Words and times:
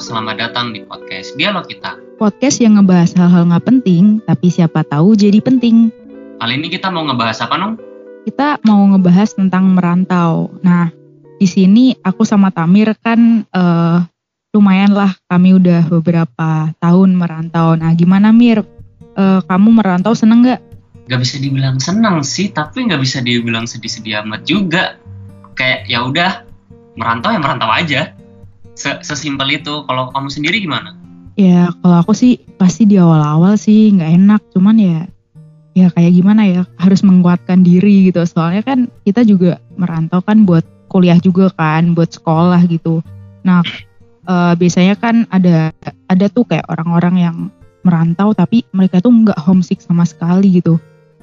Selamat 0.00 0.40
datang 0.40 0.72
di 0.72 0.80
podcast 0.80 1.36
Dialog 1.36 1.68
Kita. 1.68 1.92
Podcast 2.16 2.56
yang 2.64 2.80
ngebahas 2.80 3.12
hal-hal 3.20 3.52
nggak 3.52 3.68
penting, 3.68 4.24
tapi 4.24 4.48
siapa 4.48 4.80
tahu 4.80 5.12
jadi 5.12 5.44
penting. 5.44 5.92
Kali 6.40 6.56
ini 6.56 6.72
kita 6.72 6.88
mau 6.88 7.04
ngebahas 7.04 7.44
apa, 7.44 7.60
Nung? 7.60 7.76
Kita 8.24 8.64
mau 8.64 8.80
ngebahas 8.88 9.36
tentang 9.36 9.76
merantau. 9.76 10.56
Nah, 10.64 10.88
di 11.36 11.44
sini 11.44 11.92
aku 12.00 12.24
sama 12.24 12.48
Tamir 12.48 12.96
kan 12.96 13.44
eh, 13.44 13.98
lumayan 14.56 14.96
lah 14.96 15.12
kami 15.28 15.60
udah 15.60 15.92
beberapa 15.92 16.72
tahun 16.80 17.20
merantau. 17.20 17.76
Nah, 17.76 17.92
gimana 17.92 18.32
Mir? 18.32 18.64
Eh, 19.20 19.40
kamu 19.44 19.68
merantau 19.84 20.16
seneng 20.16 20.48
nggak? 20.48 20.60
Gak 21.12 21.20
bisa 21.20 21.36
dibilang 21.36 21.76
senang 21.76 22.24
sih, 22.24 22.48
tapi 22.48 22.88
nggak 22.88 23.04
bisa 23.04 23.20
dibilang 23.20 23.68
sedih-sedih 23.68 24.24
amat 24.24 24.48
juga. 24.48 24.96
Kayak 25.52 25.92
ya 25.92 26.08
udah, 26.08 26.32
merantau 26.96 27.36
ya 27.36 27.40
merantau 27.44 27.68
aja. 27.68 28.16
Se- 28.80 29.04
Sesimpel 29.04 29.60
itu. 29.60 29.84
Kalau 29.84 30.08
kamu 30.08 30.32
sendiri 30.32 30.64
gimana? 30.64 30.96
Ya, 31.36 31.68
kalau 31.84 32.00
aku 32.00 32.16
sih 32.16 32.40
pasti 32.56 32.88
di 32.88 32.96
awal-awal 32.96 33.60
sih 33.60 33.92
nggak 33.92 34.12
enak. 34.16 34.40
Cuman 34.56 34.76
ya, 34.80 35.04
ya 35.76 35.92
kayak 35.92 36.12
gimana 36.16 36.42
ya, 36.48 36.62
harus 36.80 37.04
menguatkan 37.04 37.60
diri 37.60 38.08
gitu. 38.08 38.24
Soalnya 38.24 38.64
kan 38.64 38.88
kita 39.04 39.20
juga 39.28 39.60
merantau 39.76 40.24
kan 40.24 40.48
buat 40.48 40.64
kuliah 40.88 41.20
juga 41.20 41.52
kan, 41.52 41.92
buat 41.92 42.08
sekolah 42.10 42.64
gitu. 42.66 43.04
Nah, 43.44 43.60
eh, 44.26 44.52
biasanya 44.56 44.96
kan 44.96 45.28
ada 45.28 45.76
ada 46.08 46.26
tuh 46.32 46.48
kayak 46.48 46.66
orang-orang 46.66 47.14
yang 47.20 47.36
merantau 47.80 48.36
tapi 48.36 48.64
mereka 48.76 49.00
tuh 49.00 49.08
nggak 49.08 49.40
homesick 49.40 49.80
sama 49.80 50.04
sekali 50.04 50.60
gitu. 50.60 50.76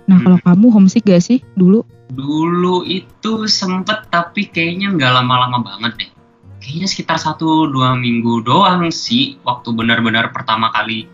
Nah, 0.08 0.18
Hmm. 0.18 0.26
kalau 0.26 0.40
kamu 0.42 0.66
homesick 0.72 1.04
gak 1.06 1.22
sih 1.22 1.44
dulu? 1.54 1.84
Dulu 2.08 2.88
itu 2.88 3.46
sempet, 3.46 4.08
tapi 4.08 4.48
kayaknya 4.48 4.96
nggak 4.96 5.12
lama-lama 5.22 5.60
banget 5.60 5.92
deh. 6.00 6.10
Kayaknya 6.58 6.88
sekitar 6.90 7.18
satu 7.22 7.70
dua 7.70 7.94
minggu 7.94 8.42
doang 8.42 8.90
sih, 8.90 9.38
waktu 9.46 9.72
benar-benar 9.72 10.34
pertama 10.34 10.74
kali 10.74 11.06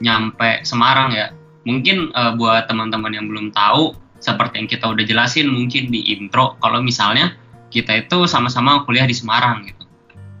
nyampe 0.00 0.62
Semarang 0.62 1.12
ya. 1.12 1.34
Mungkin 1.64 2.12
eh, 2.12 2.32
buat 2.38 2.68
teman-teman 2.70 3.12
yang 3.12 3.26
belum 3.26 3.50
tahu, 3.50 3.96
seperti 4.20 4.64
yang 4.64 4.68
kita 4.68 4.88
udah 4.88 5.04
jelasin 5.04 5.52
mungkin 5.52 5.92
di 5.92 6.16
intro, 6.16 6.56
kalau 6.60 6.80
misalnya 6.80 7.36
kita 7.68 8.06
itu 8.06 8.24
sama-sama 8.30 8.86
kuliah 8.86 9.04
di 9.04 9.12
Semarang 9.12 9.66
gitu. 9.66 9.84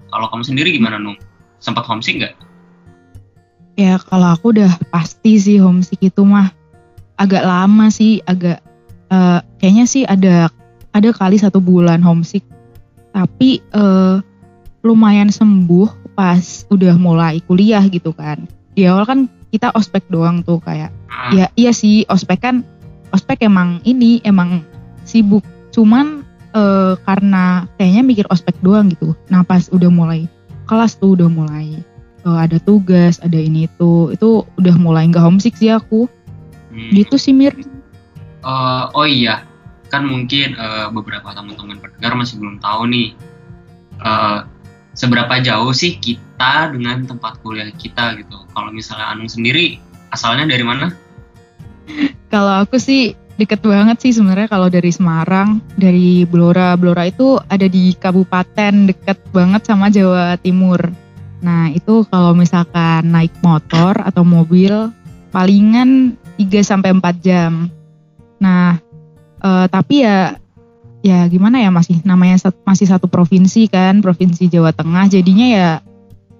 Kalau 0.08 0.30
kamu 0.30 0.46
sendiri 0.46 0.70
gimana, 0.70 0.96
Nung? 0.96 1.18
Sempat 1.58 1.82
homesick 1.90 2.22
nggak? 2.22 2.34
Ya 3.74 3.98
kalau 3.98 4.38
aku 4.38 4.54
udah 4.54 4.70
pasti 4.94 5.34
sih 5.42 5.58
homesick 5.58 5.98
itu 5.98 6.22
mah 6.22 6.54
agak 7.18 7.42
lama 7.42 7.90
sih, 7.90 8.22
agak 8.22 8.62
eh, 9.10 9.40
kayaknya 9.58 9.84
sih 9.90 10.06
ada 10.06 10.46
ada 10.94 11.10
kali 11.10 11.34
satu 11.34 11.58
bulan 11.58 11.98
homesick. 11.98 12.46
Tapi 13.10 13.58
eh, 13.58 14.16
lumayan 14.84 15.32
sembuh 15.32 16.12
pas 16.12 16.68
udah 16.68 16.94
mulai 17.00 17.40
kuliah 17.48 17.82
gitu 17.88 18.12
kan. 18.12 18.44
Di 18.76 18.84
awal 18.86 19.08
kan 19.08 19.20
kita 19.50 19.72
ospek 19.72 20.04
doang 20.12 20.44
tuh 20.44 20.60
kayak 20.60 20.92
Ah, 21.14 21.30
ya 21.30 21.46
iya 21.54 21.70
sih 21.70 22.02
ospek 22.10 22.42
kan 22.42 22.66
ospek 23.14 23.46
emang 23.46 23.80
ini 23.88 24.20
emang 24.26 24.66
sibuk. 25.08 25.42
Cuman 25.72 26.26
eh, 26.52 26.94
karena 27.02 27.64
kayaknya 27.80 28.02
mikir 28.04 28.26
ospek 28.28 28.54
doang 28.60 28.92
gitu. 28.92 29.16
Nah 29.32 29.40
pas 29.46 29.66
udah 29.72 29.88
mulai 29.88 30.28
kelas 30.68 31.00
tuh 31.00 31.16
udah 31.16 31.30
mulai 31.32 31.80
eh, 32.26 32.38
ada 32.38 32.60
tugas, 32.60 33.22
ada 33.24 33.38
ini 33.40 33.70
itu, 33.70 34.12
itu 34.12 34.44
udah 34.60 34.76
mulai 34.76 35.08
nggak 35.08 35.24
homesick 35.24 35.56
sih 35.56 35.72
aku. 35.72 36.10
hmm. 36.74 36.92
Gitu 36.92 37.16
sih 37.16 37.32
Mir. 37.32 37.56
Eh, 38.44 38.84
oh 38.92 39.06
iya, 39.08 39.48
kan 39.88 40.04
mungkin 40.04 40.58
eh, 40.58 40.86
beberapa 40.92 41.32
teman-teman 41.32 41.80
pendengar 41.80 42.12
masih 42.18 42.36
belum 42.42 42.58
tahu 42.60 42.90
nih 42.90 43.14
eh, 44.02 44.38
seberapa 44.94 45.42
jauh 45.42 45.74
sih 45.74 45.98
kita 45.98 46.70
dengan 46.72 47.04
tempat 47.04 47.42
kuliah 47.42 47.68
kita 47.74 48.14
gitu. 48.18 48.46
Kalau 48.54 48.70
misalnya 48.70 49.10
Anung 49.10 49.28
sendiri 49.28 49.78
asalnya 50.14 50.46
dari 50.46 50.64
mana? 50.64 50.94
Kalau 52.30 52.64
aku 52.64 52.78
sih 52.80 53.12
deket 53.34 53.60
banget 53.66 53.98
sih 54.00 54.14
sebenarnya 54.14 54.46
kalau 54.46 54.70
dari 54.70 54.90
Semarang, 54.94 55.58
dari 55.74 56.22
Blora. 56.24 56.78
Blora 56.78 57.10
itu 57.10 57.36
ada 57.50 57.66
di 57.66 57.92
kabupaten 57.98 58.90
deket 58.90 59.18
banget 59.34 59.66
sama 59.66 59.90
Jawa 59.90 60.38
Timur. 60.38 60.80
Nah 61.42 61.68
itu 61.74 62.06
kalau 62.08 62.32
misalkan 62.32 63.10
naik 63.10 63.34
motor 63.44 63.98
atau 64.00 64.22
mobil 64.24 64.88
palingan 65.34 66.14
3 66.38 66.62
sampai 66.62 66.94
4 66.94 67.26
jam. 67.26 67.68
Nah 68.38 68.78
eh, 69.42 69.66
tapi 69.68 70.06
ya 70.06 70.38
ya 71.04 71.28
gimana 71.28 71.60
ya 71.60 71.68
masih 71.68 72.00
namanya 72.08 72.40
sat- 72.40 72.64
masih 72.64 72.88
satu 72.88 73.12
provinsi 73.12 73.68
kan, 73.68 74.00
provinsi 74.00 74.48
Jawa 74.48 74.72
Tengah. 74.72 75.12
Jadinya 75.12 75.46
ya 75.52 75.68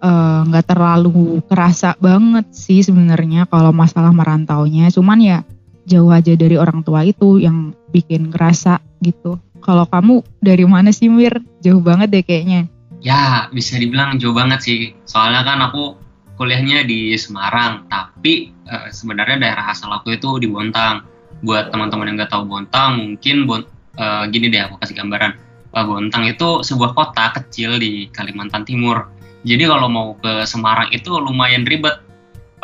eh, 0.01 0.41
nggak 0.49 0.65
terlalu 0.73 1.45
kerasa 1.45 1.93
banget 2.01 2.49
sih 2.57 2.81
sebenarnya 2.81 3.45
kalau 3.45 3.77
masalah 3.77 4.11
merantaunya. 4.17 4.89
Cuman 4.89 5.21
ya 5.21 5.39
jauh 5.85 6.09
aja 6.09 6.33
dari 6.33 6.57
orang 6.57 6.81
tua 6.81 7.05
itu 7.05 7.37
yang 7.37 7.77
bikin 7.93 8.33
kerasa 8.33 8.81
gitu. 9.05 9.37
Kalau 9.61 9.85
kamu 9.85 10.25
dari 10.41 10.65
mana 10.65 10.93
sih 10.97 11.13
Mir? 11.13 11.45
Jauh 11.61 11.85
banget 11.85 12.09
deh 12.09 12.25
kayaknya. 12.25 12.69
Ya 13.05 13.53
bisa 13.53 13.77
dibilang 13.77 14.17
jauh 14.17 14.33
banget 14.33 14.65
sih. 14.65 14.97
Soalnya 15.05 15.45
kan 15.45 15.61
aku 15.61 16.01
kuliahnya 16.41 16.89
di 16.89 17.13
Semarang, 17.21 17.85
tapi 17.93 18.49
eh, 18.65 18.89
sebenarnya 18.89 19.37
daerah 19.45 19.77
asal 19.77 19.93
aku 19.93 20.17
itu 20.17 20.41
di 20.41 20.49
Bontang. 20.49 21.05
Buat 21.45 21.69
teman-teman 21.69 22.09
yang 22.09 22.17
nggak 22.17 22.33
tahu 22.33 22.49
Bontang, 22.49 22.97
mungkin 22.97 23.45
Bon- 23.45 23.69
eh, 23.99 24.25
gini 24.31 24.51
deh 24.51 24.67
aku 24.67 24.81
kasih 24.83 24.97
gambaran. 24.99 25.33
Eh, 25.75 25.85
Bontang 25.85 26.25
itu 26.27 26.63
sebuah 26.63 26.95
kota 26.95 27.35
kecil 27.35 27.79
di 27.79 28.09
Kalimantan 28.11 28.63
Timur. 28.63 29.11
Jadi 29.45 29.69
kalau 29.69 29.89
mau 29.93 30.09
ke 30.17 30.47
Semarang 30.49 30.89
itu 30.95 31.11
lumayan 31.19 31.67
ribet. 31.67 32.01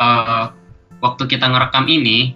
Eh, 0.01 0.45
waktu 1.01 1.23
kita 1.27 1.45
ngerekam 1.49 1.85
ini, 1.91 2.33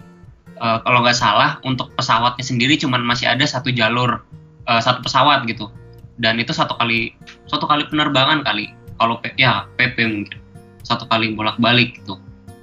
eh, 0.58 0.78
kalau 0.84 1.02
nggak 1.02 1.16
salah 1.16 1.58
untuk 1.64 1.92
pesawatnya 1.96 2.44
sendiri 2.44 2.76
cuman 2.78 3.02
masih 3.02 3.30
ada 3.30 3.42
satu 3.46 3.72
jalur, 3.72 4.22
eh, 4.68 4.80
satu 4.82 5.02
pesawat 5.02 5.48
gitu. 5.48 5.72
Dan 6.16 6.40
itu 6.40 6.56
satu 6.56 6.76
kali 6.80 7.12
satu 7.48 7.68
kali 7.68 7.88
penerbangan 7.88 8.44
kali. 8.44 8.72
Kalau 8.96 9.20
ya 9.36 9.68
PP 9.76 9.96
mungkin 10.08 10.38
satu 10.86 11.04
kali 11.10 11.36
bolak-balik 11.36 12.00
gitu. 12.00 12.16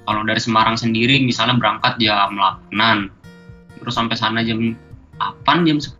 Kalau 0.03 0.21
dari 0.27 0.41
Semarang 0.41 0.75
sendiri 0.75 1.19
misalnya 1.23 1.55
berangkat 1.55 1.95
jam 2.00 2.35
8 2.35 3.23
terus 3.83 4.00
sampai 4.00 4.15
sana 4.15 4.39
jam 4.47 4.79
8 5.45 5.67
jam 5.67 5.78
10 5.79 5.95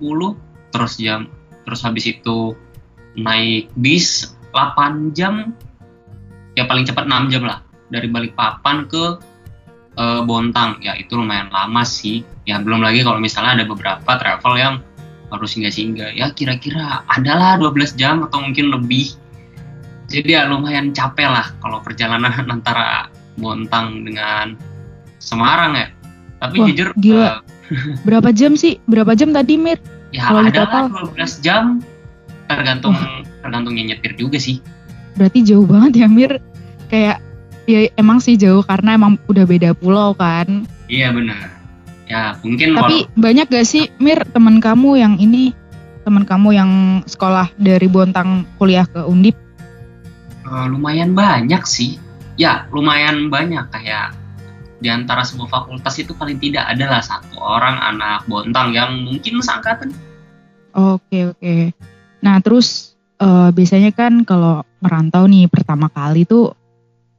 terus 0.74 0.94
jam 1.00 1.32
terus 1.64 1.80
habis 1.86 2.06
itu 2.10 2.58
naik 3.16 3.70
bis 3.78 4.36
8 4.52 5.14
jam 5.16 5.54
ya 6.54 6.66
paling 6.70 6.86
cepat 6.86 7.06
6 7.06 7.34
jam 7.34 7.44
lah 7.46 7.64
dari 7.94 8.10
Balikpapan 8.10 8.90
ke 8.90 9.22
eh, 9.98 10.22
Bontang. 10.26 10.82
Ya 10.82 10.98
itu 10.98 11.14
lumayan 11.14 11.54
lama 11.54 11.86
sih. 11.86 12.26
Ya 12.50 12.58
belum 12.58 12.82
lagi 12.82 13.06
kalau 13.06 13.22
misalnya 13.22 13.62
ada 13.62 13.66
beberapa 13.70 14.12
travel 14.18 14.54
yang 14.58 14.76
harus 15.30 15.54
singgah-singgah. 15.54 16.18
Ya 16.18 16.34
kira-kira 16.34 17.06
adalah 17.10 17.62
12 17.62 17.94
jam 17.94 18.26
atau 18.26 18.42
mungkin 18.42 18.74
lebih. 18.74 19.14
Jadi 20.10 20.36
ya 20.36 20.46
lumayan 20.46 20.94
capek 20.94 21.30
lah 21.30 21.48
kalau 21.62 21.82
perjalanan 21.86 22.34
antara 22.54 23.10
Bontang 23.38 24.06
dengan 24.06 24.58
Semarang 25.18 25.74
ya. 25.78 25.88
Tapi 26.44 26.58
Wah, 26.60 26.66
jujur 26.68 26.90
gila. 27.00 27.24
eh, 27.24 27.36
Berapa 28.04 28.30
jam 28.30 28.54
sih? 28.54 28.78
Berapa 28.86 29.14
jam 29.14 29.32
tadi 29.32 29.56
Mir? 29.56 29.80
ya 30.14 30.30
Kalau 30.30 30.46
ada 30.46 30.54
total? 30.54 30.84
lah 30.88 31.10
12 31.16 31.42
jam 31.42 31.64
tergantung 32.46 32.94
tergantung 33.40 33.74
yang 33.74 33.90
nyetir 33.90 34.14
juga 34.14 34.38
sih 34.38 34.62
Berarti 35.14 35.42
jauh 35.42 35.66
banget 35.66 36.04
ya 36.04 36.08
Mir. 36.08 36.38
Kayak 36.88 37.18
ya 37.66 37.88
emang 37.96 38.20
sih 38.20 38.36
jauh 38.36 38.62
karena 38.62 38.94
emang 38.94 39.16
udah 39.26 39.46
beda 39.46 39.72
pulau 39.74 40.12
kan. 40.14 40.68
iya 40.86 41.10
benar 41.10 41.50
ya 42.06 42.36
mungkin 42.44 42.76
Tapi 42.76 43.08
banyak 43.16 43.48
gak 43.48 43.64
sih 43.64 43.88
Mir 43.98 44.20
teman 44.30 44.60
kamu 44.60 45.00
yang 45.00 45.16
ini 45.18 45.56
teman 46.04 46.28
kamu 46.28 46.50
yang 46.52 46.72
sekolah 47.08 47.48
dari 47.56 47.88
Bontang 47.88 48.44
kuliah 48.60 48.84
ke 48.84 49.00
Undip? 49.02 49.40
Eh, 50.44 50.66
lumayan 50.68 51.16
banyak 51.16 51.64
sih. 51.64 51.96
Ya, 52.36 52.68
lumayan 52.70 53.32
banyak 53.32 53.72
kayak 53.72 54.12
di 54.84 54.92
antara 54.92 55.24
sebuah 55.24 55.48
fakultas 55.48 55.96
itu 55.96 56.12
paling 56.12 56.36
tidak 56.44 56.68
adalah 56.68 57.00
satu 57.00 57.40
orang 57.40 57.80
anak 57.80 58.28
Bontang 58.28 58.76
yang 58.76 59.08
mungkin 59.08 59.40
seangkatan. 59.40 59.96
Oke 60.76 61.32
oke. 61.32 61.72
Nah 62.20 62.44
terus 62.44 63.00
eh, 63.16 63.50
biasanya 63.56 63.96
kan 63.96 64.28
kalau 64.28 64.68
merantau 64.84 65.24
nih 65.32 65.48
pertama 65.48 65.88
kali 65.88 66.28
tuh 66.28 66.52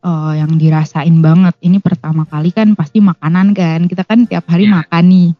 eh, 0.04 0.32
yang 0.44 0.60
dirasain 0.60 1.16
banget. 1.24 1.56
Ini 1.64 1.80
pertama 1.80 2.28
kali 2.28 2.52
kan 2.52 2.76
pasti 2.76 3.00
makanan 3.00 3.56
kan. 3.56 3.88
Kita 3.88 4.04
kan 4.04 4.28
tiap 4.28 4.44
hari 4.52 4.68
Iya. 4.68 4.84
makan 4.84 5.04
nih. 5.08 5.30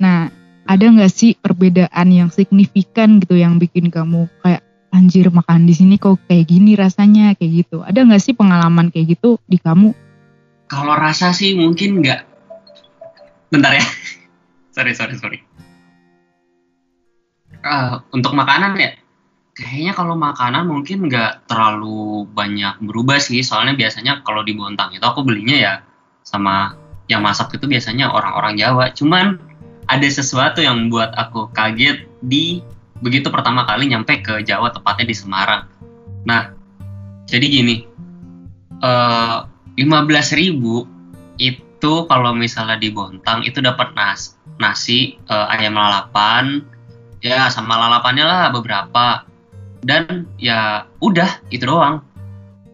Nah 0.00 0.32
ada 0.66 0.84
nggak 0.88 1.12
sih 1.12 1.36
perbedaan 1.36 2.08
yang 2.08 2.32
signifikan 2.32 3.20
gitu 3.20 3.36
yang 3.36 3.60
bikin 3.60 3.92
kamu 3.92 4.26
kayak 4.40 4.64
anjir 4.96 5.28
makan 5.28 5.68
di 5.68 5.76
sini 5.76 6.00
kok 6.00 6.16
kayak 6.24 6.48
gini 6.48 6.72
rasanya 6.72 7.36
kayak 7.36 7.68
gitu. 7.68 7.84
Ada 7.84 8.00
nggak 8.00 8.22
sih 8.24 8.32
pengalaman 8.32 8.88
kayak 8.88 9.20
gitu 9.20 9.36
di 9.44 9.60
kamu? 9.60 10.05
Kalau 10.66 10.94
rasa 10.98 11.30
sih 11.30 11.54
mungkin 11.54 12.02
nggak. 12.02 12.20
Bentar 13.50 13.72
ya. 13.74 13.84
sorry, 14.74 14.92
sorry, 14.92 15.14
sorry. 15.18 15.38
Ah, 17.66 18.02
untuk 18.14 18.30
makanan 18.34 18.78
ya, 18.78 18.94
kayaknya 19.56 19.96
kalau 19.96 20.14
makanan 20.20 20.68
mungkin 20.68 21.08
nggak 21.08 21.48
terlalu 21.48 22.28
banyak 22.28 22.76
berubah 22.84 23.16
sih 23.16 23.40
soalnya 23.40 23.72
biasanya 23.72 24.20
kalau 24.20 24.44
di 24.44 24.52
Bontang 24.52 24.92
itu 24.92 25.00
aku 25.00 25.24
belinya 25.24 25.56
ya 25.56 25.74
sama 26.20 26.76
yang 27.08 27.24
masak 27.24 27.56
itu 27.56 27.64
biasanya 27.64 28.12
orang-orang 28.12 28.60
Jawa 28.60 28.92
cuman 28.92 29.40
ada 29.88 30.08
sesuatu 30.12 30.60
yang 30.60 30.86
membuat 30.86 31.16
aku 31.16 31.48
kaget 31.56 32.04
di 32.20 32.60
begitu 33.00 33.32
pertama 33.32 33.64
kali 33.64 33.88
nyampe 33.88 34.20
ke 34.20 34.44
Jawa 34.44 34.76
tepatnya 34.76 35.08
di 35.08 35.16
Semarang 35.16 35.64
nah 36.28 36.52
jadi 37.24 37.46
gini 37.48 37.88
uh, 38.84 39.48
ribu 39.76 40.88
itu 41.36 41.92
kalau 42.08 42.32
misalnya 42.32 42.80
di 42.80 42.88
Bontang 42.88 43.44
itu 43.44 43.60
dapat 43.60 43.92
nas 43.92 44.36
nasi 44.56 45.20
uh, 45.28 45.52
ayam 45.52 45.76
lalapan 45.76 46.64
ya 47.20 47.52
sama 47.52 47.76
lalapannya 47.76 48.24
lah 48.24 48.48
beberapa. 48.52 49.24
Dan 49.86 50.26
ya 50.40 50.88
udah 50.98 51.46
itu 51.52 51.62
doang. 51.62 52.02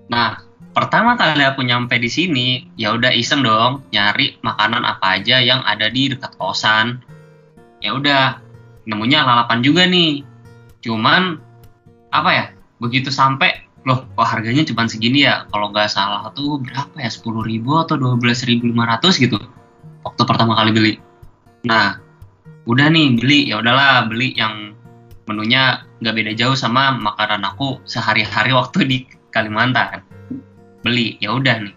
Nah 0.08 0.40
pertama 0.72 1.18
kali 1.20 1.44
aku 1.44 1.60
nyampe 1.60 2.00
di 2.00 2.08
sini 2.08 2.72
ya 2.80 2.96
udah 2.96 3.12
iseng 3.12 3.44
dong 3.44 3.84
nyari 3.92 4.40
makanan 4.40 4.86
apa 4.86 5.20
aja 5.20 5.42
yang 5.42 5.60
ada 5.66 5.90
di 5.92 6.08
dekat 6.08 6.32
kosan. 6.38 7.02
Ya 7.82 7.92
udah 7.98 8.38
nemunya 8.86 9.26
lalapan 9.26 9.60
juga 9.60 9.84
nih. 9.84 10.24
Cuman 10.80 11.36
apa 12.14 12.30
ya 12.32 12.46
begitu 12.78 13.10
sampai 13.12 13.61
loh 13.82 14.06
kok 14.14 14.26
harganya 14.26 14.62
cuma 14.62 14.86
segini 14.86 15.26
ya? 15.26 15.46
Kalau 15.50 15.70
nggak 15.74 15.90
salah 15.90 16.30
tuh 16.34 16.62
berapa 16.62 16.94
ya? 16.98 17.10
sepuluh 17.10 17.42
ribu 17.42 17.78
atau 17.78 17.98
dua 17.98 18.14
belas 18.14 18.46
ribu 18.46 18.70
lima 18.70 18.86
ratus 18.86 19.18
gitu. 19.18 19.38
Waktu 20.06 20.22
pertama 20.22 20.54
kali 20.54 20.70
beli. 20.70 20.92
Nah 21.66 21.98
udah 22.66 22.86
nih 22.90 23.18
beli. 23.18 23.50
Ya 23.50 23.58
udahlah 23.58 24.06
beli 24.06 24.34
yang 24.38 24.74
menunya 25.26 25.82
nggak 26.02 26.14
beda 26.14 26.32
jauh 26.34 26.56
sama 26.58 26.94
makanan 26.94 27.42
aku 27.46 27.82
sehari-hari 27.86 28.54
waktu 28.54 28.78
di 28.86 28.98
Kalimantan. 29.34 30.02
Beli 30.82 31.18
ya 31.18 31.34
udah 31.34 31.62
nih. 31.62 31.74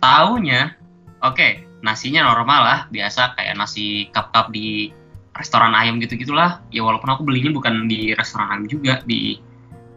Taunya 0.00 0.76
oke 1.20 1.36
okay, 1.36 1.52
nasinya 1.84 2.24
normal 2.24 2.60
lah 2.64 2.80
biasa 2.88 3.36
kayak 3.36 3.56
nasi 3.56 4.08
cup-cup 4.12 4.52
di 4.52 4.92
restoran 5.36 5.72
ayam 5.72 5.96
gitu 6.00 6.16
gitulah 6.20 6.60
ya 6.68 6.84
walaupun 6.84 7.08
aku 7.08 7.24
belinya 7.24 7.52
bukan 7.52 7.88
di 7.88 8.12
restoran 8.12 8.52
ayam 8.52 8.64
juga 8.68 9.00
di 9.08 9.40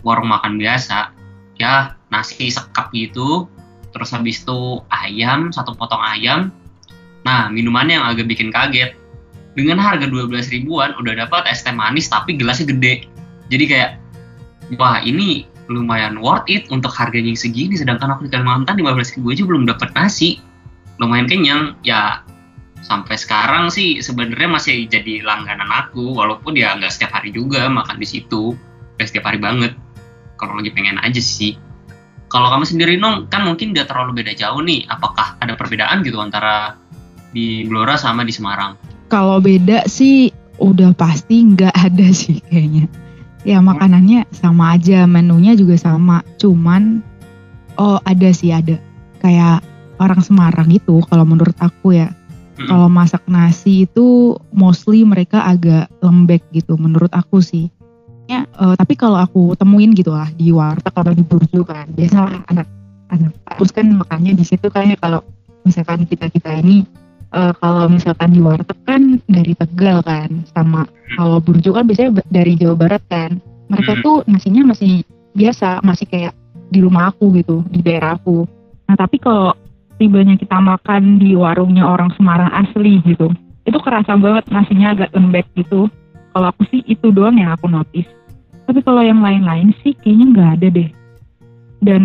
warung 0.04 0.32
makan 0.32 0.60
biasa 0.60 1.23
ya 1.58 1.98
nasi 2.10 2.50
sekap 2.50 2.90
gitu. 2.94 3.50
Terus 3.94 4.10
habis 4.10 4.42
itu 4.42 4.82
ayam 4.90 5.54
satu 5.54 5.78
potong 5.78 6.02
ayam. 6.02 6.50
Nah 7.26 7.50
minumannya 7.50 8.02
yang 8.02 8.06
agak 8.10 8.26
bikin 8.30 8.50
kaget. 8.50 8.98
Dengan 9.54 9.78
harga 9.78 10.10
12 10.10 10.34
ribuan 10.50 10.98
udah 10.98 11.14
dapat 11.14 11.46
es 11.46 11.62
teh 11.62 11.70
manis 11.70 12.10
tapi 12.10 12.34
gelasnya 12.34 12.74
gede. 12.74 13.06
Jadi 13.54 13.66
kayak 13.70 13.92
wah 14.82 14.98
ini 15.06 15.46
lumayan 15.70 16.18
worth 16.20 16.50
it 16.50 16.66
untuk 16.74 16.90
harganya 16.92 17.32
yang 17.32 17.40
segini 17.40 17.78
sedangkan 17.78 18.18
aku 18.18 18.28
di 18.28 18.32
Kalimantan 18.34 18.76
15 18.82 19.20
ribu 19.20 19.28
aja 19.30 19.44
belum 19.46 19.64
dapat 19.70 19.94
nasi. 19.94 20.42
Lumayan 20.98 21.30
kenyang. 21.30 21.78
Ya 21.86 22.26
sampai 22.82 23.16
sekarang 23.16 23.70
sih 23.70 24.02
sebenarnya 24.02 24.50
masih 24.50 24.90
jadi 24.90 25.24
langganan 25.24 25.70
aku 25.72 26.18
walaupun 26.18 26.58
ya 26.58 26.76
nggak 26.76 26.92
setiap 26.92 27.22
hari 27.22 27.30
juga 27.30 27.70
makan 27.70 28.02
di 28.02 28.08
situ. 28.10 28.58
Setiap 28.98 29.30
hari 29.30 29.38
banget 29.38 29.78
kalau 30.40 30.60
lagi 30.60 30.74
pengen 30.74 31.00
aja 31.00 31.22
sih 31.22 31.58
kalau 32.30 32.50
kamu 32.50 32.66
sendiri 32.66 32.94
nong 32.98 33.30
kan 33.30 33.46
mungkin 33.46 33.72
nggak 33.72 33.90
terlalu 33.90 34.24
beda 34.24 34.34
jauh 34.34 34.62
nih 34.66 34.86
apakah 34.90 35.38
ada 35.38 35.54
perbedaan 35.54 36.02
gitu 36.02 36.18
antara 36.18 36.78
di 37.34 37.66
Blora 37.66 37.98
sama 37.98 38.26
di 38.26 38.34
Semarang 38.34 38.94
kalau 39.14 39.38
beda 39.38 39.86
sih 39.86 40.34
udah 40.58 40.94
pasti 40.98 41.46
nggak 41.46 41.74
ada 41.74 42.08
sih 42.10 42.42
kayaknya. 42.50 42.90
Ya 43.44 43.60
makanannya 43.60 44.26
sama 44.32 44.74
aja, 44.74 45.04
menunya 45.04 45.54
juga 45.54 45.76
sama. 45.78 46.24
Cuman 46.40 47.04
oh 47.78 48.00
ada 48.08 48.30
sih 48.32 48.50
ada. 48.50 48.80
Kayak 49.20 49.62
orang 50.00 50.22
Semarang 50.24 50.70
itu 50.72 51.04
kalau 51.12 51.28
menurut 51.28 51.54
aku 51.60 51.94
ya. 51.94 52.10
Hmm. 52.58 52.70
Kalau 52.70 52.88
masak 52.88 53.26
nasi 53.30 53.90
itu 53.90 54.38
mostly 54.54 55.02
mereka 55.04 55.44
agak 55.44 55.90
lembek 56.00 56.46
gitu 56.56 56.80
menurut 56.80 57.12
aku 57.12 57.42
sih. 57.44 57.74
Ya, 58.32 58.48
uh, 58.56 58.74
tapi 58.80 58.96
kalau 58.96 59.20
aku 59.20 59.52
temuin 59.60 59.92
gitu 59.92 60.16
lah 60.16 60.32
di 60.32 60.50
warteg 60.56 60.96
atau 60.96 61.12
di 61.12 61.24
burjo 61.28 61.68
kan 61.68 61.92
biasa 61.92 62.48
anak 62.48 62.68
anak 63.12 63.36
terus 63.60 63.76
kan 63.76 63.92
makannya 63.92 64.32
di 64.32 64.48
situ 64.48 64.72
kayaknya 64.72 64.96
kalau 64.96 65.20
misalkan 65.68 66.08
kita 66.08 66.32
kita 66.32 66.64
ini 66.64 66.88
uh, 67.36 67.52
kalau 67.60 67.92
misalkan 67.92 68.32
di 68.32 68.40
warteg 68.40 68.80
kan 68.88 69.20
dari 69.28 69.52
Tegal 69.60 70.00
kan 70.08 70.48
sama 70.56 70.88
kalau 71.20 71.44
burjo 71.44 71.76
kan 71.76 71.84
biasanya 71.84 72.24
dari 72.32 72.56
Jawa 72.56 72.76
Barat 72.80 73.04
kan. 73.12 73.44
Mereka 73.68 74.00
hmm. 74.00 74.04
tuh 74.08 74.18
nasinya 74.30 74.72
masih 74.72 75.04
biasa 75.36 75.84
masih 75.84 76.08
kayak 76.08 76.34
di 76.72 76.80
rumah 76.80 77.12
aku 77.12 77.36
gitu 77.38 77.60
di 77.70 77.84
daerah 77.84 78.16
aku. 78.16 78.48
Nah 78.88 78.96
tapi 78.96 79.20
kalau 79.20 79.52
tibanya 80.00 80.40
kita 80.40 80.58
makan 80.58 81.20
di 81.22 81.36
warungnya 81.38 81.86
orang 81.86 82.12
Semarang 82.18 82.52
asli 82.52 83.04
gitu 83.04 83.30
itu 83.64 83.78
kerasa 83.80 84.20
banget 84.20 84.44
nasinya 84.52 84.92
agak 84.92 85.10
lembek 85.16 85.48
gitu 85.56 85.88
kalau 86.34 86.50
aku 86.50 86.66
sih 86.74 86.82
itu 86.90 87.14
doang 87.14 87.38
yang 87.38 87.54
aku 87.54 87.70
notice. 87.70 88.10
Tapi 88.66 88.80
kalau 88.82 89.06
yang 89.06 89.22
lain-lain 89.22 89.72
sih 89.86 89.94
kayaknya 90.02 90.26
nggak 90.34 90.52
ada 90.60 90.68
deh. 90.74 90.90
Dan 91.84 92.02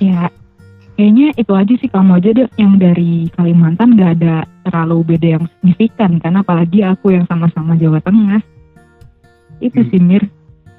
ya 0.00 0.32
kayaknya 0.96 1.32
itu 1.36 1.52
aja 1.52 1.74
sih 1.76 1.90
kamu 1.90 2.20
aja 2.20 2.30
deh 2.32 2.48
yang 2.56 2.80
dari 2.80 3.28
Kalimantan 3.36 3.96
gak 3.96 4.20
ada 4.20 4.44
terlalu 4.68 5.16
beda 5.16 5.40
yang 5.40 5.44
signifikan. 5.58 6.16
Kan 6.22 6.40
apalagi 6.40 6.84
aku 6.86 7.12
yang 7.12 7.26
sama-sama 7.28 7.76
Jawa 7.76 8.00
Tengah. 8.00 8.40
Itu 9.60 9.80
hmm. 9.84 9.88
sih 9.92 10.00
Mir. 10.00 10.24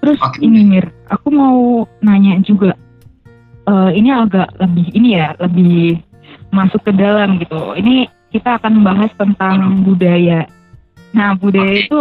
Terus 0.02 0.18
okay. 0.18 0.42
ini 0.48 0.66
Mir 0.66 0.90
aku 1.12 1.28
mau 1.30 1.86
nanya 2.02 2.40
juga. 2.42 2.74
Uh, 3.70 3.94
ini 3.94 4.10
agak 4.10 4.58
lebih 4.58 4.90
ini 4.98 5.22
ya 5.22 5.38
lebih 5.38 6.02
masuk 6.50 6.82
ke 6.82 6.92
dalam 6.98 7.38
gitu. 7.38 7.78
Ini 7.78 8.10
kita 8.32 8.58
akan 8.58 8.82
membahas 8.82 9.12
tentang 9.20 9.84
budaya. 9.84 10.48
Nah 11.12 11.36
budaya 11.36 11.68
okay. 11.68 11.86
itu 11.86 12.00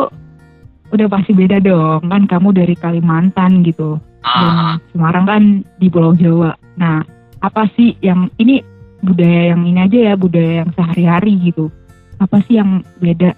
udah 0.91 1.07
pasti 1.11 1.33
beda 1.35 1.63
dong. 1.63 2.07
Kan 2.07 2.27
kamu 2.27 2.55
dari 2.55 2.75
Kalimantan 2.75 3.63
gitu. 3.67 3.99
Dan 4.21 4.53
ah. 4.53 4.75
Semarang 4.93 5.25
kan 5.27 5.43
di 5.81 5.87
Pulau 5.89 6.13
Jawa. 6.15 6.55
Nah 6.77 7.03
apa 7.41 7.67
sih 7.75 7.97
yang 8.05 8.29
ini 8.37 8.61
budaya 9.01 9.57
yang 9.57 9.65
ini 9.65 9.81
aja 9.81 9.99
ya 10.13 10.15
budaya 10.15 10.65
yang 10.65 10.71
sehari-hari 10.77 11.41
gitu. 11.41 11.73
Apa 12.21 12.45
sih 12.45 12.61
yang 12.61 12.85
beda 13.01 13.33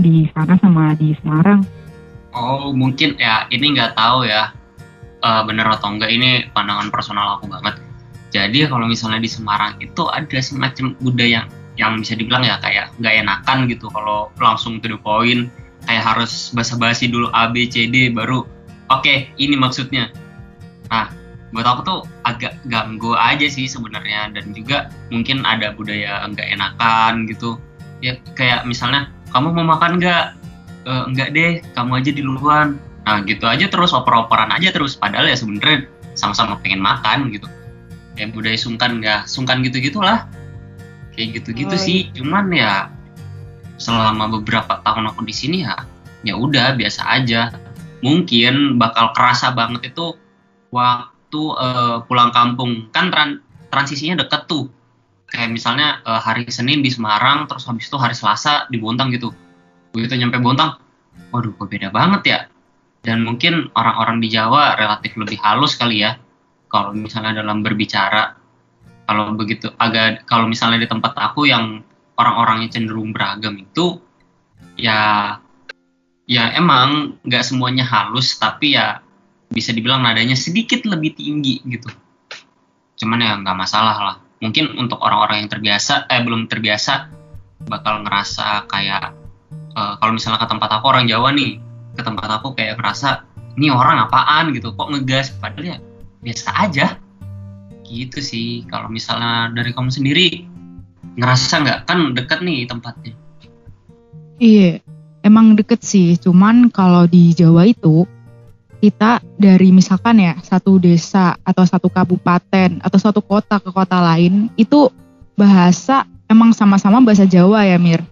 di 0.00 0.26
sana 0.34 0.58
sama 0.58 0.98
di 0.98 1.14
Semarang? 1.22 1.62
Oh 2.34 2.74
mungkin 2.74 3.14
ya 3.16 3.46
ini 3.54 3.78
nggak 3.78 3.94
tahu 3.94 4.26
ya. 4.26 4.50
Uh, 5.24 5.40
bener 5.48 5.64
atau 5.64 5.88
enggak 5.88 6.12
ini 6.12 6.44
pandangan 6.52 6.92
personal 6.92 7.40
aku 7.40 7.48
banget. 7.48 7.80
Jadi 8.28 8.66
kalau 8.68 8.84
misalnya 8.84 9.22
di 9.24 9.30
Semarang 9.30 9.80
itu 9.80 10.04
ada 10.10 10.38
semacam 10.42 10.92
budaya 11.00 11.48
yang 11.74 11.98
bisa 11.98 12.14
dibilang 12.14 12.44
ya 12.46 12.58
kayak 12.62 12.90
nggak 12.98 13.14
enakan 13.24 13.58
gitu 13.66 13.86
kalau 13.90 14.30
langsung 14.38 14.78
to 14.78 14.86
the 14.86 14.98
point 14.98 15.50
kayak 15.84 16.04
harus 16.04 16.50
basa-basi 16.52 17.08
dulu 17.08 17.28
A 17.32 17.50
B 17.52 17.68
C 17.68 17.88
D 17.88 18.10
baru 18.10 18.44
oke 18.92 19.04
okay, 19.04 19.30
ini 19.40 19.56
maksudnya. 19.56 20.10
Nah 20.88 21.08
buat 21.54 21.64
aku 21.64 21.80
tuh 21.86 22.00
agak 22.26 22.58
ganggu 22.66 23.14
aja 23.14 23.46
sih 23.46 23.70
sebenarnya. 23.70 24.34
Dan 24.34 24.52
juga 24.56 24.90
mungkin 25.12 25.46
ada 25.46 25.70
budaya 25.72 26.26
enggak 26.26 26.50
enakan 26.50 27.30
gitu. 27.30 27.56
Ya 28.02 28.18
kayak 28.34 28.66
misalnya 28.66 29.12
kamu 29.30 29.54
mau 29.54 29.76
makan 29.78 30.02
nggak? 30.02 30.24
E, 30.84 30.92
enggak 31.08 31.28
deh 31.32 31.52
kamu 31.72 32.02
aja 32.02 32.10
di 32.12 32.22
luar 32.22 32.76
nah 33.04 33.20
gitu 33.20 33.44
aja 33.44 33.68
terus 33.68 33.92
oper-operan 33.92 34.50
aja 34.50 34.74
terus. 34.74 34.98
Padahal 34.98 35.30
ya 35.30 35.36
sebenarnya 35.36 35.86
sama-sama 36.18 36.58
pengen 36.60 36.82
makan 36.82 37.30
gitu. 37.30 37.46
Kayak 38.18 38.34
budaya 38.34 38.58
sungkan 38.58 38.98
ya 39.02 39.22
sungkan 39.28 39.62
gitu 39.62 39.78
gitulah 39.78 40.26
kayak 41.14 41.40
gitu-gitu 41.40 41.74
oh, 41.74 41.80
sih. 41.80 42.10
iya. 42.10 42.14
cuman 42.18 42.44
ya 42.50 42.72
selama 43.76 44.30
beberapa 44.40 44.80
tahun 44.82 45.10
aku 45.10 45.26
di 45.26 45.34
sini 45.34 45.66
ya 45.66 45.74
ya 46.24 46.34
udah 46.34 46.74
biasa 46.74 47.02
aja. 47.20 47.52
Mungkin 48.04 48.76
bakal 48.76 49.16
kerasa 49.16 49.52
banget 49.56 49.94
itu 49.94 50.16
waktu 50.68 51.42
uh, 51.56 52.04
pulang 52.04 52.32
kampung. 52.32 52.88
Kan 52.92 53.08
tran 53.12 53.40
transisinya 53.72 54.24
deket 54.24 54.44
tuh. 54.48 54.68
Kayak 55.28 55.56
misalnya 55.56 56.04
uh, 56.04 56.20
hari 56.20 56.44
Senin 56.52 56.84
di 56.84 56.92
Semarang 56.92 57.48
terus 57.48 57.64
habis 57.64 57.88
itu 57.88 57.96
hari 57.96 58.12
Selasa 58.16 58.68
di 58.68 58.76
Bontang 58.80 59.12
gitu. 59.12 59.32
Begitu 59.92 60.20
nyampe 60.20 60.40
Bontang 60.40 60.80
waduh 61.30 61.54
kok 61.54 61.70
beda 61.70 61.88
banget 61.94 62.22
ya? 62.26 62.38
Dan 63.04 63.20
mungkin 63.24 63.68
orang-orang 63.76 64.20
di 64.24 64.32
Jawa 64.32 64.80
relatif 64.80 65.12
lebih 65.14 65.36
halus 65.44 65.76
kali 65.76 66.04
ya 66.04 66.16
kalau 66.72 66.96
misalnya 66.96 67.44
dalam 67.44 67.60
berbicara. 67.60 68.36
Kalau 69.04 69.36
begitu 69.36 69.68
agak 69.76 70.24
kalau 70.24 70.48
misalnya 70.48 70.80
di 70.80 70.88
tempat 70.88 71.12
aku 71.12 71.44
yang 71.44 71.84
orang-orangnya 72.14 72.74
cenderung 72.74 73.10
beragam 73.10 73.58
itu 73.58 73.98
ya 74.78 75.38
ya 76.24 76.44
emang 76.56 77.20
nggak 77.20 77.44
semuanya 77.44 77.84
halus 77.84 78.38
tapi 78.40 78.74
ya 78.74 79.04
bisa 79.52 79.70
dibilang 79.70 80.02
nadanya 80.02 80.34
sedikit 80.34 80.82
lebih 80.88 81.14
tinggi 81.14 81.62
gitu. 81.68 81.86
Cuman 82.98 83.22
ya 83.22 83.38
nggak 83.38 83.56
masalah 83.58 83.96
lah. 84.00 84.16
Mungkin 84.42 84.76
untuk 84.76 84.98
orang-orang 85.00 85.46
yang 85.46 85.50
terbiasa 85.50 86.10
eh 86.10 86.20
belum 86.20 86.50
terbiasa 86.50 87.12
bakal 87.70 88.02
ngerasa 88.02 88.66
kayak 88.66 89.14
uh, 89.78 89.94
kalau 90.02 90.12
misalnya 90.12 90.42
ke 90.42 90.48
tempat 90.50 90.70
aku 90.74 90.84
orang 90.90 91.06
Jawa 91.06 91.32
nih 91.32 91.62
ke 91.94 92.02
tempat 92.02 92.28
aku 92.42 92.52
kayak 92.58 92.76
ngerasa 92.76 93.24
ini 93.54 93.70
orang 93.70 94.02
apaan? 94.02 94.50
gitu. 94.50 94.74
Kok 94.74 94.90
ngegas? 94.90 95.30
Padahal 95.38 95.64
ya 95.64 95.78
biasa 96.24 96.48
aja. 96.58 96.86
Gitu 97.86 98.18
sih. 98.18 98.66
Kalau 98.66 98.90
misalnya 98.90 99.54
dari 99.54 99.70
kamu 99.70 99.90
sendiri 99.94 100.53
ngerasa 101.14 101.54
nggak 101.62 101.78
kan 101.86 101.98
deket 102.16 102.40
nih 102.42 102.66
tempatnya 102.66 103.14
Iya, 104.42 104.82
emang 105.22 105.54
deket 105.54 105.86
sih. 105.86 106.18
Cuman 106.18 106.70
kalau 106.70 107.06
di 107.06 107.30
Jawa 107.34 107.70
itu 107.70 108.06
kita 108.82 109.22
dari 109.40 109.72
misalkan 109.72 110.20
ya 110.20 110.36
satu 110.44 110.76
desa 110.76 111.38
atau 111.40 111.64
satu 111.64 111.88
kabupaten 111.88 112.82
atau 112.84 112.98
satu 113.00 113.24
kota 113.24 113.56
ke 113.56 113.70
kota 113.72 113.96
lain 113.96 114.52
itu 114.60 114.92
bahasa 115.38 116.04
emang 116.28 116.52
sama-sama 116.52 117.00
bahasa 117.00 117.24
Jawa 117.24 117.64
ya 117.64 117.78
Mir. 117.78 118.02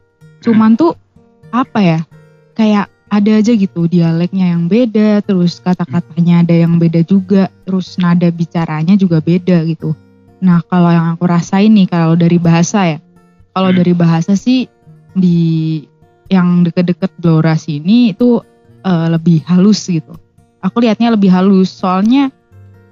Cuman 0.41 0.79
tuh 0.79 0.97
apa 1.53 1.83
ya? 1.83 2.01
Kayak 2.57 2.89
ada 3.13 3.33
aja 3.37 3.53
gitu 3.53 3.85
dialeknya 3.85 4.57
yang 4.57 4.73
beda, 4.73 5.21
terus 5.21 5.61
kata-katanya 5.61 6.49
ada 6.49 6.55
yang 6.65 6.81
beda 6.81 7.05
juga, 7.05 7.53
terus 7.69 8.01
nada 8.01 8.33
bicaranya 8.33 8.97
juga 8.97 9.21
beda 9.21 9.69
gitu. 9.69 9.93
Nah 10.43 10.59
kalau 10.67 10.91
yang 10.91 11.15
aku 11.15 11.25
rasain 11.31 11.71
nih 11.71 11.87
kalau 11.87 12.19
dari 12.19 12.37
bahasa 12.37 12.99
ya, 12.99 12.99
kalau 13.55 13.71
Hmm. 13.71 13.79
dari 13.79 13.95
bahasa 13.95 14.35
sih 14.35 14.67
di 15.15 15.39
yang 16.27 16.67
deket-deket 16.67 17.15
Blora 17.23 17.55
sini 17.55 18.11
itu 18.11 18.43
eh, 18.83 19.07
lebih 19.09 19.47
halus 19.47 19.87
gitu. 19.87 20.19
Aku 20.63 20.83
lihatnya 20.83 21.15
lebih 21.15 21.31
halus, 21.31 21.71
soalnya 21.71 22.35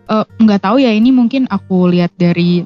eh, 0.07 0.25
nggak 0.39 0.63
tahu 0.63 0.79
ya 0.79 0.95
ini 0.95 1.11
mungkin 1.11 1.51
aku 1.51 1.91
lihat 1.91 2.15
dari 2.15 2.63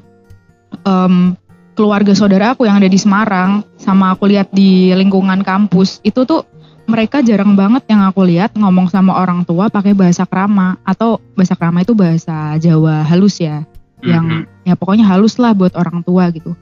em, 0.85 1.33
keluarga 1.73 2.13
saudara 2.13 2.53
aku 2.53 2.69
yang 2.69 2.77
ada 2.77 2.89
di 2.89 2.99
Semarang, 3.01 3.65
sama 3.81 4.13
aku 4.13 4.29
lihat 4.29 4.53
di 4.53 4.93
lingkungan 4.93 5.41
kampus 5.41 5.99
itu 6.05 6.23
tuh 6.23 6.45
mereka 6.85 7.25
jarang 7.25 7.57
banget 7.57 7.89
yang 7.89 8.05
aku 8.05 8.21
lihat 8.21 8.53
ngomong 8.53 8.87
sama 8.93 9.17
orang 9.17 9.41
tua 9.41 9.73
pakai 9.73 9.97
bahasa 9.97 10.23
krama 10.29 10.77
atau 10.85 11.17
bahasa 11.33 11.57
krama 11.57 11.81
itu 11.81 11.97
bahasa 11.97 12.53
Jawa 12.61 13.01
halus 13.01 13.41
ya 13.41 13.65
yang 14.05 14.25
ya 14.63 14.73
pokoknya 14.77 15.05
halus 15.05 15.41
lah 15.41 15.57
buat 15.57 15.73
orang 15.73 16.05
tua 16.05 16.29
gitu. 16.29 16.53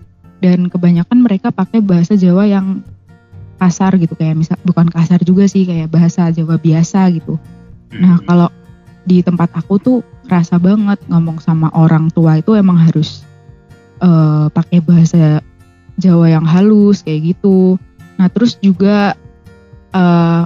Dan 0.44 0.68
kebanyakan 0.68 1.24
mereka 1.24 1.52
pakai 1.52 1.80
bahasa 1.80 2.20
Jawa 2.20 2.48
yang 2.48 2.84
kasar 3.60 3.96
gitu 3.96 4.12
kayak 4.20 4.36
misal 4.36 4.60
bukan 4.68 4.92
kasar 4.92 5.24
juga 5.24 5.48
sih 5.48 5.64
kayak 5.64 5.88
bahasa 5.88 6.28
Jawa 6.36 6.60
biasa 6.60 7.08
gitu. 7.16 7.40
Nah 7.96 8.20
Mhm. 8.20 8.28
kalau 8.28 8.50
di 9.04 9.20
tempat 9.24 9.52
aku 9.56 9.80
tuh 9.80 10.00
kerasa 10.28 10.56
banget 10.60 11.00
ngomong 11.12 11.40
sama 11.44 11.68
orang 11.76 12.08
tua 12.12 12.40
itu 12.40 12.56
emang 12.56 12.80
harus 12.80 13.24
eh, 14.04 14.48
pakai 14.52 14.84
bahasa 14.84 15.40
Jawa 15.96 16.28
yang 16.28 16.44
halus 16.44 17.08
kayak 17.08 17.36
gitu. 17.36 17.80
Nah 18.20 18.28
terus 18.28 18.60
juga 18.60 19.16
eh 19.94 20.44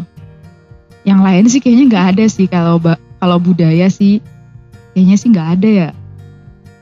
yang 1.08 1.24
lain 1.24 1.48
sih 1.48 1.64
kayaknya 1.64 1.86
nggak 1.90 2.06
ada 2.14 2.26
sih 2.30 2.46
kalau 2.46 2.78
kalau 3.18 3.38
budaya 3.42 3.90
sih. 3.90 4.22
Kayaknya 4.94 5.16
sih 5.18 5.30
nggak 5.30 5.50
ada 5.58 5.70
ya 5.70 5.90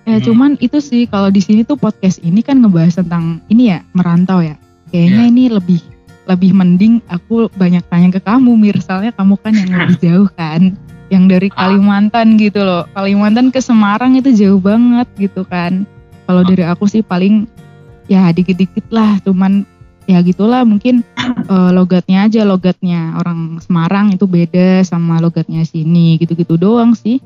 Ya 0.06 0.18
Hmm. 0.18 0.26
cuman 0.26 0.52
itu 0.62 0.78
sih 0.80 1.10
kalau 1.10 1.34
di 1.34 1.42
sini 1.42 1.66
tuh 1.66 1.76
podcast 1.76 2.22
ini 2.22 2.46
kan 2.46 2.62
ngebahas 2.62 3.02
tentang 3.02 3.42
ini 3.50 3.74
ya 3.74 3.82
merantau 3.92 4.38
ya. 4.40 4.54
Kayaknya 4.94 5.24
Iya. 5.26 5.32
ini 5.34 5.44
lebih 5.50 5.82
lebih 6.26 6.52
mending 6.54 6.94
aku 7.06 7.50
banyak 7.54 7.86
tanya 7.86 8.10
ke 8.10 8.22
kamu 8.22 8.54
Mir 8.54 8.78
soalnya 8.82 9.14
kamu 9.14 9.34
kan 9.38 9.54
yang 9.54 9.70
lebih 9.82 9.98
jauh 9.98 10.30
kan. 10.30 10.78
Yang 11.10 11.24
dari 11.30 11.48
Ah. 11.54 11.70
Kalimantan 11.70 12.38
gitu 12.38 12.62
loh. 12.62 12.86
Kalimantan 12.94 13.50
ke 13.50 13.62
Semarang 13.62 14.14
itu 14.14 14.30
jauh 14.32 14.62
banget 14.62 15.10
gitu 15.18 15.42
kan. 15.42 15.86
Kalau 16.26 16.42
Ah. 16.42 16.48
dari 16.48 16.64
aku 16.66 16.86
sih 16.86 17.02
paling 17.02 17.50
ya 18.06 18.30
dikit-dikit 18.30 18.86
lah 18.94 19.18
cuman 19.26 19.66
ya 20.06 20.22
gitulah 20.22 20.62
mungkin 20.62 21.02
eh, 21.50 21.72
logatnya 21.74 22.30
aja 22.30 22.46
logatnya 22.46 23.18
orang 23.18 23.58
Semarang 23.58 24.14
itu 24.14 24.30
beda 24.30 24.86
sama 24.86 25.18
logatnya 25.18 25.66
sini 25.66 26.22
gitu-gitu 26.22 26.62
doang 26.62 26.94
sih. 26.94 27.18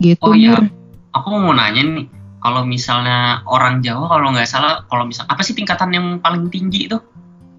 Gitu 0.00 0.24
Oh, 0.24 0.32
iya. 0.32 0.56
Mir. 0.56 0.79
Aku 1.14 1.28
mau 1.36 1.54
nanya 1.54 1.82
nih 1.82 2.06
kalau 2.40 2.64
misalnya 2.64 3.44
orang 3.44 3.84
Jawa 3.84 4.08
kalau 4.08 4.32
nggak 4.32 4.48
salah 4.48 4.84
kalau 4.88 5.04
misal 5.04 5.28
apa 5.28 5.44
sih 5.44 5.52
tingkatan 5.52 5.92
yang 5.92 6.06
paling 6.24 6.48
tinggi 6.48 6.88
itu 6.88 6.98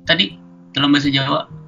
tadi 0.07 0.35
dalam 0.73 0.89
bahasa 0.91 1.11
Jawa 1.11 1.61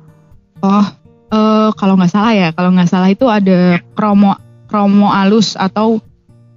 Oh, 0.64 0.88
eh, 1.28 1.70
kalau 1.76 2.00
nggak 2.00 2.14
salah 2.16 2.32
ya, 2.32 2.50
kalau 2.56 2.72
nggak 2.72 2.88
salah 2.88 3.12
itu 3.12 3.28
ada 3.28 3.84
kromo 4.00 4.40
kromo 4.72 5.12
halus 5.12 5.60
atau 5.60 6.00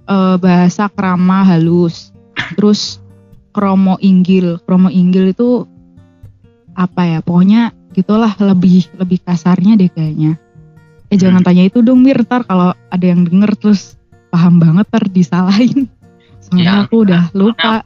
eh, 0.07 0.35
bahasa 0.39 0.87
krama 0.87 1.43
halus. 1.43 2.15
Terus 2.55 3.03
kromo 3.51 3.99
inggil, 3.99 4.63
kromo 4.63 4.87
inggil 4.87 5.35
itu 5.35 5.67
apa 6.71 7.03
ya? 7.03 7.19
Pokoknya 7.19 7.75
gitulah 7.91 8.31
lebih 8.39 8.87
lebih 8.95 9.19
kasarnya 9.27 9.75
deh 9.75 9.91
kayaknya. 9.91 10.39
Eh 11.11 11.19
jangan 11.19 11.43
tanya 11.43 11.67
itu 11.67 11.83
dong 11.83 11.99
Mir, 11.99 12.23
ntar 12.23 12.47
kalau 12.47 12.71
ada 12.71 13.05
yang 13.05 13.27
denger 13.27 13.59
terus 13.59 13.96
paham 14.33 14.59
banget 14.59 14.85
ntar 14.89 15.05
disalahin. 15.09 15.87
Soalnya 16.43 16.63
Ya, 16.63 16.73
aku 16.87 16.95
udah 17.03 17.23
lupa. 17.35 17.83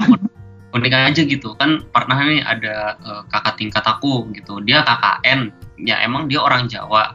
Unik 0.72 0.94
aja 0.96 1.22
gitu 1.28 1.52
kan 1.60 1.84
pernah 1.92 2.16
nih 2.24 2.40
ada 2.48 2.96
eh, 2.96 3.22
kakak 3.28 3.60
tingkat 3.60 3.84
aku 3.84 4.32
gitu 4.32 4.64
dia 4.64 4.88
KKN 4.88 5.52
ya 5.84 6.00
emang 6.00 6.32
dia 6.32 6.40
orang 6.40 6.72
Jawa 6.72 7.12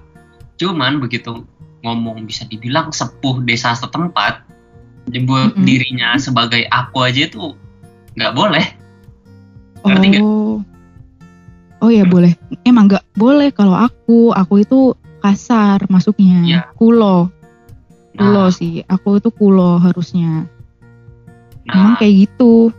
cuman 0.60 1.00
begitu 1.00 1.48
ngomong 1.80 2.28
bisa 2.28 2.44
dibilang 2.44 2.92
sepuh 2.92 3.40
desa 3.48 3.72
setempat 3.72 4.44
nyebut 5.08 5.56
Mm-mm. 5.56 5.64
dirinya 5.64 6.20
sebagai 6.20 6.68
aku 6.68 7.08
aja 7.08 7.32
itu 7.32 7.56
nggak 8.12 8.36
boleh 8.36 8.66
Ngerti 9.86 10.06
nggak? 10.16 10.22
Oh. 10.24 10.58
Oh 11.84 11.90
ya 11.92 12.02
boleh. 12.08 12.34
Emang 12.66 12.90
nggak 12.90 13.04
boleh 13.14 13.54
kalau 13.54 13.78
aku. 13.78 14.34
Aku 14.34 14.54
itu 14.62 14.96
kasar 15.22 15.86
masuknya. 15.86 16.42
Iya. 16.42 16.60
Kulo. 16.74 17.30
Kulo 18.16 18.48
nah, 18.48 18.52
sih. 18.52 18.80
Aku 18.88 19.20
itu 19.20 19.28
kulo 19.28 19.76
harusnya. 19.76 20.48
Emang 21.68 21.94
nah 21.94 21.98
kayak 21.98 22.14
gitu. 22.26 22.72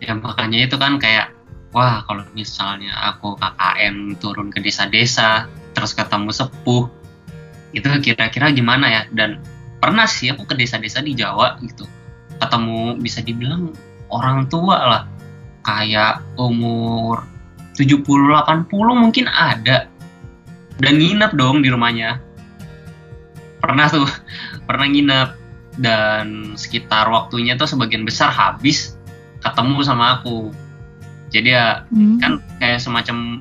ya 0.00 0.16
makanya 0.16 0.64
itu 0.64 0.80
kan 0.80 0.96
kayak 0.96 1.28
wah 1.76 2.00
kalau 2.08 2.24
misalnya 2.32 2.88
aku 3.12 3.36
KKN 3.36 4.16
turun 4.16 4.48
ke 4.48 4.64
desa-desa 4.64 5.44
terus 5.76 5.92
ketemu 5.92 6.32
sepuh 6.32 6.88
itu 7.76 7.86
kira-kira 8.02 8.50
gimana 8.50 8.88
ya 8.88 9.02
dan 9.12 9.44
pernah 9.76 10.08
sih 10.08 10.32
aku 10.32 10.48
ke 10.48 10.54
desa-desa 10.58 11.04
di 11.04 11.14
Jawa 11.14 11.60
gitu 11.62 11.86
ketemu 12.40 12.98
bisa 12.98 13.20
dibilang 13.22 13.70
orang 14.10 14.48
tua 14.50 14.76
lah 14.88 15.02
kayak 15.62 16.24
umur 16.40 17.22
70-80 17.78 18.66
mungkin 18.96 19.28
ada 19.30 19.86
dan 20.80 20.94
nginep 20.96 21.32
dong 21.36 21.62
di 21.62 21.68
rumahnya 21.70 22.18
pernah 23.70 23.86
tuh 23.86 24.10
pernah 24.68 24.90
nginep. 24.90 25.30
Dan 25.80 26.58
sekitar 26.58 27.06
waktunya 27.08 27.54
tuh 27.54 27.64
sebagian 27.64 28.02
besar 28.02 28.28
habis 28.28 28.98
ketemu 29.40 29.80
sama 29.86 30.18
aku. 30.18 30.50
Jadi 31.30 31.54
ya 31.54 31.86
Hmm. 31.88 32.18
kan 32.18 32.32
kayak 32.58 32.82
semacam 32.82 33.38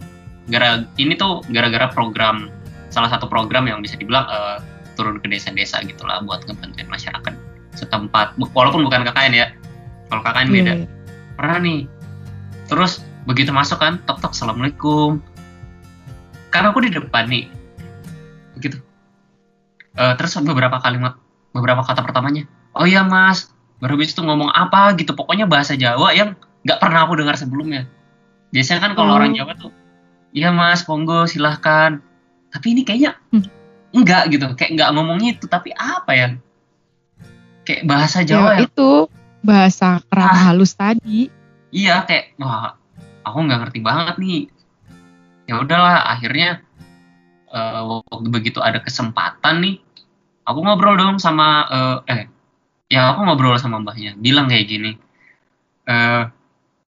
gara 0.47 0.85
ini 0.95 1.17
tuh 1.17 1.41
gara-gara 1.49 1.89
program 1.89 2.53
salah 2.93 3.09
satu 3.09 3.25
program 3.25 3.65
yang 3.65 3.81
bisa 3.81 3.97
dibilang 3.97 4.29
eh, 4.29 4.57
turun 4.93 5.17
ke 5.19 5.27
desa-desa 5.27 5.81
gitulah 5.83 6.21
buat 6.23 6.45
ngebantuin 6.45 6.87
masyarakat 6.87 7.33
setempat. 7.75 8.37
Walaupun 8.53 8.85
bukan 8.87 9.03
KKN 9.09 9.33
ya. 9.33 9.47
Kalau 10.07 10.21
KKN 10.23 10.49
beda. 10.53 10.73
Iya. 10.79 10.87
pernah 11.35 11.57
nih. 11.59 11.79
Terus 12.69 13.01
begitu 13.25 13.49
masuk 13.51 13.81
kan 13.81 13.99
tok 14.05 14.21
tok 14.21 14.31
assalamualaikum. 14.37 15.19
Karena 16.53 16.71
aku 16.71 16.83
di 16.83 16.91
depan 16.93 17.25
nih. 17.27 17.49
Begitu 18.55 18.79
Eh, 19.99 20.13
terus 20.15 20.31
beberapa 20.39 20.79
kalimat 20.79 21.19
beberapa 21.51 21.83
kata 21.83 21.99
pertamanya 21.99 22.47
oh 22.71 22.87
iya 22.87 23.03
mas 23.03 23.51
baru 23.77 23.99
habis 23.99 24.15
itu 24.15 24.23
ngomong 24.23 24.47
apa 24.47 24.95
gitu 24.95 25.11
pokoknya 25.11 25.43
bahasa 25.43 25.75
Jawa 25.75 26.15
yang 26.15 26.39
nggak 26.63 26.79
pernah 26.79 27.03
aku 27.03 27.19
dengar 27.19 27.35
sebelumnya 27.35 27.83
biasanya 28.49 28.79
kan 28.79 28.91
kalau 28.95 29.13
Oh. 29.13 29.17
orang 29.19 29.35
Jawa 29.35 29.59
tuh 29.59 29.75
iya 30.31 30.55
mas 30.55 30.87
monggo 30.87 31.25
silahkan 31.25 31.99
tapi 32.47 32.71
ini 32.71 32.87
kayaknya 32.87 33.19
Hmm. 33.27 33.43
enggak 33.91 34.31
gitu 34.31 34.47
kayak 34.55 34.71
nggak 34.73 34.89
ngomongnya 34.93 35.35
itu 35.35 35.45
tapi 35.45 35.75
apa 35.75 36.11
ya 36.13 36.27
kayak 37.65 37.83
bahasa 37.83 38.23
Ya, 38.23 38.27
Jawa 38.35 38.49
yang 38.55 38.71
itu 38.71 38.91
bahasa 39.39 39.99
kerama 40.05 40.31
Ah. 40.31 40.41
halus 40.47 40.73
tadi. 40.73 41.27
iya 41.69 42.03
kayak 42.03 42.39
wah 42.39 42.75
aku 43.21 43.37
nggak 43.41 43.59
ngerti 43.67 43.79
banget 43.83 44.15
nih 44.15 44.47
ya 45.43 45.59
udahlah 45.59 46.07
akhirnya 46.07 46.63
eh, 47.49 47.81
waktu 47.81 48.29
begitu 48.29 48.59
ada 48.61 48.77
kesempatan 48.79 49.59
nih 49.59 49.75
aku 50.49 50.65
ngobrol 50.65 50.97
dong 50.97 51.21
sama 51.21 51.69
eh, 51.69 51.97
eh 52.09 52.21
ya 52.89 53.13
aku 53.13 53.21
ngobrol 53.21 53.53
sama 53.61 53.77
mbahnya 53.77 54.17
bilang 54.17 54.49
kayak 54.49 54.65
gini 54.65 54.97
eh 55.85 56.23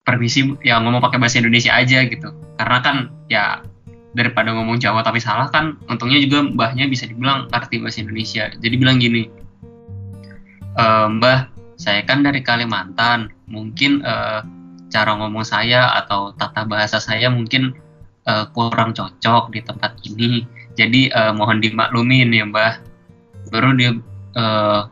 permisi 0.01 0.58
ya 0.65 0.82
ngomong 0.82 1.00
pakai 1.00 1.22
bahasa 1.22 1.38
Indonesia 1.38 1.72
aja 1.77 2.03
gitu. 2.10 2.34
Karena 2.58 2.77
kan 2.82 2.96
ya 3.30 3.62
daripada 4.12 4.51
ngomong 4.51 4.82
Jawa 4.82 5.06
tapi 5.06 5.24
salah 5.24 5.48
kan 5.48 5.80
untungnya 5.88 6.20
juga 6.20 6.44
mbahnya 6.44 6.89
bisa 6.89 7.08
dibilang 7.08 7.48
ngerti 7.48 7.80
bahasa 7.80 8.01
Indonesia. 8.01 8.50
Jadi 8.51 8.75
bilang 8.75 8.98
gini 8.98 9.30
"Eh, 10.75 11.08
mbah 11.08 11.48
saya 11.77 12.01
kan 12.03 12.25
dari 12.25 12.41
Kalimantan. 12.41 13.30
Mungkin 13.48 14.01
eh, 14.01 14.41
cara 14.91 15.12
ngomong 15.15 15.46
saya 15.48 15.96
atau 16.01 16.34
tata 16.36 16.65
bahasa 16.68 16.98
saya 16.98 17.30
mungkin 17.30 17.72
eh, 18.25 18.46
kurang 18.51 18.98
cocok 18.98 19.53
di 19.53 19.62
tempat 19.62 20.01
ini. 20.10 20.44
Jadi 20.72 21.12
uh, 21.12 21.36
mohon 21.36 21.60
dimaklumin 21.60 22.32
ya 22.32 22.48
mbah 22.48 22.80
baru 23.51 23.75
dia 23.75 23.91
uh, 24.39 24.88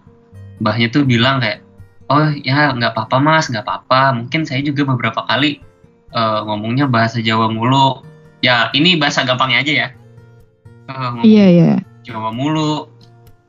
mbahnya 0.60 0.92
tuh 0.92 1.08
bilang 1.08 1.40
kayak 1.40 1.64
oh 2.12 2.28
ya 2.44 2.76
nggak 2.76 2.92
apa-apa 2.94 3.18
mas 3.18 3.48
nggak 3.48 3.64
apa-apa. 3.64 4.20
Mungkin 4.20 4.44
saya 4.44 4.60
juga 4.62 4.84
beberapa 4.84 5.24
kali 5.26 5.64
uh, 6.12 6.44
ngomongnya 6.46 6.86
bahasa 6.86 7.24
Jawa 7.24 7.48
mulu. 7.50 8.04
Ya 8.44 8.72
ini 8.76 9.00
bahasa 9.00 9.24
gampangnya 9.24 9.64
aja 9.64 9.74
ya. 9.74 9.88
Uh, 10.92 11.24
iya 11.24 11.46
iya 11.48 11.72
Jawa 12.04 12.36
mulu. 12.36 12.92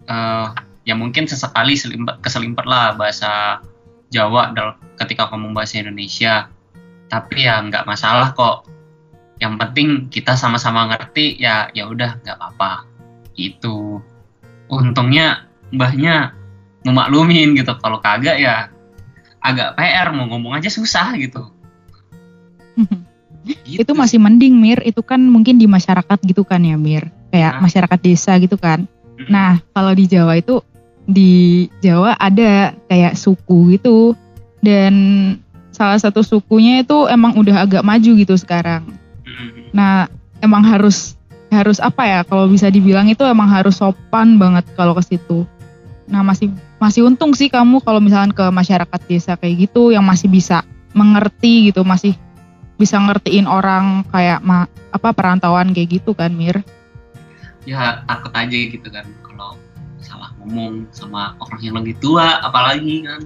Uh, 0.06 0.50
ya 0.86 0.94
mungkin 0.96 1.26
sesekali 1.26 1.76
selimpat 1.78 2.22
keselimpat 2.22 2.66
lah 2.66 2.94
bahasa 2.94 3.62
Jawa 4.10 4.54
ketika 4.98 5.30
ngomong 5.30 5.54
bahasa 5.54 5.82
Indonesia. 5.82 6.46
Tapi 7.10 7.50
ya 7.50 7.58
nggak 7.58 7.90
masalah 7.90 8.30
kok. 8.38 8.70
Yang 9.40 9.54
penting 9.56 9.88
kita 10.12 10.36
sama-sama 10.36 10.86
ngerti 10.94 11.40
ya 11.40 11.72
ya 11.74 11.88
udah 11.88 12.22
nggak 12.22 12.36
apa-apa. 12.38 12.86
Itu 13.34 14.04
untungnya 14.70 15.50
mbahnya 15.74 16.34
memaklumin 16.86 17.58
gitu 17.58 17.74
kalau 17.82 17.98
kagak 18.00 18.38
ya 18.40 18.70
agak 19.42 19.76
PR 19.76 20.14
mau 20.14 20.28
ngomong 20.30 20.56
aja 20.56 20.68
susah 20.68 21.12
gitu. 21.18 21.50
gitu. 23.44 23.82
itu 23.82 23.92
masih 23.92 24.22
mending 24.22 24.56
Mir 24.56 24.80
itu 24.86 25.02
kan 25.02 25.20
mungkin 25.20 25.58
di 25.58 25.66
masyarakat 25.66 26.18
gitu 26.24 26.46
kan 26.46 26.62
ya 26.62 26.78
Mir 26.78 27.10
kayak 27.34 27.58
nah. 27.58 27.60
masyarakat 27.64 27.98
desa 28.00 28.36
gitu 28.40 28.56
kan 28.56 28.88
nah 29.28 29.60
kalau 29.76 29.92
di 29.92 30.08
Jawa 30.08 30.40
itu 30.40 30.64
di 31.04 31.66
Jawa 31.84 32.16
ada 32.16 32.72
kayak 32.88 33.18
suku 33.18 33.76
gitu 33.76 34.16
dan 34.64 34.94
salah 35.80 35.96
satu 35.96 36.20
sukunya 36.20 36.84
itu 36.84 37.08
emang 37.08 37.34
udah 37.40 37.64
agak 37.64 37.80
maju 37.80 38.10
gitu 38.20 38.36
sekarang. 38.36 38.84
Nah, 39.72 40.12
emang 40.44 40.60
harus 40.60 41.16
harus 41.50 41.82
apa 41.82 42.06
ya 42.06 42.20
kalau 42.22 42.46
bisa 42.46 42.70
dibilang 42.70 43.10
itu 43.10 43.26
emang 43.26 43.50
harus 43.50 43.82
sopan 43.82 44.38
banget 44.38 44.64
kalau 44.78 44.94
ke 44.94 45.02
situ. 45.02 45.44
Nah, 46.10 46.22
masih 46.22 46.50
masih 46.82 47.06
untung 47.06 47.34
sih 47.34 47.50
kamu 47.50 47.82
kalau 47.82 48.02
misalkan 48.02 48.34
ke 48.34 48.46
masyarakat 48.50 49.00
desa 49.06 49.34
kayak 49.38 49.70
gitu 49.70 49.94
yang 49.94 50.02
masih 50.02 50.26
bisa 50.30 50.62
mengerti 50.94 51.70
gitu, 51.70 51.86
masih 51.86 52.18
bisa 52.74 52.98
ngertiin 52.98 53.46
orang 53.46 54.02
kayak 54.10 54.42
ma, 54.42 54.66
apa 54.90 55.14
perantauan 55.14 55.70
kayak 55.70 56.02
gitu 56.02 56.14
kan, 56.16 56.34
Mir. 56.34 56.62
Ya, 57.68 58.02
takut 58.08 58.32
aja 58.34 58.56
gitu 58.56 58.88
kan 58.90 59.06
kalau 59.22 59.54
salah 60.00 60.32
ngomong 60.40 60.88
sama 60.90 61.36
orang 61.38 61.60
yang 61.60 61.74
lebih 61.78 61.94
tua 62.00 62.40
apalagi 62.40 63.04
kan 63.04 63.20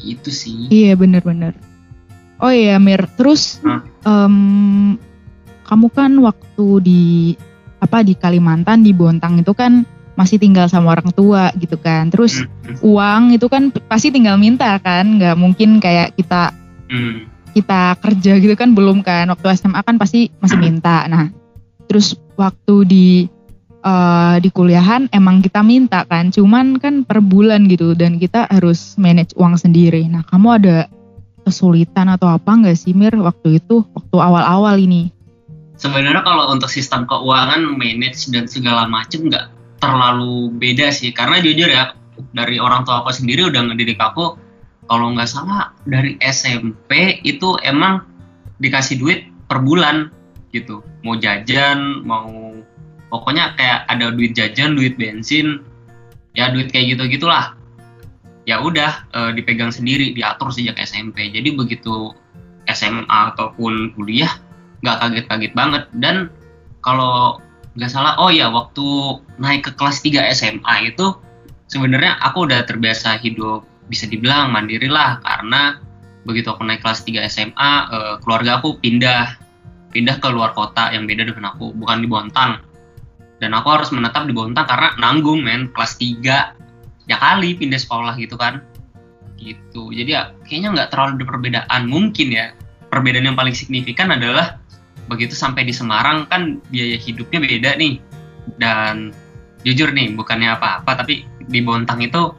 itu 0.00 0.30
sih 0.32 0.68
iya 0.72 0.96
bener-bener 0.96 1.52
oh 2.40 2.52
iya 2.52 2.80
Mir 2.80 3.04
terus 3.16 3.60
um, 4.04 4.96
kamu 5.66 5.86
kan 5.90 6.12
waktu 6.22 6.66
di 6.80 7.04
apa 7.82 8.00
di 8.06 8.14
Kalimantan 8.16 8.86
di 8.86 8.94
Bontang 8.94 9.42
itu 9.42 9.52
kan 9.52 9.84
masih 10.16 10.40
tinggal 10.40 10.64
sama 10.70 10.96
orang 10.96 11.12
tua 11.12 11.52
gitu 11.60 11.76
kan 11.76 12.08
terus 12.08 12.40
hmm. 12.40 12.80
uang 12.80 13.36
itu 13.36 13.46
kan 13.52 13.68
pasti 13.90 14.08
tinggal 14.08 14.40
minta 14.40 14.80
kan 14.80 15.20
nggak 15.20 15.36
mungkin 15.36 15.76
kayak 15.76 16.16
kita 16.16 16.56
hmm. 16.88 17.28
kita 17.52 18.00
kerja 18.00 18.32
gitu 18.40 18.54
kan 18.56 18.72
belum 18.72 19.04
kan 19.04 19.28
waktu 19.28 19.52
SMA 19.60 19.84
kan 19.84 20.00
pasti 20.00 20.32
masih 20.40 20.56
minta 20.56 21.04
nah 21.04 21.28
terus 21.84 22.16
waktu 22.40 22.74
di 22.88 23.08
uh, 23.86 24.36
di 24.42 24.50
kuliahan 24.50 25.06
emang 25.14 25.40
kita 25.40 25.62
minta 25.62 26.02
kan, 26.02 26.34
cuman 26.34 26.82
kan 26.82 27.06
per 27.06 27.22
bulan 27.22 27.70
gitu 27.70 27.94
dan 27.94 28.18
kita 28.18 28.50
harus 28.50 28.98
manage 28.98 29.32
uang 29.38 29.54
sendiri. 29.54 30.02
Nah 30.10 30.26
kamu 30.26 30.48
ada 30.58 30.76
kesulitan 31.46 32.10
atau 32.10 32.26
apa 32.26 32.50
nggak 32.50 32.74
sih 32.74 32.92
Mir 32.92 33.14
waktu 33.22 33.62
itu, 33.62 33.86
waktu 33.94 34.16
awal-awal 34.18 34.74
ini? 34.82 35.14
Sebenarnya 35.86 36.22
kalau 36.26 36.50
untuk 36.50 36.66
sistem 36.66 37.06
keuangan, 37.06 37.78
manage 37.78 38.26
dan 38.34 38.50
segala 38.50 38.90
macem 38.90 39.30
nggak 39.30 39.54
terlalu 39.78 40.50
beda 40.58 40.90
sih, 40.90 41.14
karena 41.14 41.38
jujur 41.38 41.70
ya 41.70 41.94
dari 42.34 42.58
orang 42.58 42.82
tua 42.82 43.04
aku 43.04 43.14
sendiri 43.14 43.46
udah 43.46 43.70
ngedidik 43.70 44.00
aku 44.02 44.34
kalau 44.90 45.14
nggak 45.14 45.30
salah 45.30 45.70
dari 45.86 46.18
SMP 46.18 47.22
itu 47.22 47.54
emang 47.62 48.02
dikasih 48.58 48.98
duit 48.98 49.20
per 49.46 49.62
bulan 49.62 50.10
gitu. 50.50 50.82
Mau 51.06 51.14
jajan 51.20 52.02
mau 52.02 52.56
pokoknya 53.10 53.54
kayak 53.54 53.86
ada 53.86 54.10
duit 54.10 54.34
jajan 54.34 54.74
duit 54.74 54.98
bensin 54.98 55.62
ya 56.36 56.50
duit 56.52 56.68
kayak 56.68 56.96
gitu 56.96 57.08
gitulah 57.08 57.56
ya 58.46 58.62
udah 58.62 59.08
e, 59.10 59.20
dipegang 59.40 59.72
sendiri 59.72 60.12
diatur 60.12 60.50
sejak 60.50 60.78
SMP 60.78 61.30
jadi 61.30 61.54
begitu 61.54 62.12
SMA 62.68 63.18
ataupun 63.34 63.94
kuliah 63.94 64.30
nggak 64.86 65.02
kaget-kaget 65.02 65.52
banget. 65.58 65.84
Dan 65.98 66.30
kalau 66.86 67.42
nggak 67.74 67.90
salah 67.90 68.14
oh 68.22 68.30
ya 68.30 68.48
waktu 68.48 69.18
naik 69.36 69.66
ke 69.66 69.72
kelas 69.74 70.00
3 70.00 70.32
SMA 70.32 70.94
itu 70.94 71.12
sebenarnya 71.66 72.16
aku 72.22 72.46
udah 72.48 72.64
terbiasa 72.64 73.20
hidup 73.20 73.66
bisa 73.90 74.08
dibilang 74.08 74.48
mandiri 74.48 74.88
lah 74.88 75.20
karena 75.20 75.82
begitu 76.24 76.50
aku 76.50 76.64
naik 76.64 76.80
kelas 76.80 77.04
3 77.04 77.26
SMA 77.28 77.72
e, 77.92 77.98
keluarga 78.24 78.58
aku 78.58 78.80
pindah 78.80 79.36
pindah 79.94 80.16
ke 80.18 80.28
luar 80.32 80.56
kota 80.56 80.90
yang 80.90 81.04
beda 81.04 81.28
dengan 81.28 81.54
aku 81.54 81.72
bukan 81.76 82.02
di 82.02 82.08
Bontang. 82.08 82.64
Dan 83.36 83.52
aku 83.52 83.68
harus 83.68 83.92
menetap 83.92 84.24
di 84.24 84.32
Bontang 84.32 84.64
karena 84.64 84.96
nanggung 84.96 85.44
men 85.44 85.68
kelas 85.70 86.00
3 86.00 87.06
ya 87.06 87.16
kali 87.16 87.56
pindah 87.60 87.78
sekolah 87.78 88.16
gitu 88.16 88.34
kan. 88.40 88.64
Gitu. 89.36 89.92
Jadi 89.92 90.10
ya 90.16 90.32
kayaknya 90.48 90.80
nggak 90.80 90.88
terlalu 90.92 91.20
ada 91.20 91.24
perbedaan. 91.28 91.80
Mungkin 91.86 92.28
ya 92.32 92.56
perbedaan 92.88 93.28
yang 93.28 93.38
paling 93.38 93.54
signifikan 93.54 94.10
adalah 94.10 94.58
begitu 95.06 95.34
sampai 95.34 95.66
di 95.66 95.74
Semarang 95.74 96.26
kan 96.30 96.62
biaya 96.70 96.98
hidupnya 96.98 97.38
beda 97.42 97.70
nih. 97.78 97.98
Dan 98.58 99.10
jujur 99.66 99.90
nih 99.90 100.14
bukannya 100.14 100.54
apa-apa 100.54 101.02
tapi 101.02 101.26
di 101.46 101.60
Bontang 101.62 101.98
itu 102.02 102.30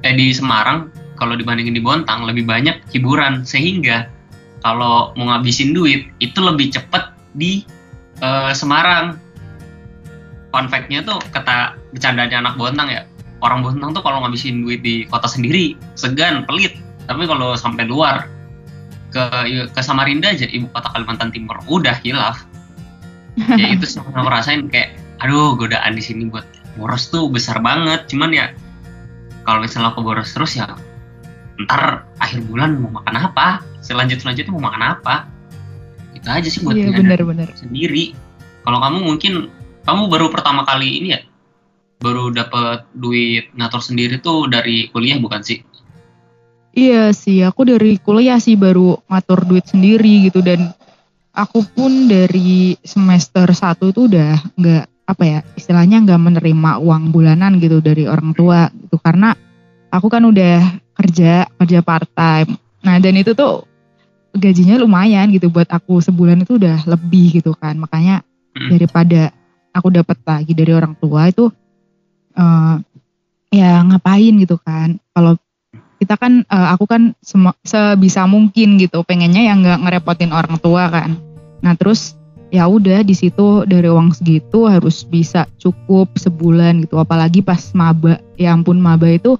eh 0.00 0.16
di 0.16 0.32
Semarang 0.32 0.88
kalau 1.20 1.36
dibandingin 1.36 1.76
di 1.76 1.82
Bontang 1.84 2.24
lebih 2.24 2.48
banyak 2.48 2.80
hiburan. 2.92 3.44
Sehingga 3.44 4.08
kalau 4.62 5.12
mau 5.18 5.32
ngabisin 5.32 5.74
duit 5.74 6.08
itu 6.22 6.38
lebih 6.38 6.72
cepat 6.72 7.16
di 7.36 7.64
uh, 8.22 8.52
Semarang. 8.54 9.18
Fun 10.52 10.68
fact-nya 10.68 11.00
tuh 11.00 11.16
kata 11.32 11.80
bercandanya 11.96 12.44
anak 12.44 12.60
Bontang 12.60 12.92
ya 12.92 13.08
orang 13.42 13.60
Bontang 13.66 13.92
tuh 13.92 14.04
kalau 14.06 14.22
ngabisin 14.22 14.62
duit 14.62 14.80
di 14.80 15.04
kota 15.10 15.26
sendiri 15.26 15.74
segan 15.98 16.46
pelit. 16.46 16.78
Tapi 17.10 17.26
kalau 17.26 17.58
sampai 17.58 17.84
luar 17.84 18.30
ke 19.12 19.24
ke 19.70 19.80
Samarinda 19.84 20.32
aja 20.32 20.48
ibu 20.48 20.66
kota 20.72 20.88
Kalimantan 20.90 21.30
Timur. 21.30 21.60
Udah 21.68 22.00
hilaf 22.00 22.48
ya 23.36 23.72
itu 23.72 23.84
sih 23.88 24.00
aku 24.00 24.12
rasain 24.28 24.68
kayak 24.68 24.92
aduh 25.24 25.56
godaan 25.56 25.96
di 25.96 26.02
sini 26.04 26.28
buat 26.28 26.44
boros 26.76 27.12
tuh 27.12 27.28
besar 27.28 27.60
banget. 27.60 28.08
Cuman 28.08 28.32
ya 28.32 28.52
kalau 29.44 29.62
misalnya 29.62 29.92
aku 29.92 30.00
boros 30.04 30.32
terus 30.32 30.56
ya 30.56 30.72
ntar 31.68 32.08
akhir 32.18 32.42
bulan 32.48 32.80
mau 32.80 33.00
makan 33.00 33.16
apa? 33.30 33.60
Selanjut 33.84 34.24
selanjutnya 34.24 34.52
mau 34.56 34.72
makan 34.72 34.82
apa? 34.96 35.28
Itu 36.16 36.28
aja 36.28 36.48
sih 36.48 36.60
buat 36.64 36.76
iya, 36.76 36.92
bener, 36.92 37.20
bener. 37.22 37.48
sendiri. 37.56 38.16
Kalau 38.62 38.78
kamu 38.78 38.98
mungkin 39.04 39.32
kamu 39.82 40.02
baru 40.06 40.26
pertama 40.30 40.62
kali 40.62 41.02
ini 41.02 41.08
ya 41.18 41.20
baru 42.02 42.34
dapat 42.34 42.90
duit 42.98 43.50
ngatur 43.54 43.78
sendiri 43.78 44.18
tuh 44.18 44.50
dari 44.50 44.90
kuliah 44.90 45.22
bukan 45.22 45.38
sih 45.42 45.62
iya 46.72 47.12
sih 47.12 47.44
aku 47.44 47.68
dari 47.68 47.96
kuliah 48.00 48.40
sih 48.40 48.56
baru 48.56 48.98
ngatur 49.08 49.48
duit 49.48 49.64
sendiri 49.68 50.28
gitu. 50.28 50.40
Dan 50.44 50.72
aku 51.32 51.64
pun 51.64 52.08
dari 52.08 52.76
semester 52.84 53.48
satu 53.52 53.92
itu 53.92 54.08
udah 54.08 54.36
nggak 54.56 54.84
apa 55.02 55.22
ya 55.26 55.38
istilahnya 55.58 56.00
nggak 56.04 56.20
menerima 56.20 56.70
uang 56.80 57.12
bulanan 57.12 57.60
gitu 57.60 57.80
dari 57.80 58.08
orang 58.08 58.32
tua 58.32 58.68
gitu. 58.72 58.96
Karena 59.00 59.32
aku 59.92 60.08
kan 60.08 60.24
udah 60.24 60.82
kerja 60.92 61.48
kerja 61.56 61.78
part 61.80 62.08
time 62.12 62.60
nah 62.82 62.98
dan 62.98 63.14
itu 63.14 63.30
tuh 63.30 63.62
gajinya 64.34 64.80
lumayan 64.80 65.30
gitu 65.30 65.52
buat 65.52 65.68
aku 65.68 66.00
sebulan 66.00 66.42
itu 66.42 66.56
udah 66.56 66.88
lebih 66.88 67.40
gitu 67.40 67.52
kan. 67.52 67.76
Makanya 67.76 68.24
hmm. 68.56 68.68
daripada 68.72 69.30
aku 69.72 69.88
dapat 69.92 70.18
lagi 70.24 70.52
dari 70.56 70.72
orang 70.72 70.96
tua 70.96 71.28
itu 71.28 71.52
uh, 72.36 72.76
ya 73.52 73.84
ngapain 73.84 74.34
gitu 74.40 74.56
kan. 74.60 74.96
Kalau 75.12 75.36
kita 76.02 76.18
kan 76.18 76.42
uh, 76.50 76.74
aku 76.74 76.90
kan 76.90 77.14
sebisa 77.62 78.26
mungkin 78.26 78.74
gitu 78.82 79.06
pengennya 79.06 79.46
yang 79.46 79.62
nggak 79.62 79.86
ngerepotin 79.86 80.34
orang 80.34 80.58
tua 80.58 80.90
kan. 80.90 81.14
Nah 81.62 81.78
terus 81.78 82.18
ya 82.50 82.66
udah 82.66 83.06
di 83.06 83.14
situ 83.14 83.62
dari 83.70 83.86
uang 83.86 84.10
segitu 84.10 84.66
harus 84.66 85.06
bisa 85.06 85.46
cukup 85.62 86.10
sebulan 86.18 86.82
gitu. 86.82 86.98
Apalagi 86.98 87.38
pas 87.46 87.70
maba 87.70 88.18
ya 88.34 88.50
ampun 88.50 88.82
maba 88.82 89.06
itu 89.06 89.38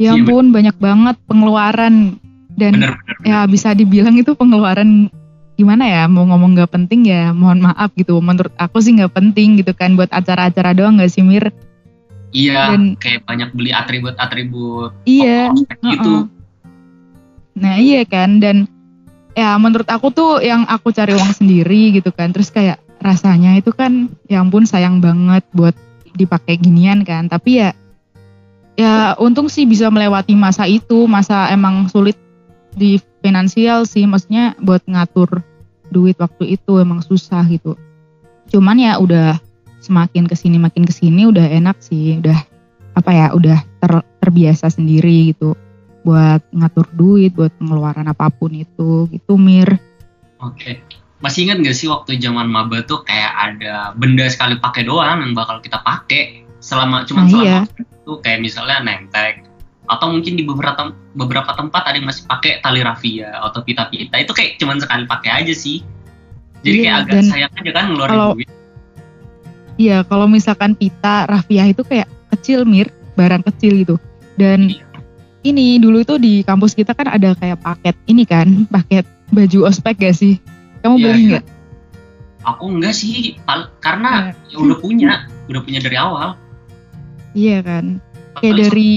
ya 0.00 0.16
iya, 0.16 0.16
ampun 0.16 0.56
banyak 0.56 0.76
banget 0.80 1.20
pengeluaran. 1.28 2.16
Dan 2.54 2.80
bener, 2.80 2.96
bener, 2.96 3.14
bener. 3.20 3.28
ya 3.28 3.38
bisa 3.44 3.76
dibilang 3.76 4.16
itu 4.16 4.32
pengeluaran 4.32 5.12
gimana 5.54 5.86
ya 5.86 6.02
mau 6.10 6.26
ngomong 6.26 6.58
nggak 6.58 6.72
penting 6.72 7.12
ya 7.12 7.36
mohon 7.36 7.60
maaf 7.60 7.92
gitu. 7.92 8.16
Menurut 8.24 8.56
aku 8.56 8.80
sih 8.80 8.96
nggak 8.96 9.12
penting 9.12 9.60
gitu 9.60 9.76
kan 9.76 10.00
buat 10.00 10.08
acara-acara 10.08 10.72
doang 10.72 10.96
nggak 10.96 11.12
sih 11.12 11.20
Mir 11.20 11.52
iya 12.34 12.74
Dan, 12.74 12.98
kayak 12.98 13.24
banyak 13.24 13.48
beli 13.54 13.70
atribut-atribut 13.70 14.92
iya 15.06 15.54
gitu. 15.54 16.28
nah 17.54 17.78
iya 17.78 18.02
kan 18.04 18.42
dan 18.42 18.66
ya 19.38 19.54
menurut 19.56 19.86
aku 19.86 20.10
tuh 20.10 20.42
yang 20.42 20.66
aku 20.66 20.90
cari 20.90 21.14
uang 21.14 21.32
sendiri 21.32 21.94
gitu 21.94 22.10
kan 22.10 22.34
terus 22.34 22.50
kayak 22.50 22.82
rasanya 22.98 23.54
itu 23.54 23.70
kan 23.70 24.10
ya 24.26 24.42
ampun 24.42 24.66
sayang 24.66 24.98
banget 24.98 25.46
buat 25.54 25.74
dipakai 26.14 26.58
ginian 26.58 27.06
kan 27.06 27.30
tapi 27.30 27.62
ya 27.62 27.70
ya 28.74 29.14
untung 29.22 29.46
sih 29.46 29.66
bisa 29.66 29.90
melewati 29.90 30.34
masa 30.34 30.66
itu 30.66 31.06
masa 31.06 31.50
emang 31.54 31.86
sulit 31.86 32.18
di 32.74 32.98
finansial 33.22 33.86
sih 33.86 34.02
maksudnya 34.04 34.58
buat 34.58 34.82
ngatur 34.84 35.42
duit 35.94 36.18
waktu 36.18 36.58
itu 36.58 36.82
emang 36.82 37.00
susah 37.06 37.46
gitu. 37.46 37.78
Cuman 38.50 38.82
ya 38.82 38.98
udah 38.98 39.38
semakin 39.84 40.24
ke 40.24 40.32
sini 40.32 40.56
makin 40.56 40.88
ke 40.88 40.94
sini 40.96 41.28
udah 41.28 41.44
enak 41.44 41.76
sih 41.84 42.16
udah 42.24 42.40
apa 42.96 43.10
ya 43.12 43.26
udah 43.36 43.58
ter, 43.60 43.92
terbiasa 44.24 44.72
sendiri 44.72 45.36
gitu. 45.36 45.52
Buat 46.04 46.44
ngatur 46.52 46.88
duit 46.96 47.36
buat 47.36 47.52
pengeluaran 47.60 48.08
apa 48.08 48.32
pun 48.32 48.56
itu 48.56 49.08
gitu 49.12 49.36
mir. 49.36 49.76
Oke. 50.40 50.80
Masih 51.20 51.48
ingat 51.48 51.64
gak 51.64 51.76
sih 51.76 51.88
waktu 51.88 52.20
zaman 52.20 52.48
maba 52.48 52.84
tuh 52.84 53.00
kayak 53.04 53.32
ada 53.32 53.96
benda 53.96 54.28
sekali 54.28 54.60
pakai 54.60 54.84
doang 54.84 55.24
yang 55.24 55.32
bakal 55.32 55.60
kita 55.60 55.80
pakai 55.80 56.44
selama 56.60 57.04
cuma 57.04 57.24
nah, 57.24 57.28
selama 57.28 57.44
iya. 57.44 57.60
itu 57.68 58.12
kayak 58.24 58.40
misalnya 58.40 58.80
nentek 58.84 59.44
atau 59.84 60.08
mungkin 60.08 60.36
di 60.36 60.44
beberapa 60.48 60.96
beberapa 61.12 61.52
tempat 61.52 61.84
ada 61.84 61.96
yang 62.00 62.08
masih 62.08 62.24
pakai 62.24 62.60
tali 62.64 62.80
rafia 62.80 63.36
atau 63.40 63.60
pita-pita. 63.60 64.16
Itu 64.20 64.32
kayak 64.32 64.56
cuman 64.60 64.80
sekali 64.80 65.04
pakai 65.04 65.30
aja 65.44 65.54
sih. 65.56 65.84
Jadi 66.64 66.76
iya, 66.80 67.04
kayak 67.04 67.08
agak 67.08 67.22
sayang 67.28 67.52
aja 67.52 67.70
kan 67.76 67.84
ngeluarin 67.92 68.16
kalau, 68.16 68.32
duit 68.36 68.48
iya 69.80 70.02
kalau 70.06 70.26
misalkan 70.28 70.76
pita 70.76 71.26
rafia 71.26 71.68
itu 71.68 71.82
kayak 71.86 72.08
kecil 72.34 72.66
mir 72.66 72.90
barang 73.14 73.42
kecil 73.52 73.72
gitu 73.78 73.96
dan 74.34 74.70
iya. 74.70 74.84
ini 75.46 75.78
dulu 75.78 76.02
itu 76.02 76.18
di 76.18 76.42
kampus 76.42 76.74
kita 76.74 76.94
kan 76.94 77.10
ada 77.10 77.34
kayak 77.38 77.62
paket 77.62 77.96
ini 78.10 78.26
kan 78.26 78.46
paket 78.74 79.06
baju 79.30 79.70
ospek 79.70 79.98
gak 79.98 80.16
sih 80.16 80.38
kamu 80.84 80.96
iya, 80.98 81.04
beli 81.04 81.20
iya. 81.20 81.28
nggak 81.30 81.44
aku 82.44 82.64
enggak 82.76 82.94
sih 82.94 83.40
karena 83.80 84.30
nah. 84.30 84.50
ya 84.52 84.56
udah 84.60 84.78
punya 84.78 85.26
udah 85.48 85.60
punya 85.64 85.80
dari 85.80 85.96
awal 85.96 86.36
Iya 87.34 87.58
kan. 87.66 87.84
Kayak 88.38 88.70
dari 88.70 88.90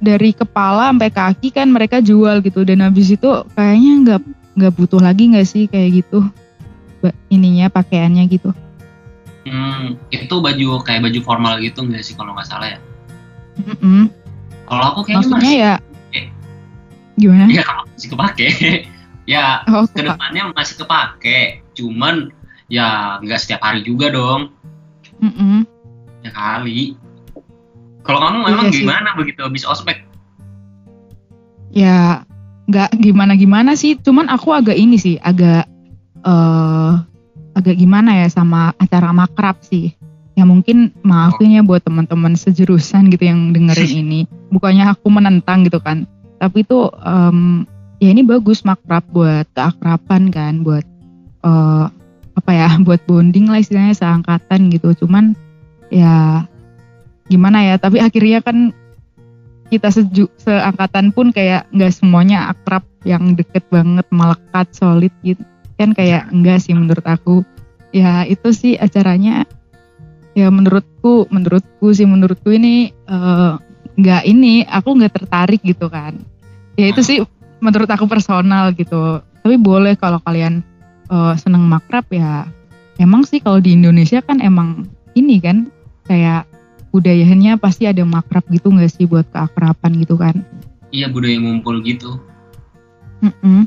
dari 0.00 0.30
kepala 0.32 0.92
sampai 0.92 1.10
kaki 1.12 1.48
kan 1.52 1.68
mereka 1.72 2.00
jual 2.00 2.40
gitu 2.44 2.64
dan 2.64 2.84
habis 2.84 3.12
itu 3.12 3.28
kayaknya 3.56 3.92
nggak 4.04 4.20
nggak 4.56 4.72
butuh 4.76 5.00
lagi 5.00 5.28
nggak 5.28 5.48
sih 5.48 5.64
kayak 5.68 6.04
gitu 6.04 6.24
ininya 7.32 7.72
pakaiannya 7.72 8.24
gitu. 8.28 8.52
Hmm, 9.40 9.96
itu 10.12 10.34
baju 10.36 10.84
kayak 10.84 11.08
baju 11.08 11.20
formal 11.24 11.56
gitu 11.64 11.80
nggak 11.80 12.04
sih 12.04 12.12
kalau 12.12 12.36
nggak 12.36 12.48
salah 12.48 12.76
ya? 12.76 12.78
Mm 13.56 13.76
-mm. 13.80 14.02
Kalau 14.68 14.84
aku 14.94 15.00
kayaknya 15.08 15.26
Maksudnya 15.26 15.40
masih, 15.40 15.58
ya 15.58 15.74
gimana? 17.20 17.44
Ya 17.52 17.62
kalau 17.62 17.82
masih 17.92 18.08
kepake, 18.08 18.48
ya 19.32 19.44
oh, 19.68 19.84
ke 19.84 20.00
depannya 20.00 20.42
masih 20.56 20.74
kepake, 20.80 21.38
cuman 21.76 22.32
ya 22.72 23.20
nggak 23.20 23.40
setiap 23.40 23.60
hari 23.60 23.84
juga 23.84 24.08
dong. 24.08 24.52
Mm 25.20 25.32
-mm. 25.32 25.56
Ya 26.24 26.30
kali. 26.32 26.96
Kalau 28.00 28.18
kamu 28.24 28.38
memang 28.48 28.66
iya 28.72 28.74
gimana 28.80 29.08
sih. 29.12 29.16
begitu 29.20 29.40
habis 29.44 29.64
ospek? 29.68 29.98
Ya 31.70 32.24
nggak 32.66 32.96
gimana-gimana 32.98 33.76
sih, 33.76 34.00
cuman 34.00 34.32
aku 34.32 34.56
agak 34.56 34.78
ini 34.78 34.96
sih, 34.96 35.20
agak 35.20 35.68
uh, 36.24 37.04
agak 37.60 37.76
gimana 37.76 38.24
ya 38.24 38.26
sama 38.32 38.72
acara 38.80 39.12
makrab 39.12 39.60
sih. 39.60 39.92
Ya 40.34 40.48
mungkin 40.48 40.96
maafin 41.04 41.52
ya 41.52 41.60
buat 41.60 41.84
teman-teman 41.84 42.32
sejurusan 42.32 43.12
gitu 43.12 43.28
yang 43.28 43.52
dengerin 43.52 43.92
ini. 44.00 44.20
Bukannya 44.54 44.88
aku 44.88 45.12
menentang 45.12 45.68
gitu 45.68 45.78
kan, 45.78 46.08
tapi 46.40 46.64
itu 46.64 46.88
um, 47.04 47.68
ya 48.00 48.08
ini 48.10 48.24
bagus 48.24 48.64
makrab 48.64 49.04
buat 49.12 49.44
keakraban 49.52 50.32
kan, 50.32 50.64
buat 50.64 50.82
uh, 51.44 51.92
apa 52.34 52.50
ya, 52.50 52.68
buat 52.86 53.04
bonding 53.04 53.52
lah 53.52 53.60
istilahnya 53.60 53.94
seangkatan 53.94 54.72
gitu. 54.72 55.04
Cuman 55.04 55.36
ya 55.92 56.48
gimana 57.30 57.62
ya 57.62 57.78
tapi 57.78 58.02
akhirnya 58.02 58.42
kan 58.42 58.74
kita 59.70 59.86
seju, 59.94 60.26
seangkatan 60.42 61.14
pun 61.14 61.30
kayak 61.30 61.70
nggak 61.70 61.94
semuanya 61.94 62.50
akrab 62.50 62.82
yang 63.06 63.38
deket 63.38 63.62
banget 63.70 64.02
melekat 64.10 64.66
solid 64.74 65.14
gitu 65.22 65.46
kan 65.80 65.96
kayak 65.96 66.28
enggak 66.28 66.60
sih 66.60 66.76
menurut 66.76 67.02
aku 67.08 67.40
ya 67.96 68.28
itu 68.28 68.52
sih 68.52 68.76
acaranya 68.76 69.48
ya 70.36 70.52
menurutku 70.52 71.24
menurutku 71.32 71.96
sih 71.96 72.04
menurutku 72.04 72.52
ini 72.52 72.92
uh, 73.08 73.56
nggak 73.96 74.22
ini 74.28 74.68
aku 74.68 75.00
nggak 75.00 75.16
tertarik 75.16 75.64
gitu 75.64 75.88
kan 75.88 76.20
ya 76.76 76.92
itu 76.92 77.00
sih 77.00 77.18
menurut 77.64 77.88
aku 77.88 78.04
personal 78.04 78.76
gitu 78.76 79.24
tapi 79.40 79.56
boleh 79.56 79.96
kalau 79.96 80.20
kalian 80.20 80.60
uh, 81.08 81.32
seneng 81.40 81.64
makrab 81.64 82.04
ya 82.12 82.44
emang 83.00 83.24
sih 83.24 83.40
kalau 83.40 83.58
di 83.58 83.72
Indonesia 83.72 84.20
kan 84.20 84.38
emang 84.44 84.84
ini 85.16 85.40
kan 85.40 85.72
kayak 86.04 86.44
budayanya 86.90 87.54
pasti 87.56 87.86
ada 87.86 88.02
makrab 88.02 88.44
gitu 88.50 88.70
nggak 88.70 88.90
sih 88.90 89.06
buat 89.06 89.26
keakraban 89.30 90.02
gitu 90.02 90.18
kan? 90.18 90.42
Iya 90.90 91.06
budaya 91.06 91.38
ngumpul 91.38 91.80
gitu. 91.86 92.18
Mm 93.22 93.32
-mm. 93.42 93.60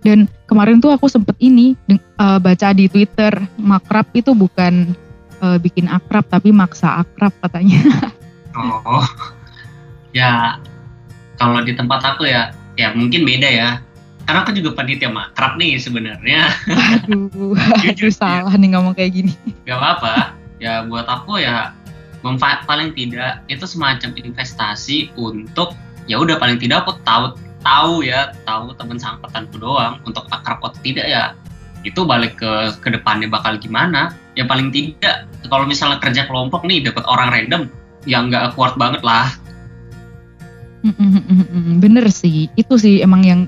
Dan 0.00 0.24
kemarin 0.48 0.80
tuh 0.80 0.96
aku 0.96 1.06
sempet 1.12 1.36
ini 1.40 1.76
uh, 2.16 2.40
baca 2.40 2.72
di 2.72 2.88
Twitter 2.88 3.32
makrab 3.60 4.08
itu 4.16 4.32
bukan 4.32 4.96
uh, 5.44 5.60
bikin 5.60 5.88
akrab 5.92 6.24
tapi 6.28 6.50
maksa 6.50 7.04
akrab 7.04 7.32
katanya. 7.44 8.10
oh, 8.56 9.04
ya 10.16 10.56
kalau 11.36 11.60
di 11.64 11.76
tempat 11.76 12.00
aku 12.04 12.28
ya 12.28 12.52
ya 12.80 12.96
mungkin 12.96 13.28
beda 13.28 13.48
ya. 13.48 13.70
Karena 14.24 14.46
aku 14.46 14.54
juga 14.54 14.78
panitia 14.78 15.10
makrab 15.10 15.58
nih 15.58 15.80
sebenarnya. 15.80 16.54
Aduh, 16.70 17.58
Jujur, 17.82 18.14
salah 18.14 18.52
ya. 18.54 18.60
nih 18.60 18.68
ngomong 18.78 18.94
kayak 18.94 19.16
gini. 19.16 19.34
Gak 19.66 19.74
apa-apa. 19.74 20.38
Ya 20.62 20.86
buat 20.86 21.08
aku 21.08 21.40
ya 21.42 21.74
paling 22.68 22.92
tidak 22.94 23.42
itu 23.48 23.64
semacam 23.64 24.12
investasi 24.12 25.10
untuk 25.16 25.72
ya 26.04 26.20
udah 26.20 26.36
paling 26.36 26.60
tidak 26.60 26.84
aku 26.84 27.00
tahu 27.02 27.32
tahu 27.60 28.04
ya 28.04 28.32
tahu 28.48 28.72
teman 28.76 28.96
sangkatanku 28.96 29.60
doang 29.60 30.00
untuk 30.08 30.24
akrab 30.32 30.60
atau 30.64 30.80
tidak 30.80 31.06
ya 31.06 31.36
itu 31.80 32.04
balik 32.04 32.36
ke 32.36 32.76
ke 32.80 32.88
depannya 32.92 33.28
bakal 33.28 33.56
gimana? 33.56 34.12
Ya 34.36 34.44
paling 34.44 34.68
tidak 34.72 35.28
kalau 35.48 35.64
misalnya 35.64 36.00
kerja 36.00 36.28
kelompok 36.28 36.64
nih 36.68 36.84
dapat 36.84 37.04
orang 37.08 37.32
random 37.32 37.62
yang 38.04 38.28
nggak 38.28 38.56
kuat 38.56 38.76
banget 38.76 39.00
lah. 39.04 39.32
Bener 41.80 42.08
sih 42.08 42.48
itu 42.56 42.74
sih 42.80 43.04
emang 43.04 43.22
yang 43.24 43.40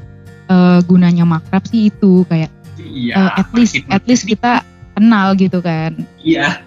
uh, 0.48 0.80
gunanya 0.84 1.24
makrab 1.24 1.64
sih 1.64 1.88
itu 1.88 2.24
kayak 2.28 2.52
iya, 2.76 3.14
uh, 3.16 3.30
at 3.40 3.48
least 3.56 3.80
at 3.88 4.04
least 4.04 4.28
kita 4.28 4.64
kenal 4.96 5.32
gitu 5.36 5.60
kan. 5.64 5.96
Iya. 6.20 6.60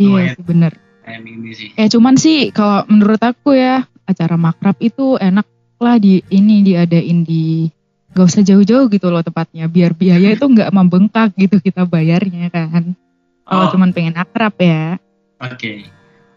Iya 0.00 0.36
sih 0.36 0.44
bener. 0.44 0.72
Ini 1.04 1.52
sih. 1.52 1.68
Ya 1.76 1.86
cuman 1.92 2.16
sih 2.16 2.48
kalau 2.52 2.88
menurut 2.88 3.20
aku 3.20 3.52
ya 3.56 3.84
acara 4.04 4.36
makrab 4.36 4.76
itu 4.80 5.16
enak 5.18 5.46
lah 5.80 5.98
di 5.98 6.22
ini 6.30 6.64
diadain 6.64 7.26
di 7.26 7.68
gak 8.14 8.30
usah 8.30 8.46
jauh-jauh 8.46 8.86
gitu 8.88 9.10
loh 9.10 9.26
tepatnya 9.26 9.66
biar 9.66 9.92
biaya 9.92 10.32
itu 10.32 10.46
nggak 10.46 10.70
membengkak 10.70 11.34
gitu 11.34 11.58
kita 11.58 11.82
bayarnya 11.82 12.46
kan 12.48 12.94
kalau 13.42 13.66
oh. 13.68 13.70
cuman 13.74 13.90
pengen 13.90 14.14
akrab 14.14 14.54
ya 14.62 14.96
oke 15.42 15.58
okay. 15.58 15.90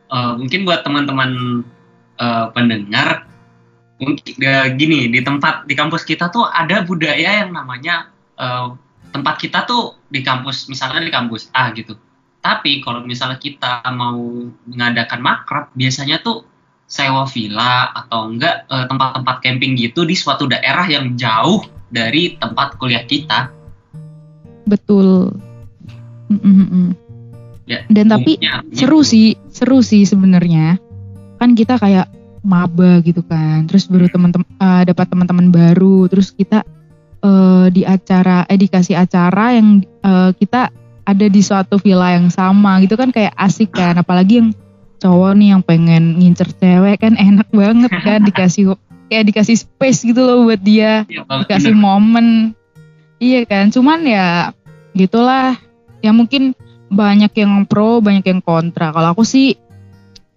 uh, 0.10 0.16
eh, 0.16 0.34
mungkin 0.42 0.66
buat 0.66 0.82
teman-teman 0.82 1.62
uh, 2.18 2.50
pendengar 2.52 3.30
mungkin 4.02 4.18
uh, 4.42 4.68
gini 4.74 5.14
di 5.14 5.22
tempat 5.22 5.70
di 5.70 5.78
kampus 5.78 6.02
kita 6.02 6.34
tuh 6.34 6.50
ada 6.50 6.82
budaya 6.82 7.46
yang 7.46 7.54
namanya 7.54 8.10
uh, 8.42 8.74
tempat 9.14 9.38
kita 9.38 9.70
tuh 9.70 10.02
di 10.10 10.26
kampus 10.26 10.66
misalnya 10.68 11.06
di 11.06 11.14
kampus 11.14 11.54
A 11.54 11.70
gitu 11.78 11.94
tapi 12.48 12.80
kalau 12.80 13.04
misalnya 13.04 13.36
kita 13.42 13.84
mau 13.92 14.16
mengadakan 14.64 15.20
makrab, 15.20 15.66
biasanya 15.76 16.24
tuh 16.24 16.48
sewa 16.88 17.28
villa 17.28 17.92
atau 17.92 18.32
enggak 18.32 18.64
eh, 18.72 18.86
tempat-tempat 18.88 19.36
camping 19.44 19.76
gitu 19.76 20.08
di 20.08 20.16
suatu 20.16 20.48
daerah 20.48 20.88
yang 20.88 21.20
jauh 21.20 21.62
dari 21.92 22.40
tempat 22.40 22.80
kuliah 22.80 23.04
kita. 23.04 23.52
Betul. 24.64 25.36
Mm-mm. 26.32 26.96
Ya, 27.68 27.84
Dan 27.92 28.08
tapi 28.08 28.40
umumnya, 28.40 28.64
seru 28.72 29.04
sih, 29.04 29.36
seru 29.52 29.84
sih 29.84 30.08
sebenarnya. 30.08 30.80
Kan 31.40 31.56
kita 31.56 31.76
kayak 31.76 32.08
maba 32.48 33.04
gitu 33.04 33.20
kan, 33.28 33.68
terus 33.68 33.92
baru 33.92 34.08
teman-teman 34.08 34.48
uh, 34.64 34.88
dapat 34.88 35.06
teman-teman 35.12 35.52
baru, 35.52 36.08
terus 36.08 36.32
kita 36.32 36.64
uh, 37.20 37.68
di 37.68 37.84
acara, 37.84 38.48
eh 38.48 38.56
dikasih 38.56 38.96
acara 38.96 39.60
yang 39.60 39.84
uh, 40.04 40.32
kita 40.32 40.72
ada 41.08 41.26
di 41.28 41.40
suatu 41.40 41.80
villa 41.80 42.16
yang 42.16 42.28
sama 42.28 42.84
gitu 42.84 43.00
kan 43.00 43.16
kayak 43.16 43.32
asik 43.40 43.72
kan 43.72 43.96
apalagi 43.96 44.44
yang 44.44 44.50
cowok 44.98 45.32
nih 45.38 45.48
yang 45.56 45.62
pengen 45.64 46.18
ngincer 46.18 46.50
cewek 46.58 47.02
kan 47.02 47.14
enak 47.30 47.48
banget 47.54 47.92
kan 48.08 48.20
dikasih 48.26 48.76
kayak 49.08 49.26
dikasih 49.32 49.56
space 49.56 50.04
gitu 50.04 50.20
loh 50.20 50.44
buat 50.46 50.60
dia 50.60 51.08
ya, 51.08 51.24
dikasih 51.24 51.74
bener. 51.74 51.84
momen. 51.84 52.28
Iya 53.18 53.48
kan 53.50 53.74
cuman 53.74 54.00
ya 54.06 54.52
gitulah. 54.94 55.58
Ya 56.06 56.14
mungkin 56.14 56.54
banyak 56.88 57.34
yang 57.34 57.66
pro 57.66 58.04
banyak 58.04 58.26
yang 58.28 58.42
kontra. 58.44 58.94
Kalau 58.94 59.10
aku 59.16 59.26
sih 59.26 59.58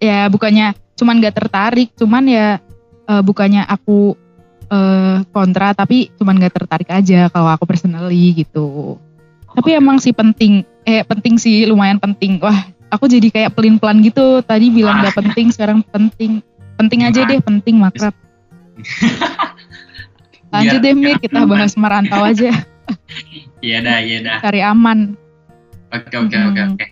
ya 0.00 0.30
bukannya 0.32 0.72
cuman 0.96 1.20
gak 1.20 1.36
tertarik 1.36 1.92
cuman 1.96 2.24
ya 2.28 2.46
uh, 3.08 3.22
bukannya 3.24 3.64
aku 3.64 4.16
uh, 4.72 5.20
kontra 5.34 5.76
tapi 5.76 6.08
cuman 6.16 6.40
gak 6.40 6.56
tertarik 6.56 6.88
aja 6.88 7.28
kalau 7.28 7.50
aku 7.52 7.68
personally 7.68 8.32
gitu. 8.32 8.96
Tapi 9.50 9.74
emang 9.74 9.98
sih 9.98 10.14
penting, 10.14 10.62
eh 10.86 11.02
penting 11.02 11.34
sih 11.34 11.66
lumayan 11.66 11.98
penting. 11.98 12.38
Wah, 12.38 12.70
aku 12.90 13.07
jadi 13.07 13.29
kayak 13.31 13.55
pelin-pelan 13.57 14.03
gitu. 14.05 14.42
Tadi 14.44 14.68
bilang 14.70 15.00
nggak 15.00 15.16
penting, 15.16 15.55
sekarang 15.55 15.81
penting. 15.88 16.42
Penting 16.76 17.00
aja 17.07 17.24
deh, 17.24 17.40
penting 17.40 17.79
makrab. 17.79 18.14
Lanjut 20.55 20.81
deh 20.83 20.94
Mir, 20.98 21.16
kita 21.22 21.46
bahas 21.46 21.79
merantau 21.79 22.26
aja. 22.26 22.50
Iya 23.61 23.85
dah, 23.85 24.00
iya 24.00 24.18
dah. 24.24 24.38
Cari 24.40 24.64
aman. 24.64 25.14
Oke 25.92 26.16
oke 26.16 26.33
oke 26.33 26.61
oke. 26.74 26.87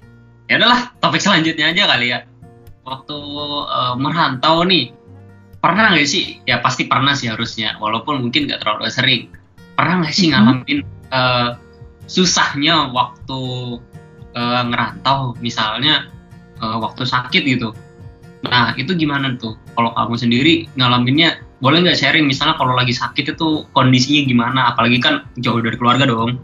Ya 0.53 0.61
udahlah, 0.61 0.93
topik 1.01 1.25
selanjutnya 1.25 1.73
aja 1.73 1.89
kali 1.89 2.13
ya. 2.13 2.29
Waktu 2.85 3.17
uh, 3.65 3.97
merantau 3.97 4.69
nih, 4.69 4.93
pernah 5.65 5.97
nggak 5.97 6.05
sih? 6.05 6.45
Ya 6.45 6.61
pasti 6.61 6.85
pernah 6.85 7.17
sih 7.17 7.33
harusnya, 7.33 7.81
walaupun 7.81 8.21
mungkin 8.21 8.47
nggak 8.47 8.61
terlalu 8.61 8.93
sering. 8.93 9.23
Pernah 9.81 10.05
nggak 10.05 10.15
sih 10.15 10.29
ngalamin 10.29 10.79
uh, 11.09 11.57
susahnya 12.05 12.93
waktu 12.93 13.41
uh, 14.37 14.63
ngerantau, 14.67 15.37
misalnya 15.41 16.09
uh, 16.61 16.77
waktu 16.83 17.07
sakit 17.07 17.43
gitu? 17.47 17.73
Nah 18.45 18.75
itu 18.79 18.95
gimana 18.95 19.35
tuh? 19.39 19.59
Kalau 19.75 19.95
kamu 19.95 20.15
sendiri 20.19 20.55
ngalaminnya 20.79 21.43
boleh 21.59 21.83
nggak 21.83 21.99
sharing? 21.99 22.27
Misalnya 22.27 22.55
kalau 22.55 22.75
lagi 22.79 22.95
sakit 22.95 23.35
itu 23.35 23.67
kondisinya 23.75 24.23
gimana? 24.27 24.61
Apalagi 24.75 24.99
kan 25.03 25.27
jauh 25.39 25.59
dari 25.59 25.75
keluarga 25.75 26.07
dong. 26.07 26.39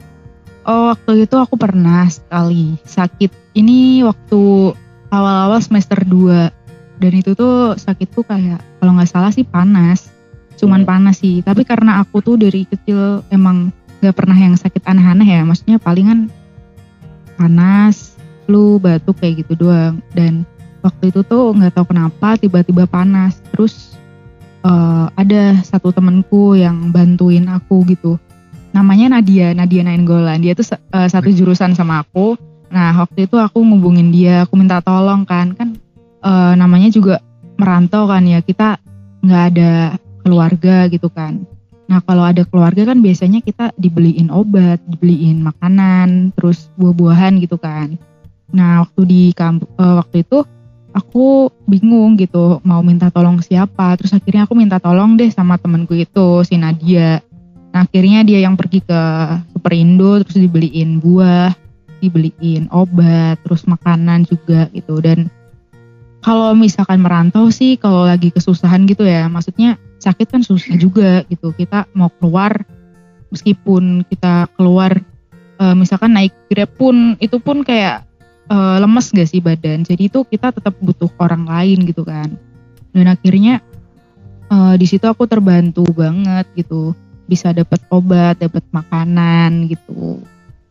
Oh 0.64 0.90
waktu 0.90 1.29
itu 1.29 1.37
aku 1.37 1.55
pernah 1.61 2.09
sekali 2.09 2.75
sakit. 2.83 3.55
Ini 3.55 4.03
waktu 4.09 4.75
awal-awal 5.12 5.61
semester 5.62 6.01
2 6.03 6.99
dan 6.99 7.12
itu 7.14 7.37
tuh 7.37 7.77
sakitku 7.79 8.25
kayak 8.27 8.62
kalau 8.81 8.97
nggak 8.99 9.11
salah 9.11 9.31
sih 9.31 9.47
panas. 9.47 10.11
Cuman 10.59 10.83
hmm. 10.83 10.88
panas 10.88 11.23
sih. 11.23 11.44
Tapi 11.44 11.62
karena 11.62 12.03
aku 12.03 12.23
tuh 12.25 12.35
dari 12.40 12.66
kecil 12.66 13.23
emang 13.31 13.70
nggak 14.03 14.14
pernah 14.16 14.35
yang 14.35 14.59
sakit 14.59 14.83
aneh-aneh 14.83 15.29
ya. 15.29 15.42
Maksudnya 15.47 15.79
palingan 15.79 16.33
panas 17.37 18.14
flu 18.44 18.77
batuk 18.79 19.18
kayak 19.20 19.44
gitu 19.44 19.66
doang. 19.66 20.01
Dan 20.12 20.44
waktu 20.85 21.11
itu 21.11 21.25
tuh 21.25 21.55
nggak 21.55 21.75
tahu 21.81 21.94
kenapa 21.94 22.37
tiba-tiba 22.38 22.85
panas. 22.85 23.40
Terus 23.55 23.97
uh, 24.62 25.09
ada 25.16 25.59
satu 25.64 25.90
temenku 25.90 26.59
yang 26.59 26.92
bantuin 26.92 27.49
aku 27.49 27.85
gitu. 27.88 28.20
Namanya 28.75 29.18
Nadia 29.18 29.55
Nadia 29.55 29.87
Nainggolan. 29.87 30.42
Dia 30.42 30.53
tuh 30.59 30.66
uh, 30.94 31.09
satu 31.09 31.31
jurusan 31.31 31.73
sama 31.79 32.03
aku. 32.03 32.37
Nah 32.75 32.94
waktu 33.01 33.31
itu 33.31 33.38
aku 33.38 33.62
ngubungin 33.62 34.11
dia. 34.11 34.44
Aku 34.44 34.59
minta 34.59 34.83
tolong 34.83 35.23
kan. 35.25 35.55
Kan 35.55 35.79
uh, 36.23 36.53
namanya 36.59 36.90
juga 36.90 37.23
merantau 37.57 38.11
kan 38.11 38.27
ya. 38.27 38.42
Kita 38.42 38.77
nggak 39.25 39.44
ada 39.55 39.73
keluarga 40.25 40.88
gitu 40.88 41.09
kan 41.12 41.54
nah 41.85 42.01
kalau 42.01 42.25
ada 42.25 42.49
keluarga 42.49 42.88
kan 42.88 43.05
biasanya 43.05 43.44
kita 43.44 43.70
dibeliin 43.77 44.33
obat 44.33 44.81
dibeliin 44.88 45.44
makanan 45.44 46.33
terus 46.33 46.73
buah-buahan 46.81 47.37
gitu 47.44 47.61
kan. 47.61 48.01
Nah 48.55 48.87
waktu 48.87 49.01
di 49.05 49.23
kamp 49.37 49.68
uh, 49.77 50.01
waktu 50.01 50.25
itu 50.25 50.49
aku 50.94 51.51
bingung 51.66 52.14
gitu 52.16 52.62
mau 52.64 52.81
minta 52.81 53.11
tolong 53.11 53.42
siapa. 53.44 53.99
Terus 54.01 54.14
akhirnya 54.16 54.49
aku 54.49 54.55
minta 54.57 54.81
tolong 54.81 55.18
deh 55.18 55.29
sama 55.29 55.61
temenku 55.61 55.92
itu 55.92 56.40
si 56.47 56.57
Nadia. 56.57 57.20
Nah 57.75 57.85
akhirnya 57.85 58.23
dia 58.23 58.40
yang 58.40 58.55
pergi 58.55 58.81
ke 58.81 59.01
Superindo 59.53 60.23
terus 60.25 60.38
dibeliin 60.38 61.03
buah 61.03 61.53
dibeliin 61.99 62.70
obat 62.73 63.42
terus 63.44 63.66
makanan 63.66 64.25
juga 64.25 64.70
gitu. 64.73 65.03
Dan 65.03 65.29
kalau 66.25 66.57
misalkan 66.57 67.05
merantau 67.05 67.53
sih 67.53 67.77
kalau 67.77 68.09
lagi 68.09 68.33
kesusahan 68.33 68.88
gitu 68.88 69.05
ya 69.05 69.29
maksudnya 69.29 69.77
sakit 70.05 70.27
kan 70.29 70.43
susah 70.45 70.77
juga 70.77 71.25
gitu. 71.33 71.51
Kita 71.57 71.88
mau 71.97 72.12
keluar 72.21 72.64
meskipun 73.33 74.05
kita 74.07 74.53
keluar 74.55 75.01
e, 75.57 75.64
misalkan 75.73 76.12
naik 76.12 76.37
grab 76.53 76.71
pun 76.77 77.17
itu 77.19 77.40
pun 77.40 77.64
kayak 77.64 78.05
uh, 78.51 78.77
lemes 78.81 79.12
gak 79.12 79.29
sih 79.29 79.40
badan? 79.40 79.85
Jadi 79.87 80.12
itu 80.12 80.21
kita 80.27 80.53
tetap 80.53 80.77
butuh 80.81 81.09
orang 81.21 81.49
lain 81.49 81.88
gitu 81.88 82.05
kan. 82.05 82.37
Dan 82.95 83.11
akhirnya 83.11 83.64
uh, 84.53 84.75
di 84.77 84.87
situ 84.87 85.05
aku 85.09 85.25
terbantu 85.25 85.87
banget 85.95 86.47
gitu. 86.57 86.93
Bisa 87.25 87.57
dapat 87.57 87.81
obat 87.88 88.40
dapat 88.40 88.64
makanan 88.69 89.73
gitu. 89.73 90.21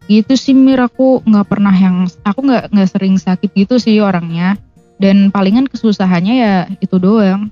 Gitu 0.05 0.33
sih 0.37 0.53
mir. 0.53 0.83
Aku 0.85 1.23
nggak 1.25 1.47
pernah 1.49 1.73
yang 1.73 2.05
aku 2.21 2.39
nggak 2.45 2.69
nggak 2.69 2.89
sering 2.89 3.15
sakit 3.17 3.49
gitu 3.55 3.81
sih 3.81 3.97
orangnya. 4.03 4.59
Dan 5.01 5.33
palingan 5.33 5.65
kesusahannya 5.65 6.35
ya 6.37 6.55
itu 6.79 6.95
doang 7.01 7.49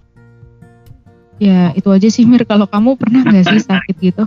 ya 1.42 1.74
itu 1.74 1.90
aja 1.90 2.08
sih 2.14 2.24
mir. 2.30 2.46
Kalau 2.46 2.70
kamu 2.70 3.02
pernah 3.02 3.26
nggak 3.26 3.50
sih 3.50 3.66
sakit 3.66 3.96
gitu? 3.98 4.24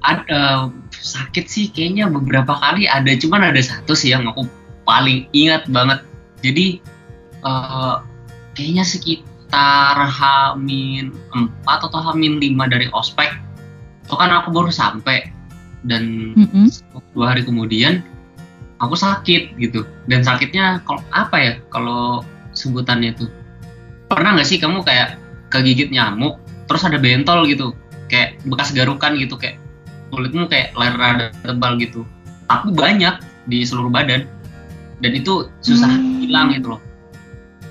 Ada 0.00 0.72
sakit 0.88 1.44
sih 1.44 1.68
kayaknya 1.68 2.08
beberapa 2.08 2.56
kali 2.56 2.88
ada 2.88 3.12
cuman 3.12 3.52
ada 3.52 3.60
satu 3.60 3.92
sih 3.92 4.16
yang 4.16 4.24
aku 4.24 4.48
paling 4.88 5.28
ingat 5.36 5.68
banget. 5.68 6.00
Jadi 6.40 6.80
uh, 7.44 8.00
kayaknya 8.56 8.88
sekitar 8.88 10.00
Hamin 10.00 11.12
4 11.36 11.68
atau 11.68 12.00
Hamin 12.00 12.40
5 12.40 12.72
dari 12.72 12.88
ospek. 12.96 13.36
Itu 14.08 14.16
kan 14.16 14.32
aku 14.32 14.48
baru 14.48 14.72
sampai. 14.72 15.28
Dan 15.84 16.34
mm-hmm. 16.34 16.66
dua 17.14 17.36
hari 17.36 17.44
kemudian 17.44 18.00
aku 18.80 18.96
sakit 18.96 19.60
gitu. 19.60 19.84
Dan 20.08 20.24
sakitnya 20.24 20.80
kalau 20.88 21.04
apa 21.12 21.36
ya 21.36 21.52
kalau 21.68 22.24
sebutannya 22.56 23.14
itu 23.14 23.28
pernah 24.08 24.34
nggak 24.34 24.48
sih 24.48 24.58
kamu 24.58 24.82
kayak 24.82 25.20
kegigit 25.48 25.90
nyamuk 25.92 26.40
terus 26.68 26.84
ada 26.84 27.00
bentol 27.00 27.48
gitu 27.48 27.72
kayak 28.12 28.40
bekas 28.44 28.72
garukan 28.72 29.16
gitu 29.16 29.36
kayak 29.36 29.60
kulitmu 30.12 30.48
kayak 30.48 30.72
layar 30.76 30.96
rada 30.96 31.26
tebal 31.44 31.76
gitu. 31.80 32.04
Tapi 32.48 32.72
banyak 32.72 33.20
di 33.48 33.64
seluruh 33.64 33.92
badan. 33.92 34.24
Dan 34.98 35.14
itu 35.14 35.46
susah 35.62 35.88
hmm. 35.88 36.26
hilang 36.26 36.50
gitu 36.56 36.74
loh. 36.74 36.80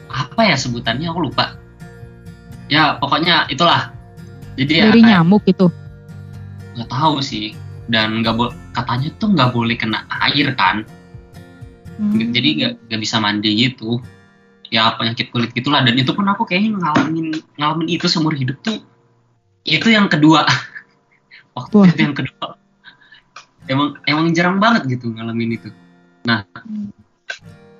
Apa 0.07 0.47
ya 0.47 0.55
sebutannya? 0.55 1.09
Aku 1.11 1.27
lupa. 1.27 1.57
Ya 2.71 2.95
pokoknya 3.01 3.49
itulah. 3.51 3.91
Jadi 4.55 4.73
dari 4.89 5.01
ya, 5.01 5.21
nyamuk 5.21 5.43
itu? 5.49 5.67
Nggak 6.77 6.89
tahu 6.93 7.19
sih. 7.19 7.57
Dan 7.89 8.21
nggak 8.21 8.35
boleh 8.37 8.53
katanya 8.71 9.09
tuh 9.17 9.29
nggak 9.33 9.51
boleh 9.51 9.75
kena 9.75 10.05
air 10.29 10.53
kan? 10.53 10.85
Hmm. 11.97 12.29
jadi 12.29 12.49
nggak 12.53 12.73
nggak 12.93 13.01
bisa 13.01 13.17
mandi 13.17 13.49
gitu 13.57 13.97
ya 14.73 14.95
penyakit 14.95 15.31
kulit 15.31 15.51
gitulah. 15.55 15.83
Dan 15.83 15.95
itu 15.99 16.11
pun 16.11 16.27
aku 16.27 16.47
kayaknya 16.47 16.77
ngalamin 16.79 17.35
ngalamin 17.59 17.87
itu 17.87 18.05
seumur 18.07 18.35
hidup 18.35 18.59
tuh. 18.63 18.83
Itu 19.67 19.91
yang 19.91 20.07
kedua. 20.07 20.47
Waktu 21.57 21.75
Wah. 21.75 21.87
itu 21.89 22.01
yang 22.03 22.15
kedua. 22.15 22.47
Emang 23.67 23.99
emang 24.07 24.31
jarang 24.31 24.57
banget 24.63 24.87
gitu 24.87 25.11
ngalamin 25.11 25.59
itu. 25.59 25.69
Nah 26.23 26.47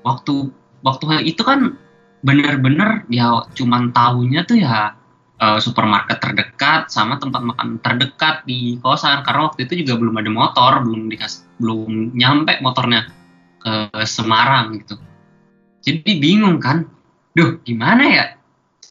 waktu 0.03 0.51
waktu 0.83 1.23
itu 1.27 1.41
kan 1.43 1.79
bener-bener 2.25 3.07
ya 3.07 3.45
cuman 3.55 3.95
tahunya 3.95 4.43
tuh 4.43 4.59
ya 4.59 4.99
uh, 5.39 5.59
supermarket 5.63 6.19
terdekat 6.19 6.91
sama 6.91 7.15
tempat 7.21 7.39
makan 7.39 7.79
terdekat 7.79 8.43
di 8.43 8.75
kosan. 8.83 9.23
Karena 9.23 9.47
waktu 9.47 9.63
itu 9.69 9.87
juga 9.87 9.95
belum 9.95 10.15
ada 10.19 10.31
motor 10.33 10.71
belum 10.83 11.07
dikas 11.07 11.47
belum 11.61 12.17
nyampe 12.19 12.59
motornya 12.59 13.07
ke 13.63 14.03
Semarang 14.03 14.75
gitu 14.75 14.99
jadi 15.87 16.11
bingung 16.19 16.59
kan 16.59 16.83
duh 17.31 17.63
gimana 17.63 18.03
ya 18.03 18.25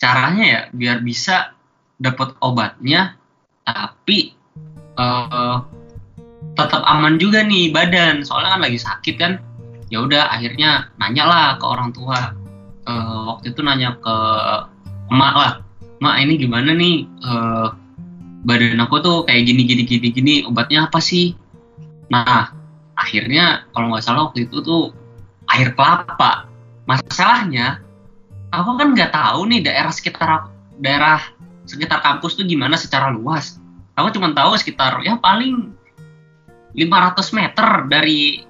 caranya 0.01 0.45
ya 0.49 0.61
biar 0.73 1.05
bisa 1.05 1.53
dapat 2.01 2.33
obatnya 2.41 3.21
tapi 3.69 4.33
uh, 4.97 5.61
tetap 6.57 6.83
aman 6.89 7.21
juga 7.21 7.45
nih 7.45 7.69
badan. 7.69 8.25
Soalnya 8.25 8.57
kan 8.57 8.63
lagi 8.65 8.79
sakit 8.81 9.15
kan 9.21 9.33
ya 9.93 10.01
udah 10.03 10.33
akhirnya 10.33 10.89
nanya 10.97 11.25
lah 11.29 11.47
ke 11.61 11.65
orang 11.69 11.93
tua. 11.93 12.33
Uh, 12.87 13.35
waktu 13.35 13.51
itu 13.51 13.61
nanya 13.67 13.99
ke 13.99 14.17
emak 15.11 15.35
lah 15.35 15.53
emak 15.99 16.17
ini 16.23 16.33
gimana 16.39 16.71
nih 16.71 17.03
uh, 17.27 17.75
badan 18.47 18.79
aku 18.79 19.03
tuh 19.03 19.17
kayak 19.27 19.43
gini 19.43 19.67
gini 19.67 19.83
gini 19.85 20.09
gini 20.15 20.35
obatnya 20.49 20.89
apa 20.89 21.03
sih? 21.03 21.37
Nah 22.09 22.57
akhirnya 22.97 23.69
kalau 23.75 23.93
nggak 23.93 24.05
salah 24.07 24.31
waktu 24.31 24.49
itu 24.49 24.63
tuh 24.65 24.95
air 25.51 25.75
kelapa 25.77 26.47
masalahnya 26.87 27.83
aku 28.55 28.79
kan 28.79 28.95
nggak 28.95 29.13
tahu 29.13 29.51
nih 29.51 29.61
daerah 29.67 29.93
sekitar 29.93 30.49
daerah 30.79 31.21
sekitar 31.67 32.01
kampus 32.01 32.39
tuh 32.39 32.47
gimana 32.47 32.79
secara 32.79 33.11
luas. 33.11 33.59
Aku 33.99 34.15
cuma 34.15 34.31
tahu 34.33 34.55
sekitar 34.57 35.03
ya 35.03 35.19
paling 35.19 35.75
500 36.77 37.37
meter 37.37 37.69
dari 37.91 38.45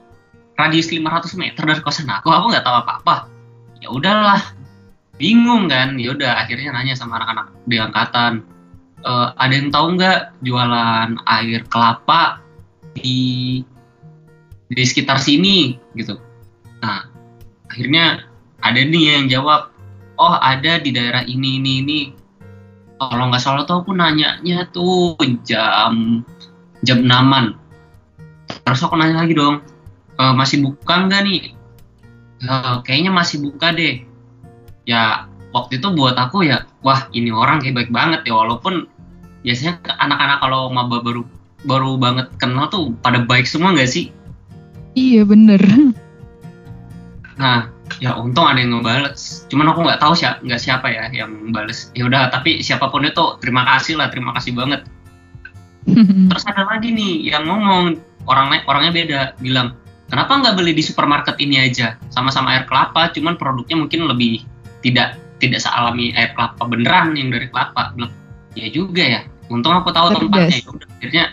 radius 0.58 0.92
500 0.92 1.40
meter 1.40 1.62
dari 1.64 1.80
kosan 1.80 2.10
aku. 2.10 2.28
Aku 2.28 2.52
nggak 2.52 2.66
tahu 2.66 2.76
apa-apa. 2.84 3.16
Ya 3.80 3.88
udahlah 3.88 4.42
bingung 5.16 5.70
kan. 5.70 5.96
Ya 5.96 6.12
udah 6.12 6.44
akhirnya 6.44 6.74
nanya 6.76 6.98
sama 6.98 7.22
anak-anak 7.22 7.46
di 7.64 7.76
angkatan 7.78 8.32
e, 9.00 9.12
ada 9.38 9.52
yang 9.54 9.70
tahu 9.70 9.86
nggak 9.96 10.20
jualan 10.42 11.10
air 11.24 11.62
kelapa 11.70 12.42
di 12.98 13.62
di 14.66 14.82
sekitar 14.82 15.22
sini? 15.22 15.78
Gitu. 15.94 16.18
Nah 16.82 17.15
akhirnya 17.70 18.26
ada 18.62 18.80
nih 18.80 19.20
yang 19.20 19.26
jawab 19.30 19.70
oh 20.16 20.36
ada 20.40 20.80
di 20.80 20.90
daerah 20.92 21.22
ini 21.24 21.60
ini 21.60 21.72
ini. 21.84 22.00
Kalau 22.96 23.28
nggak 23.28 23.42
salah 23.44 23.68
tuh 23.68 23.84
aku 23.84 23.92
nanyanya 23.92 24.64
tuh 24.72 25.20
jam 25.44 26.24
jam 26.80 26.98
enaman. 27.04 27.54
Terus 28.64 28.80
aku 28.80 28.96
nanya 28.96 29.22
lagi 29.24 29.36
dong 29.36 29.60
e, 30.16 30.22
masih 30.32 30.64
buka 30.64 31.04
nggak 31.04 31.22
nih? 31.28 31.40
E, 32.40 32.52
kayaknya 32.88 33.12
masih 33.12 33.44
buka 33.44 33.76
deh. 33.76 34.00
Ya 34.88 35.28
waktu 35.52 35.76
itu 35.76 35.92
buat 35.92 36.16
aku 36.16 36.48
ya 36.48 36.64
wah 36.80 37.08
ini 37.12 37.28
orang 37.28 37.60
kayak 37.60 37.84
baik 37.84 37.90
banget 37.92 38.24
ya. 38.24 38.32
Walaupun 38.32 38.88
biasanya 39.44 39.76
anak-anak 40.00 40.38
kalau 40.40 40.72
maba 40.72 41.04
baru 41.04 41.22
baru 41.68 42.00
banget 42.00 42.32
kenal 42.40 42.72
tuh 42.72 42.96
pada 43.04 43.20
baik 43.28 43.44
semua 43.44 43.76
nggak 43.76 43.92
sih? 43.92 44.08
Iya 44.96 45.28
bener 45.28 45.60
nah 47.36 47.68
ya 48.00 48.16
untung 48.16 48.44
ada 48.48 48.60
yang 48.60 48.80
ngebales. 48.80 49.46
Cuman 49.48 49.72
aku 49.72 49.84
nggak 49.86 50.00
tahu 50.00 50.12
siapa 50.16 50.42
nggak 50.42 50.60
siapa 50.60 50.86
ya 50.90 51.04
yang 51.12 51.30
ngebales. 51.48 51.92
Ya 51.96 52.08
udah 52.08 52.28
tapi 52.32 52.60
siapa 52.60 52.88
pun 52.88 53.06
itu 53.06 53.24
terima 53.40 53.64
kasih 53.64 54.00
lah 54.00 54.08
terima 54.12 54.34
kasih 54.36 54.52
banget. 54.56 54.84
Terus 56.32 56.44
ada 56.50 56.66
lagi 56.66 56.90
nih 56.90 57.30
yang 57.30 57.46
ngomong 57.46 58.00
orang 58.26 58.58
orangnya 58.66 58.92
beda 58.92 59.20
bilang 59.38 59.78
kenapa 60.10 60.32
nggak 60.42 60.54
beli 60.58 60.72
di 60.74 60.82
supermarket 60.82 61.38
ini 61.38 61.62
aja? 61.62 61.94
Sama-sama 62.10 62.58
air 62.58 62.64
kelapa 62.66 63.12
cuman 63.14 63.38
produknya 63.38 63.76
mungkin 63.78 64.10
lebih 64.10 64.42
tidak 64.82 65.20
tidak 65.38 65.60
sealami 65.62 66.16
air 66.16 66.32
kelapa 66.34 66.62
beneran 66.66 67.14
yang 67.14 67.30
dari 67.30 67.46
kelapa. 67.48 67.94
Bilang 67.94 68.12
ya 68.56 68.66
juga 68.72 69.04
ya 69.04 69.20
untung 69.46 69.76
aku 69.76 69.94
tahu 69.94 70.16
tempatnya. 70.16 70.58
ya 70.58 70.68
udah 70.72 70.88
akhirnya 70.98 71.24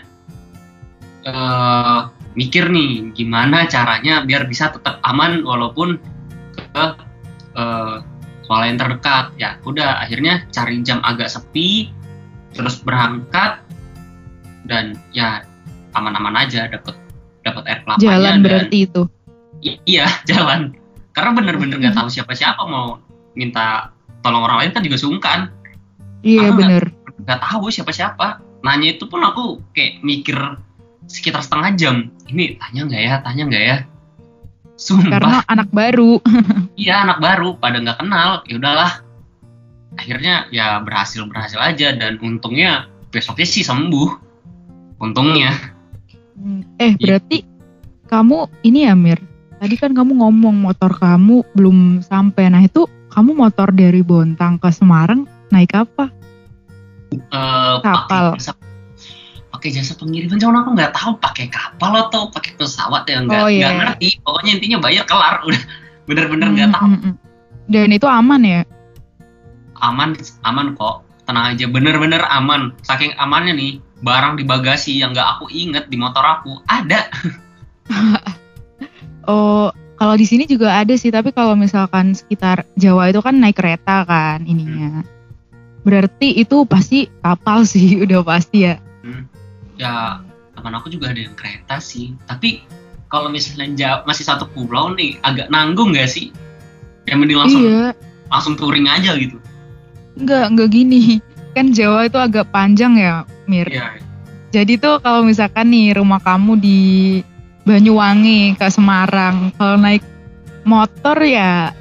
uh, 1.26 2.00
mikir 2.34 2.66
nih 2.70 3.14
gimana 3.14 3.66
caranya 3.70 4.26
biar 4.26 4.46
bisa 4.50 4.70
tetap 4.74 4.98
aman 5.06 5.46
walaupun 5.46 5.98
ke 6.54 6.84
uh, 7.54 8.02
sekolah 8.44 8.64
yang 8.68 8.78
terdekat. 8.78 9.26
Ya 9.38 9.50
udah 9.64 10.02
akhirnya 10.02 10.44
cari 10.50 10.82
jam 10.82 11.00
agak 11.00 11.30
sepi 11.30 11.90
terus 12.54 12.78
berangkat 12.82 13.62
dan 14.66 14.94
ya 15.10 15.42
aman-aman 15.94 16.46
aja 16.46 16.70
dapat 16.70 16.94
dapat 17.42 17.62
air 17.66 17.80
kelapa 17.82 18.02
jalan 18.02 18.42
berarti 18.42 18.78
itu? 18.90 19.02
Iya 19.86 20.06
jalan. 20.30 20.74
Karena 21.14 21.30
bener-bener 21.32 21.78
nggak 21.78 21.94
-bener 21.94 22.06
tahu 22.06 22.08
siapa-siapa 22.10 22.62
mau 22.66 22.98
minta 23.38 23.94
tolong 24.22 24.42
orang 24.42 24.66
lain 24.66 24.70
kan 24.74 24.82
juga 24.82 24.98
sungkan. 24.98 25.40
Iya 26.24 26.50
bener. 26.50 26.90
nggak 27.14 27.40
tahu 27.40 27.70
siapa-siapa. 27.70 28.42
Nanya 28.64 28.96
itu 28.96 29.06
pun 29.06 29.22
aku 29.22 29.60
kayak 29.76 30.00
mikir 30.02 30.34
sekitar 31.08 31.42
setengah 31.44 31.70
jam. 31.76 31.96
Ini 32.28 32.60
tanya 32.60 32.80
nggak 32.88 33.02
ya 33.02 33.14
tanya 33.20 33.42
nggak 33.48 33.64
ya? 33.64 33.76
Sumpah. 34.74 35.10
karena 35.18 35.38
anak 35.46 35.68
baru. 35.70 36.18
Iya 36.74 37.06
anak 37.06 37.22
baru 37.22 37.54
pada 37.54 37.78
nggak 37.78 38.02
kenal. 38.02 38.42
Ya 38.50 38.54
udahlah. 38.58 38.92
Akhirnya 39.94 40.50
ya 40.50 40.82
berhasil 40.82 41.22
berhasil 41.30 41.62
aja. 41.62 41.94
Dan 41.94 42.18
untungnya 42.18 42.90
besoknya 43.14 43.46
sih 43.46 43.62
sembuh. 43.62 44.10
Untungnya. 44.98 45.54
Hmm, 46.34 46.66
eh 46.82 46.98
iya. 46.98 46.98
berarti 46.98 47.46
ya. 47.46 47.48
kamu 48.10 48.50
ini 48.66 48.90
ya 48.90 48.98
Mir. 48.98 49.22
Tadi 49.62 49.74
kan 49.78 49.94
kamu 49.94 50.18
ngomong 50.18 50.66
motor 50.66 50.90
kamu 50.98 51.46
belum 51.54 52.02
sampai. 52.02 52.50
Nah 52.50 52.66
itu 52.66 52.90
kamu 53.14 53.38
motor 53.38 53.70
dari 53.70 54.02
Bontang 54.02 54.58
ke 54.58 54.74
Semarang 54.74 55.30
naik 55.54 55.78
apa? 55.78 56.10
Uh, 57.30 57.78
kapal. 57.78 58.34
pakai 58.34 58.63
jasa 59.70 59.94
pengiriman. 59.96 60.36
Cuman 60.36 60.64
aku 60.64 60.70
nggak 60.76 60.92
tahu 60.92 61.16
pakai 61.22 61.46
kapal 61.48 61.92
atau 62.08 62.28
pakai 62.28 62.58
pesawat 62.58 63.08
ya 63.08 63.24
nggak 63.24 63.42
oh, 63.44 63.48
yeah. 63.48 63.72
ngerti. 63.72 64.18
Pokoknya 64.20 64.50
intinya 64.60 64.78
bayar 64.82 65.04
kelar. 65.08 65.40
Udah 65.48 65.62
bener-bener 66.04 66.48
nggak 66.52 66.68
-bener 66.68 66.88
mm, 67.00 67.00
tahu 67.00 67.24
dan 67.64 67.88
itu 67.96 68.04
aman 68.04 68.42
ya? 68.44 68.60
Aman 69.80 70.16
aman 70.44 70.76
kok. 70.76 71.04
Tenang 71.24 71.56
aja 71.56 71.64
bener-bener 71.64 72.20
aman. 72.28 72.76
Saking 72.84 73.16
amannya 73.16 73.56
nih 73.56 73.72
barang 74.04 74.36
di 74.36 74.44
bagasi 74.44 75.00
yang 75.00 75.16
nggak 75.16 75.40
aku 75.40 75.48
inget 75.48 75.88
di 75.88 75.96
motor 75.96 76.24
aku 76.24 76.60
ada. 76.68 77.08
Oh 79.24 79.72
kalau 79.96 80.20
di 80.20 80.28
sini 80.28 80.44
juga 80.44 80.84
ada 80.84 80.92
sih 81.00 81.08
tapi 81.08 81.32
kalau 81.32 81.56
misalkan 81.56 82.12
sekitar 82.12 82.68
Jawa 82.76 83.08
itu 83.08 83.24
kan 83.24 83.40
naik 83.40 83.56
kereta 83.56 84.04
kan 84.04 84.44
ininya. 84.44 85.00
Hmm. 85.00 85.08
Berarti 85.80 86.36
itu 86.36 86.68
pasti 86.68 87.08
kapal 87.24 87.64
sih, 87.64 88.04
udah 88.04 88.20
pasti 88.20 88.68
ya. 88.68 88.76
Hmm. 89.00 89.24
Ya, 89.74 90.22
teman 90.54 90.74
aku 90.78 90.90
juga 90.90 91.10
ada 91.10 91.20
yang 91.20 91.34
kereta 91.34 91.82
sih. 91.82 92.14
Tapi 92.30 92.62
kalau 93.10 93.30
misalnya 93.30 94.02
masih 94.06 94.26
satu 94.26 94.46
pulau 94.50 94.94
nih, 94.94 95.18
agak 95.22 95.50
nanggung 95.50 95.94
gak 95.94 96.10
sih? 96.10 96.30
Ya 97.04 97.14
mending 97.20 97.36
langsung 97.36 97.62
iya. 97.62 97.92
langsung 98.32 98.54
touring 98.56 98.88
aja 98.88 99.12
gitu. 99.18 99.36
Enggak, 100.16 100.44
enggak 100.50 100.68
gini. 100.72 101.20
Kan 101.54 101.70
Jawa 101.70 102.08
itu 102.08 102.18
agak 102.18 102.50
panjang 102.50 102.98
ya, 102.98 103.22
Mir. 103.46 103.68
Iya. 103.70 104.02
Jadi 104.54 104.78
tuh 104.78 105.02
kalau 105.02 105.26
misalkan 105.26 105.70
nih 105.70 105.98
rumah 105.98 106.22
kamu 106.22 106.58
di 106.58 106.80
Banyuwangi 107.66 108.54
ke 108.54 108.66
Semarang, 108.70 109.50
kalau 109.58 109.78
naik 109.78 110.02
motor 110.62 111.18
ya 111.22 111.74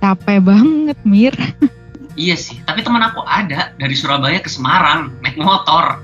capek 0.00 0.38
banget, 0.44 0.98
Mir. 1.06 1.34
Iya 2.14 2.38
sih, 2.38 2.62
tapi 2.62 2.86
teman 2.86 3.02
aku 3.02 3.26
ada 3.26 3.74
dari 3.74 3.98
Surabaya 3.98 4.38
ke 4.38 4.46
Semarang 4.46 5.18
naik 5.18 5.34
motor. 5.34 5.98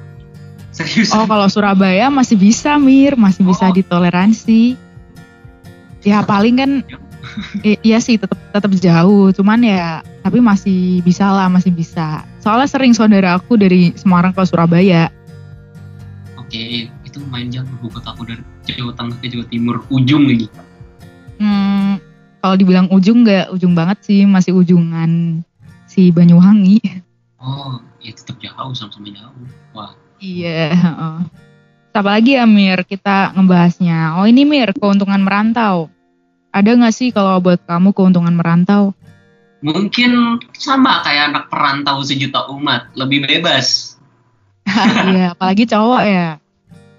Serius. 0.81 1.13
Oh, 1.13 1.29
kalau 1.29 1.45
Surabaya 1.53 2.09
masih 2.09 2.41
bisa, 2.41 2.81
Mir, 2.81 3.13
masih 3.13 3.45
bisa 3.45 3.69
oh. 3.69 3.75
ditoleransi. 3.77 4.81
Ya 6.01 6.25
paling 6.25 6.57
kan 6.57 6.71
iya 7.85 8.01
sih 8.01 8.17
tetap 8.17 8.41
tetap 8.49 8.73
jauh, 8.81 9.29
cuman 9.37 9.61
ya 9.61 10.01
tapi 10.25 10.41
masih 10.41 11.05
bisa 11.05 11.29
lah, 11.29 11.53
masih 11.53 11.69
bisa. 11.69 12.25
Soalnya 12.41 12.69
sering 12.73 12.97
saudara 12.97 13.37
aku 13.37 13.61
dari 13.61 13.93
Semarang 13.93 14.33
ke 14.33 14.41
Surabaya. 14.49 15.13
Oke, 16.41 16.89
itu 16.89 17.19
main 17.29 17.53
jauh 17.53 17.69
buat 17.85 18.03
aku 18.03 18.25
dari 18.25 18.43
Jawa 18.65 18.97
Tengah 18.97 19.17
ke 19.21 19.29
Jawa 19.29 19.45
Timur, 19.53 19.77
ujung 19.93 20.25
lagi. 20.25 20.49
Hmm, 21.37 22.01
kalau 22.41 22.57
dibilang 22.57 22.89
ujung 22.89 23.29
nggak 23.29 23.53
ujung 23.53 23.77
banget 23.77 24.01
sih, 24.09 24.25
masih 24.25 24.57
ujungan 24.57 25.45
si 25.85 26.09
Banyuwangi. 26.09 26.81
Oh, 27.37 27.77
ya 28.01 28.17
tetap 28.17 28.41
jauh 28.41 28.73
sama-sama 28.73 29.13
jauh. 29.13 29.45
Wah. 29.77 29.93
Iya. 30.21 30.77
Oh. 31.01 31.21
Apa 31.91 32.21
lagi 32.21 32.39
ya 32.39 32.47
Mir 32.47 32.87
kita 32.87 33.35
ngebahasnya? 33.35 34.21
Oh 34.21 34.29
ini 34.29 34.47
Mir 34.47 34.71
keuntungan 34.77 35.25
merantau. 35.25 35.91
Ada 36.55 36.77
nggak 36.77 36.95
sih 36.95 37.09
kalau 37.11 37.41
buat 37.43 37.59
kamu 37.67 37.91
keuntungan 37.97 38.37
merantau? 38.37 38.95
Mungkin 39.61 40.41
sama 40.57 41.03
kayak 41.05 41.35
anak 41.35 41.45
perantau 41.53 42.01
sejuta 42.05 42.47
umat, 42.53 42.93
lebih 42.95 43.27
bebas. 43.27 43.97
Iya, 45.11 45.35
apalagi 45.35 45.67
cowok 45.67 46.03
ya. 46.07 46.39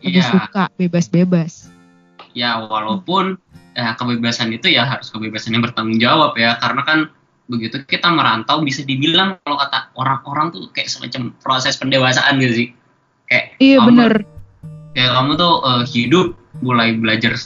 Lebih 0.03 0.21
ya. 0.21 0.27
suka 0.27 0.63
bebas-bebas. 0.75 1.71
Ya, 2.35 2.59
walaupun 2.59 3.39
ya, 3.71 3.95
kebebasan 3.95 4.51
itu 4.51 4.67
ya 4.67 4.83
harus 4.83 5.07
kebebasan 5.07 5.55
yang 5.55 5.63
bertanggung 5.63 6.01
jawab 6.01 6.35
ya, 6.35 6.59
karena 6.59 6.83
kan 6.83 6.99
begitu 7.47 7.83
kita 7.83 8.11
merantau 8.11 8.63
bisa 8.63 8.83
dibilang 8.83 9.39
kalau 9.43 9.59
kata 9.59 9.91
orang-orang 9.99 10.55
tuh 10.55 10.67
kayak 10.71 10.87
semacam 10.87 11.35
proses 11.43 11.75
pendewasaan 11.75 12.39
gitu 12.39 12.53
sih 12.55 12.67
kayak 13.31 13.55
iya 13.63 13.79
bener. 13.79 14.27
kayak 14.91 15.11
kamu 15.15 15.31
tuh 15.39 15.55
uh, 15.63 15.83
hidup 15.87 16.35
mulai 16.59 16.99
belajar 16.99 17.39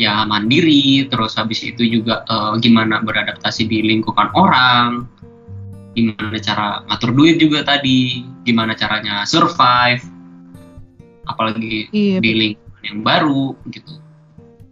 ya 0.00 0.24
mandiri 0.24 1.04
terus 1.12 1.36
habis 1.36 1.60
itu 1.60 1.84
juga 1.84 2.24
uh, 2.32 2.56
gimana 2.56 3.04
beradaptasi 3.04 3.68
di 3.68 3.84
lingkungan 3.84 4.32
orang 4.32 5.04
gimana 5.92 6.40
cara 6.40 6.80
ngatur 6.88 7.12
duit 7.12 7.36
juga 7.36 7.60
tadi 7.60 8.24
gimana 8.48 8.72
caranya 8.72 9.28
survive 9.28 10.00
apalagi 11.28 11.92
iya, 11.92 12.18
di 12.24 12.30
lingkungan 12.32 12.82
yang 12.82 13.00
baru 13.04 13.52
gitu. 13.68 14.00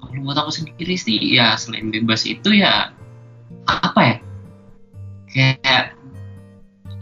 Kalau 0.01 0.21
buat 0.25 0.39
aku 0.41 0.51
sendiri 0.55 0.97
sih 0.97 1.37
ya 1.37 1.55
selain 1.61 1.93
bebas 1.93 2.25
itu 2.25 2.57
ya 2.57 2.89
apa 3.69 4.01
ya? 4.01 4.17
Kayak 5.29 5.93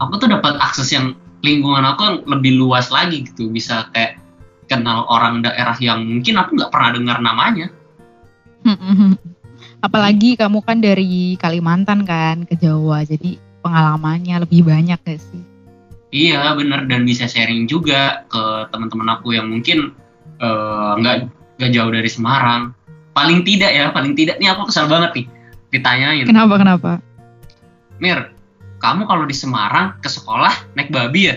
aku 0.03 0.19
tuh 0.19 0.27
dapat 0.27 0.59
akses 0.59 0.91
yang 0.91 1.15
lingkungan 1.45 1.85
aku 1.85 2.01
yang 2.01 2.17
lebih 2.25 2.57
luas 2.57 2.89
lagi 2.89 3.21
gitu. 3.21 3.53
Bisa 3.53 3.87
kayak 3.93 4.17
kenal 4.65 5.05
orang 5.05 5.45
daerah 5.45 5.77
yang 5.77 6.01
mungkin 6.01 6.41
aku 6.41 6.57
nggak 6.57 6.73
pernah 6.73 6.89
dengar 6.97 7.17
namanya. 7.21 7.69
Apalagi 9.85 10.33
kamu 10.33 10.65
kan 10.65 10.81
dari 10.81 11.37
Kalimantan 11.37 12.01
kan 12.09 12.49
ke 12.49 12.57
Jawa. 12.57 13.05
Jadi 13.05 13.37
pengalamannya 13.61 14.41
lebih 14.41 14.65
banyak 14.65 14.97
gak 14.97 15.21
sih? 15.21 15.43
Iya 16.09 16.57
bener. 16.57 16.89
Dan 16.89 17.05
bisa 17.05 17.29
sharing 17.29 17.69
juga 17.69 18.25
ke 18.25 18.43
teman-teman 18.73 19.13
aku 19.13 19.37
yang 19.37 19.45
mungkin 19.53 19.93
eh, 20.41 20.91
nggak 20.97 21.15
uh, 21.21 21.29
nggak 21.61 21.71
jauh 21.71 21.91
dari 21.93 22.09
Semarang. 22.09 22.73
Paling 23.13 23.45
tidak 23.45 23.69
ya 23.69 23.93
paling 23.93 24.17
tidak. 24.17 24.41
Nih 24.41 24.49
aku 24.49 24.73
kesal 24.73 24.89
banget 24.89 25.13
nih 25.13 25.25
ditanyain 25.75 26.25
kenapa 26.27 26.55
kenapa? 26.55 26.91
Mir, 27.99 28.31
kamu 28.85 29.09
kalau 29.09 29.25
di 29.25 29.33
Semarang 29.33 29.97
ke 29.97 30.05
sekolah 30.05 30.77
naik 30.77 30.93
babi 30.93 31.33
ya? 31.33 31.35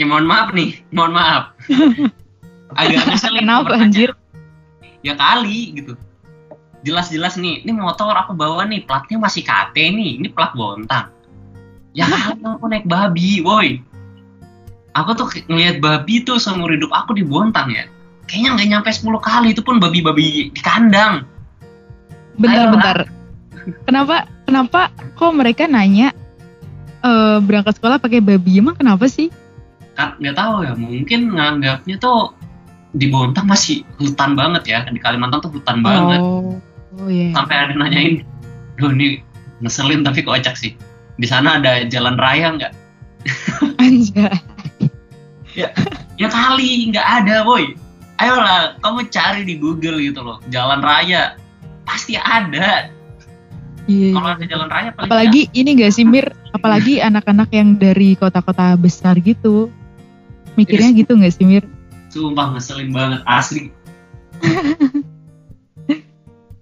Ya 0.00 0.08
mohon 0.08 0.24
maaf 0.24 0.56
nih, 0.56 0.80
mohon 0.88 1.12
maaf. 1.12 1.52
Agak 2.80 3.04
ngeselin. 3.12 3.44
Kenapa 3.44 3.76
anjir? 3.76 4.16
Ya 5.04 5.12
kali 5.12 5.76
gitu. 5.76 5.92
Jelas-jelas 6.86 7.36
nih, 7.36 7.66
ini 7.66 7.74
motor 7.74 8.14
aku 8.14 8.32
bawa 8.32 8.64
nih, 8.64 8.86
platnya 8.86 9.18
masih 9.18 9.42
KT 9.44 9.74
nih, 9.74 10.22
ini 10.22 10.28
plat 10.30 10.54
Bontang. 10.54 11.10
Ya 11.92 12.06
kali 12.06 12.40
aku 12.40 12.64
naik 12.70 12.86
babi, 12.86 13.42
woi. 13.42 13.82
Aku 14.94 15.12
tuh 15.18 15.28
ngeliat 15.50 15.82
babi 15.82 16.22
tuh 16.22 16.38
seumur 16.40 16.70
hidup 16.70 16.88
aku 16.94 17.12
di 17.18 17.26
Bontang 17.26 17.68
ya. 17.74 17.84
kayaknya 18.28 18.60
nggak 18.60 18.68
nyampe 18.68 18.90
10 18.92 19.08
kali 19.24 19.48
itu 19.56 19.64
pun 19.64 19.80
babi-babi 19.80 20.52
di 20.52 20.60
kandang. 20.60 21.24
Bentar, 22.36 22.68
Ayolah. 22.68 22.72
bentar. 22.76 22.98
Kenapa, 23.88 24.16
kenapa 24.44 24.80
kok 25.16 25.32
mereka 25.32 25.64
nanya 25.64 26.12
eh, 27.04 27.38
berangkat 27.42 27.78
sekolah 27.78 27.98
pakai 28.02 28.22
babi? 28.22 28.58
Emang 28.58 28.74
kenapa 28.78 29.06
sih? 29.06 29.30
Kan 29.98 30.14
nggak 30.22 30.36
tahu 30.38 30.66
ya, 30.66 30.72
mungkin 30.78 31.34
nganggapnya 31.34 31.96
tuh 31.98 32.34
di 32.94 33.10
Bontang 33.12 33.50
masih 33.50 33.84
hutan 34.00 34.38
banget 34.38 34.62
ya, 34.64 34.78
di 34.88 35.00
Kalimantan 35.02 35.42
tuh 35.42 35.52
hutan 35.52 35.82
banget. 35.82 36.20
Oh, 36.22 36.56
oh 37.02 37.08
iya. 37.10 37.34
Sampai 37.34 37.56
ada 37.58 37.74
nanyain, 37.74 38.22
duh 38.78 38.94
ini 38.94 39.20
ngeselin 39.60 40.06
tapi 40.06 40.22
kocak 40.22 40.54
sih. 40.54 40.78
Di 41.18 41.26
sana 41.26 41.58
ada 41.58 41.82
jalan 41.90 42.14
raya 42.14 42.54
nggak? 42.54 42.72
Anjay. 43.82 44.38
Ya 46.18 46.28
kali 46.30 46.94
nggak 46.94 47.06
ada, 47.22 47.42
boy. 47.42 47.74
Ayolah, 48.18 48.78
kamu 48.82 49.06
cari 49.14 49.42
di 49.46 49.54
Google 49.58 50.02
gitu 50.02 50.22
loh, 50.26 50.42
jalan 50.50 50.82
raya 50.82 51.38
pasti 51.86 52.18
ada. 52.18 52.90
Iya. 53.88 54.12
Kalau 54.12 54.28
ada 54.36 54.44
jalan 54.44 54.68
raya 54.68 54.88
paling 54.92 55.08
Apalagi 55.08 55.42
ini 55.56 55.80
gak 55.80 55.96
sih 55.96 56.04
Mir? 56.04 56.28
Apalagi 56.50 56.98
anak-anak 56.98 57.48
yang 57.52 57.76
dari 57.76 58.16
kota-kota 58.16 58.72
besar 58.74 59.18
gitu. 59.20 59.68
Mikirnya 60.56 60.90
Yes. 60.90 60.98
gitu 61.04 61.12
gak 61.14 61.34
sih 61.34 61.46
Mir? 61.46 61.64
sumpah 62.08 62.56
ngeselin 62.56 62.90
banget 62.90 63.20
asli. 63.24 63.68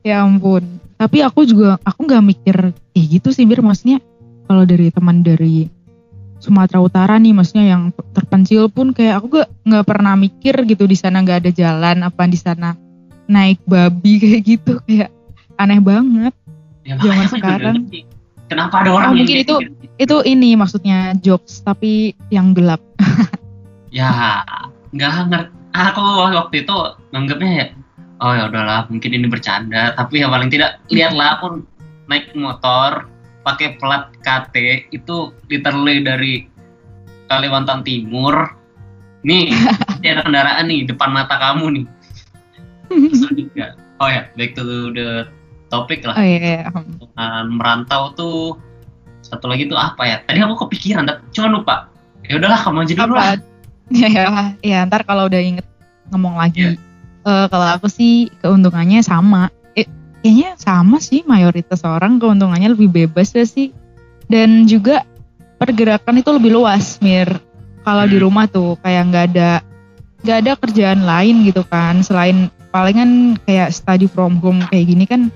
Ya 0.02 0.22
ampun. 0.22 0.62
Tapi 0.96 1.18
aku 1.18 1.42
juga, 1.42 1.82
aku 1.82 2.06
gak 2.06 2.22
mikir 2.22 2.56
kayak 2.94 3.06
gitu 3.10 3.34
sih 3.34 3.42
Mir. 3.42 3.58
Maksudnya 3.58 3.98
kalau 4.46 4.62
dari 4.62 4.94
teman 4.94 5.26
dari 5.26 5.66
Sumatera 6.38 6.78
Utara 6.78 7.14
nih, 7.18 7.34
maksudnya 7.34 7.74
yang 7.74 7.90
terpencil 8.14 8.70
pun 8.70 8.94
kayak 8.94 9.18
aku 9.18 9.40
gak, 9.42 9.48
nggak 9.66 9.82
pernah 9.88 10.14
mikir 10.14 10.54
gitu 10.62 10.86
di 10.86 10.94
sana 10.94 11.24
nggak 11.24 11.42
ada 11.42 11.50
jalan 11.50 12.06
apa 12.06 12.22
di 12.28 12.38
sana 12.38 12.76
naik 13.26 13.58
babi 13.66 14.12
kayak 14.22 14.40
gitu 14.46 14.78
kayak 14.86 15.10
aneh 15.58 15.80
banget. 15.82 16.34
Ya, 16.86 16.94
Zaman 17.02 17.26
sekarang. 17.26 17.74
ngerti. 17.90 18.00
Kenapa 18.46 18.86
ada 18.86 18.90
orang 18.94 19.10
Oh, 19.10 19.16
mungkin 19.18 19.42
itu- 19.42 19.58
gitu? 19.58 19.74
Itu 19.96 20.16
ini 20.22 20.54
maksudnya 20.54 21.16
jokes 21.18 21.64
tapi 21.64 22.12
yang 22.30 22.52
gelap. 22.52 22.78
ya 23.90 24.44
nggak 24.92 25.12
ngerti. 25.30 25.50
Aku 25.76 26.00
waktu 26.32 26.64
itu 26.64 26.76
nganggapnya 27.12 27.50
ya 27.52 27.66
oh 28.16 28.32
ya 28.32 28.48
udahlah 28.48 28.88
mungkin 28.88 29.10
ini 29.12 29.26
bercanda. 29.28 29.92
Tapi 29.92 30.24
ya 30.24 30.28
paling 30.28 30.48
tidak 30.48 30.80
lihatlah 30.88 31.36
aku 31.36 31.60
naik 32.08 32.32
motor 32.32 33.08
pakai 33.42 33.76
plat 33.76 34.08
KT 34.20 34.54
itu 34.90 35.16
literally 35.48 36.00
dari 36.00 36.34
Kalimantan 37.26 37.82
Timur. 37.82 38.56
Nih 39.20 39.52
ini 40.00 40.06
ada 40.06 40.22
kendaraan 40.22 40.64
nih 40.64 40.86
depan 40.86 41.10
mata 41.10 41.36
kamu 41.36 41.82
nih. 41.82 41.86
Oh 43.96 44.12
ya 44.12 44.28
back 44.36 44.52
to 44.52 44.60
the 44.92 45.24
topic 45.76 46.00
lah. 46.02 46.16
Oh 46.16 46.24
iya, 46.24 46.38
iya. 46.40 46.60
Nah, 47.12 47.44
merantau 47.44 48.12
tuh 48.12 48.56
satu 49.20 49.46
lagi 49.46 49.66
tuh 49.66 49.76
apa 49.76 50.02
ya? 50.02 50.16
Tadi 50.22 50.38
aku 50.40 50.66
kepikiran 50.66 51.04
tapi 51.04 51.20
cuma 51.30 51.52
lupa. 51.52 51.76
Ya 52.24 52.40
udahlah 52.40 52.58
kamu 52.58 52.78
aja 52.82 52.94
dulu 52.96 53.14
lah. 53.14 53.36
Ya 53.86 54.10
ya 54.10 54.24
ya. 54.60 54.78
Ntar 54.82 55.06
kalau 55.06 55.30
udah 55.30 55.38
inget 55.38 55.66
ngomong 56.10 56.34
Iya. 56.34 56.42
lagi 56.42 56.62
Eh, 57.26 57.46
kalau 57.50 57.66
aku 57.74 57.86
sih 57.86 58.30
keuntungannya 58.38 59.02
sama. 59.02 59.50
Eh, 59.74 59.82
kayaknya 60.22 60.54
sama 60.54 61.02
sih 61.02 61.26
mayoritas 61.26 61.82
orang 61.82 62.22
keuntungannya 62.22 62.70
lebih 62.70 62.86
bebas 62.86 63.34
ya 63.34 63.42
sih. 63.42 63.74
Dan 64.26 64.66
juga 64.66 65.02
pergerakan 65.58 66.22
itu 66.22 66.30
lebih 66.30 66.54
luas 66.54 67.02
mir. 67.02 67.26
Kalau 67.82 68.06
di 68.06 68.18
Hmm. 68.18 68.30
rumah 68.30 68.46
tuh 68.46 68.78
kayak 68.78 69.02
nggak 69.10 69.24
ada 69.34 69.50
nggak 70.22 70.38
ada 70.38 70.52
kerjaan 70.54 71.02
lain 71.02 71.42
gitu 71.42 71.66
kan. 71.66 71.98
Selain 72.02 72.46
palingan 72.70 73.38
kayak 73.42 73.74
study 73.74 74.06
from 74.06 74.38
home 74.38 74.62
kayak 74.70 74.86
gini 74.86 75.02
kan 75.02 75.30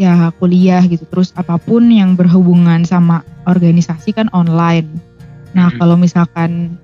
ya 0.00 0.32
kuliah 0.40 0.84
gitu. 0.88 1.04
Terus 1.08 1.34
apa 1.36 1.56
pun 1.60 1.88
yang 1.88 2.16
berhubungan 2.16 2.84
sama 2.86 3.24
organisasi 3.44 4.16
kan 4.16 4.28
online. 4.32 4.88
Nah 5.52 5.68
Hmm. 5.72 5.78
kalau 5.80 5.96
misalkan 6.00 6.76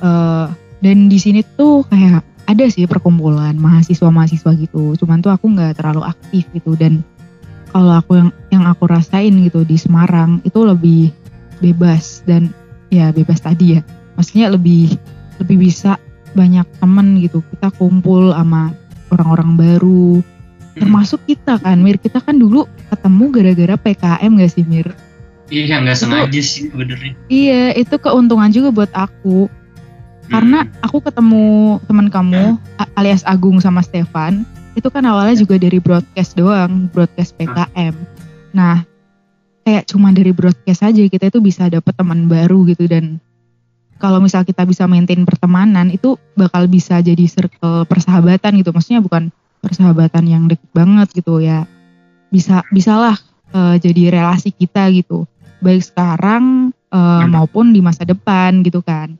eh, 0.00 0.46
dan 0.80 1.08
di 1.08 1.18
sini 1.18 1.40
tuh 1.56 1.84
kayak 1.88 2.20
ada 2.46 2.64
sih 2.70 2.86
perkumpulan 2.86 3.58
mahasiswa-mahasiswa 3.58 4.52
gitu. 4.60 4.94
Cuman 4.94 5.18
tuh 5.20 5.34
aku 5.34 5.50
nggak 5.50 5.82
terlalu 5.82 6.06
aktif 6.06 6.46
gitu. 6.54 6.78
Dan 6.78 7.02
kalau 7.74 7.98
aku 7.98 8.16
yang 8.16 8.30
yang 8.54 8.64
aku 8.70 8.86
rasain 8.86 9.34
gitu 9.42 9.66
di 9.66 9.76
Semarang 9.76 10.40
itu 10.46 10.62
lebih 10.62 11.10
bebas 11.58 12.22
dan 12.24 12.52
ya 12.88 13.10
bebas 13.10 13.42
tadi 13.42 13.76
ya. 13.76 13.80
Maksudnya 14.14 14.52
lebih 14.54 14.94
lebih 15.42 15.68
bisa 15.68 15.98
banyak 16.32 16.64
temen 16.78 17.18
gitu. 17.20 17.42
Kita 17.52 17.74
kumpul 17.74 18.32
sama 18.32 18.72
orang-orang 19.10 19.50
baru 19.58 20.22
termasuk 20.76 21.24
kita 21.24 21.56
kan 21.56 21.80
Mir. 21.80 21.96
Kita 21.96 22.20
kan 22.20 22.36
dulu 22.36 22.68
ketemu 22.92 23.24
gara-gara 23.32 23.74
PKM 23.74 24.30
gak 24.36 24.52
sih 24.52 24.64
Mir? 24.64 24.92
Iya 25.46 25.78
nggak 25.78 25.94
sengaja 25.94 26.42
sih 26.42 26.68
sebenarnya. 26.68 27.14
Iya 27.30 27.72
itu 27.74 27.94
keuntungan 27.96 28.50
juga 28.50 28.68
buat 28.74 28.92
aku. 28.92 29.46
Karena 30.26 30.66
Hmm. 30.66 30.72
aku 30.82 30.98
ketemu 31.00 31.46
teman 31.86 32.10
kamu 32.10 32.58
a- 32.76 32.90
alias 32.98 33.22
Agung 33.22 33.62
sama 33.62 33.78
Stefan 33.78 34.42
itu 34.74 34.90
kan 34.90 35.06
awalnya 35.06 35.38
juga 35.38 35.56
dari 35.56 35.78
broadcast 35.78 36.34
doang 36.34 36.90
broadcast 36.90 37.32
PKM 37.38 37.94
nah 38.50 38.84
kayak 39.62 39.86
cuma 39.86 40.10
dari 40.10 40.34
broadcast 40.34 40.82
aja 40.82 40.98
kita 40.98 41.30
itu 41.30 41.38
bisa 41.38 41.66
dapet 41.66 41.94
teman 41.94 42.26
baru 42.26 42.66
gitu. 42.66 42.86
Dan 42.86 43.22
kalau 43.96 44.18
misal 44.18 44.42
kita 44.42 44.62
bisa 44.62 44.84
maintain 44.84 45.22
pertemanan 45.22 45.88
itu 45.88 46.18
bakal 46.34 46.66
bisa 46.66 46.98
jadi 46.98 47.22
circle 47.24 47.86
persahabatan 47.86 48.58
gitu. 48.58 48.74
Maksudnya 48.74 48.98
bukan 48.98 49.30
persahabatan 49.66 50.24
yang 50.30 50.44
deket 50.46 50.70
banget 50.70 51.10
gitu 51.10 51.42
ya 51.42 51.66
bisa 52.30 52.62
bisalah 52.70 53.18
eh, 53.50 53.76
jadi 53.82 54.22
relasi 54.22 54.54
kita 54.54 54.86
gitu 54.94 55.26
baik 55.58 55.82
sekarang 55.82 56.70
Hmm. 56.86 57.28
maupun 57.28 57.74
di 57.74 57.82
masa 57.84 58.06
depan 58.06 58.62
gitu 58.64 58.80
kan 58.80 59.18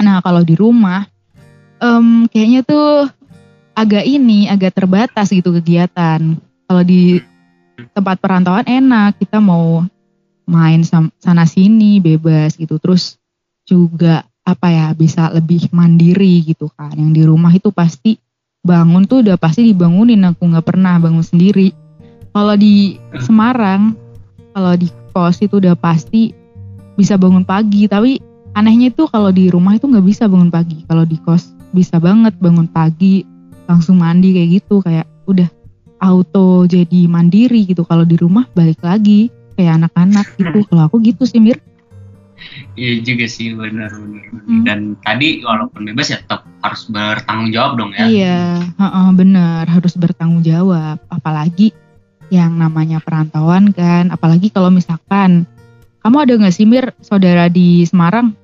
Nah 0.00 0.20
kalau 0.20 0.44
di 0.44 0.54
rumah, 0.56 1.08
em, 1.80 2.28
kayaknya 2.28 2.60
tuh 2.66 3.08
agak 3.76 4.04
ini, 4.04 4.48
agak 4.48 4.76
terbatas 4.76 5.32
gitu 5.32 5.52
kegiatan. 5.56 6.20
Kalau 6.66 6.82
di 6.84 7.20
tempat 7.92 8.20
perantauan 8.20 8.66
enak, 8.66 9.20
kita 9.20 9.40
mau 9.40 9.84
main 10.46 10.84
sana 11.20 11.44
sini 11.48 12.00
bebas 12.00 12.56
gitu. 12.56 12.76
Terus 12.80 13.16
juga 13.66 14.24
apa 14.46 14.70
ya 14.70 14.86
bisa 14.94 15.32
lebih 15.32 15.72
mandiri 15.72 16.44
gitu 16.44 16.68
kan. 16.76 16.94
Yang 16.94 17.10
di 17.12 17.22
rumah 17.26 17.52
itu 17.52 17.72
pasti 17.72 18.20
bangun 18.66 19.06
tuh 19.06 19.22
udah 19.22 19.38
pasti 19.38 19.70
dibangunin. 19.70 20.26
Aku 20.26 20.50
nggak 20.50 20.66
pernah 20.66 20.98
bangun 20.98 21.22
sendiri. 21.22 21.70
Kalau 22.34 22.58
di 22.58 22.98
Semarang, 23.22 23.94
kalau 24.52 24.74
di 24.74 24.90
kos 25.14 25.40
itu 25.40 25.62
udah 25.62 25.78
pasti 25.78 26.34
bisa 26.98 27.14
bangun 27.14 27.46
pagi. 27.46 27.86
Tapi 27.86 28.18
anehnya 28.56 28.88
itu 28.88 29.04
kalau 29.12 29.28
di 29.28 29.52
rumah 29.52 29.76
itu 29.76 29.84
nggak 29.84 30.06
bisa 30.08 30.24
bangun 30.24 30.48
pagi 30.48 30.80
kalau 30.88 31.04
di 31.04 31.20
kos 31.20 31.52
bisa 31.76 32.00
banget 32.00 32.32
bangun 32.40 32.64
pagi 32.64 33.20
langsung 33.68 34.00
mandi 34.00 34.32
kayak 34.32 34.48
gitu 34.56 34.80
kayak 34.80 35.04
udah 35.28 35.44
auto 36.00 36.64
jadi 36.64 37.04
mandiri 37.04 37.68
gitu 37.68 37.84
kalau 37.84 38.08
di 38.08 38.16
rumah 38.16 38.48
balik 38.56 38.80
lagi 38.80 39.28
kayak 39.60 39.84
anak-anak 39.84 40.24
gitu 40.40 40.64
kalau 40.72 40.88
aku 40.88 41.04
gitu 41.04 41.28
sih 41.28 41.36
Mir 41.36 41.60
Iya 42.74 43.00
juga 43.00 43.26
sih 43.26 43.52
benar 43.52 43.90
benar. 43.90 44.24
benar. 44.28 44.42
Hmm. 44.44 44.62
Dan 44.62 44.78
tadi 45.00 45.40
walaupun 45.40 45.84
bebas 45.84 46.08
ya 46.08 46.20
tetap 46.20 46.44
harus 46.60 46.84
bertanggung 46.86 47.50
jawab 47.50 47.72
dong 47.76 47.90
ya. 47.92 48.06
iya 48.06 48.40
heeh, 48.72 49.08
bener 49.12 49.64
harus 49.64 49.94
bertanggung 49.94 50.42
jawab 50.42 51.00
apalagi 51.08 51.72
yang 52.28 52.54
namanya 52.54 52.98
perantauan 52.98 53.70
kan 53.70 54.10
apalagi 54.10 54.50
kalau 54.50 54.68
misalkan 54.68 55.46
kamu 56.02 56.16
ada 56.22 56.32
nggak 56.36 56.54
sih 56.54 56.64
Mir 56.64 56.90
saudara 57.00 57.46
di 57.46 57.82
Semarang 57.82 58.34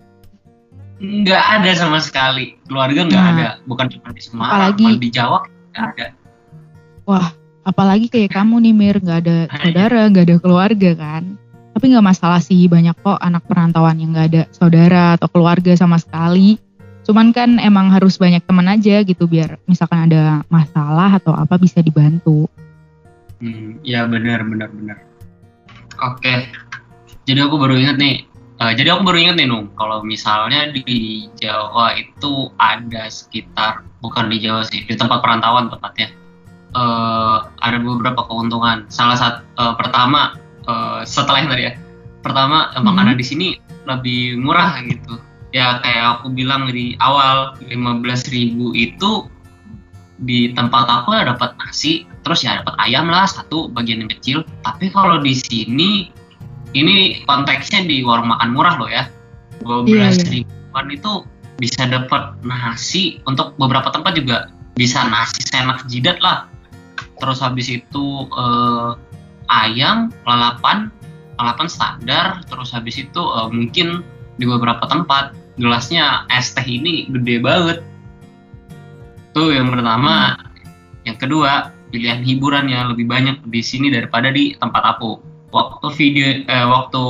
Nggak 1.03 1.43
ada 1.59 1.71
sama 1.75 1.99
sekali. 1.99 2.55
Keluarga 2.63 3.03
nggak 3.03 3.19
Nah. 3.19 3.33
ada. 3.35 3.49
Bukan 3.67 3.91
cuma 3.91 4.15
di 4.15 4.23
Semarang, 4.23 4.71
Apalagi- 4.71 5.03
di 5.03 5.09
Jawa 5.11 5.43
nggak 5.75 5.87
ada. 5.99 6.07
apalagi 7.63 8.07
kayak 8.07 8.35
kamu 8.35 8.59
nih 8.59 8.75
Mir 8.75 8.97
nggak 8.99 9.19
ada 9.23 9.39
Ah, 9.47 9.55
iya. 9.55 9.63
saudara 9.63 10.01
nggak 10.07 10.25
ada 10.31 10.37
keluarga 10.39 10.91
kan 10.95 11.23
tapi 11.73 11.93
nggak 11.93 12.05
masalah 12.05 12.41
sih 12.41 12.69
banyak 12.69 12.95
kok 13.01 13.19
anak 13.21 13.45
perantauan 13.49 13.99
yang 14.01 14.13
nggak 14.13 14.29
ada 14.33 14.43
saudara 14.53 15.17
atau 15.17 15.29
keluarga 15.29 15.73
sama 15.77 15.97
sekali 15.97 16.57
cuman 17.03 17.35
kan 17.35 17.59
emang 17.59 17.91
harus 17.91 18.15
banyak 18.15 18.45
teman 18.47 18.71
aja 18.71 19.03
gitu 19.03 19.27
biar 19.27 19.59
misalkan 19.67 20.07
ada 20.07 20.47
masalah 20.47 21.19
atau 21.19 21.35
apa 21.35 21.59
bisa 21.59 21.83
dibantu 21.83 22.47
Hmm, 23.43 23.83
ya 23.83 24.07
benar 24.07 24.47
benar 24.47 24.71
benar. 24.71 25.03
Oke. 25.99 26.47
Jadi 27.27 27.43
aku 27.43 27.59
baru 27.59 27.75
ingat 27.75 27.99
nih. 27.99 28.23
eh, 28.63 28.73
jadi 28.79 28.95
aku 28.95 29.03
baru 29.03 29.19
ingat 29.19 29.35
nih 29.43 29.51
Nung, 29.51 29.75
kalau 29.75 30.07
misalnya 30.07 30.71
di 30.71 31.27
Jawa 31.35 31.99
itu 31.99 32.47
ada 32.63 33.11
sekitar 33.11 33.83
bukan 33.99 34.31
di 34.31 34.39
Jawa 34.39 34.63
sih, 34.63 34.87
di 34.87 34.95
tempat 34.95 35.19
perantauan 35.19 35.67
tepatnya. 35.75 36.15
eh, 36.73 37.37
ada 37.61 37.77
beberapa 37.83 38.23
keuntungan. 38.31 38.87
Salah 38.89 39.19
satu 39.19 39.43
pertama 39.75 40.39
eh, 40.67 41.01
setelah 41.07 41.47
tadi 41.47 41.63
ya. 41.71 41.73
Pertama 42.23 42.71
Mhm. 42.79 42.95
karena 42.95 43.13
di 43.19 43.25
sini 43.27 43.47
lebih 43.87 44.39
murah 44.39 44.79
gitu. 44.87 45.19
Ya 45.53 45.83
kayak 45.85 46.23
aku 46.23 46.33
bilang 46.33 46.71
di 46.71 46.97
awal 47.03 47.59
15.000 47.69 48.73
itu 48.73 49.29
di 50.23 50.55
tempat 50.55 50.87
aku 50.87 51.19
ya 51.19 51.27
dapat 51.27 51.59
nasi 51.59 52.07
terus 52.23 52.47
ya 52.47 52.63
dapat 52.63 52.79
ayam 52.79 53.11
lah 53.11 53.27
satu 53.27 53.67
bagian 53.75 54.07
yang 54.07 54.13
kecil 54.13 54.39
tapi 54.63 54.87
kalau 54.95 55.19
di 55.19 55.35
sini 55.35 56.15
ini 56.73 57.27
konteksnya 57.27 57.83
di 57.85 58.07
warung 58.07 58.31
makan 58.31 58.55
murah 58.55 58.79
loh 58.79 58.87
ya 58.87 59.11
dua 59.67 59.83
belas 59.83 60.23
Iya, 60.23 60.47
ribuan 60.47 60.87
itu 60.95 61.13
bisa 61.59 61.91
dapat 61.91 62.39
nasi 62.47 63.19
untuk 63.27 63.59
beberapa 63.59 63.91
tempat 63.91 64.15
juga 64.15 64.51
bisa 64.79 65.03
nasi 65.11 65.43
senak 65.43 65.85
jidat 65.91 66.23
lah 66.23 66.47
terus 67.19 67.43
habis 67.43 67.67
itu 67.67 68.07
eh, 68.31 68.91
ayam 69.53 70.09
lalapan 70.25 70.89
lalapan 71.37 71.69
standar 71.69 72.41
terus 72.49 72.73
habis 72.73 72.97
itu 72.97 73.21
eh, 73.21 73.49
mungkin 73.53 74.01
di 74.41 74.45
beberapa 74.49 74.89
tempat 74.89 75.37
gelasnya 75.61 76.25
es 76.33 76.53
teh 76.57 76.65
ini 76.65 77.09
gede 77.13 77.43
banget. 77.43 77.79
Tuh 79.37 79.53
yang 79.53 79.73
pertama. 79.73 80.37
Yang 81.03 81.27
kedua 81.27 81.75
pilihan 81.91 82.23
hiburannya 82.23 82.95
lebih 82.95 83.11
banyak 83.11 83.43
di 83.51 83.61
sini 83.61 83.91
daripada 83.91 84.31
di 84.33 84.55
tempat 84.57 84.97
aku. 84.97 85.19
Waktu 85.53 85.87
video 85.99 86.27
eh, 86.49 86.67
waktu 86.69 87.05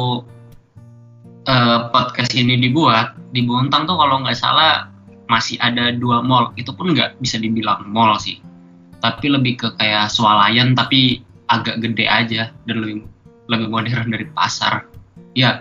eh, 1.47 1.79
podcast 1.95 2.33
ini 2.35 2.59
dibuat 2.59 3.15
di 3.31 3.47
Bontang 3.47 3.87
tuh 3.87 3.97
kalau 3.97 4.23
nggak 4.25 4.39
salah 4.39 4.91
masih 5.31 5.61
ada 5.63 5.95
dua 5.95 6.25
mall. 6.25 6.51
Itu 6.59 6.75
pun 6.75 6.97
nggak 6.97 7.23
bisa 7.23 7.39
dibilang 7.39 7.87
mall 7.91 8.19
sih. 8.19 8.43
Tapi 9.03 9.31
lebih 9.31 9.59
ke 9.59 9.69
kayak 9.79 10.11
swalayan 10.11 10.75
tapi 10.79 11.23
agak 11.53 11.85
gede 11.85 12.09
aja 12.09 12.43
dan 12.65 12.77
lebih 12.81 13.05
lebih 13.53 13.69
modern 13.69 14.09
dari 14.09 14.25
pasar. 14.33 14.89
Ya 15.37 15.61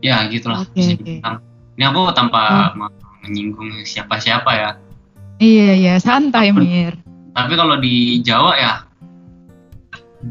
ya 0.00 0.24
gitulah. 0.32 0.64
Oke. 0.64 0.96
dibilang 0.96 1.44
ini 1.76 1.84
aku 1.84 2.00
tanpa 2.16 2.72
menyinggung 3.20 3.84
siapa-siapa 3.84 4.50
ya. 4.50 4.70
Iya 5.36 5.70
iya 5.76 5.94
santai 6.00 6.52
Mir. 6.52 6.96
tapi 7.30 7.54
kalau 7.54 7.78
di 7.78 8.18
Jawa 8.20 8.52
ya 8.58 8.72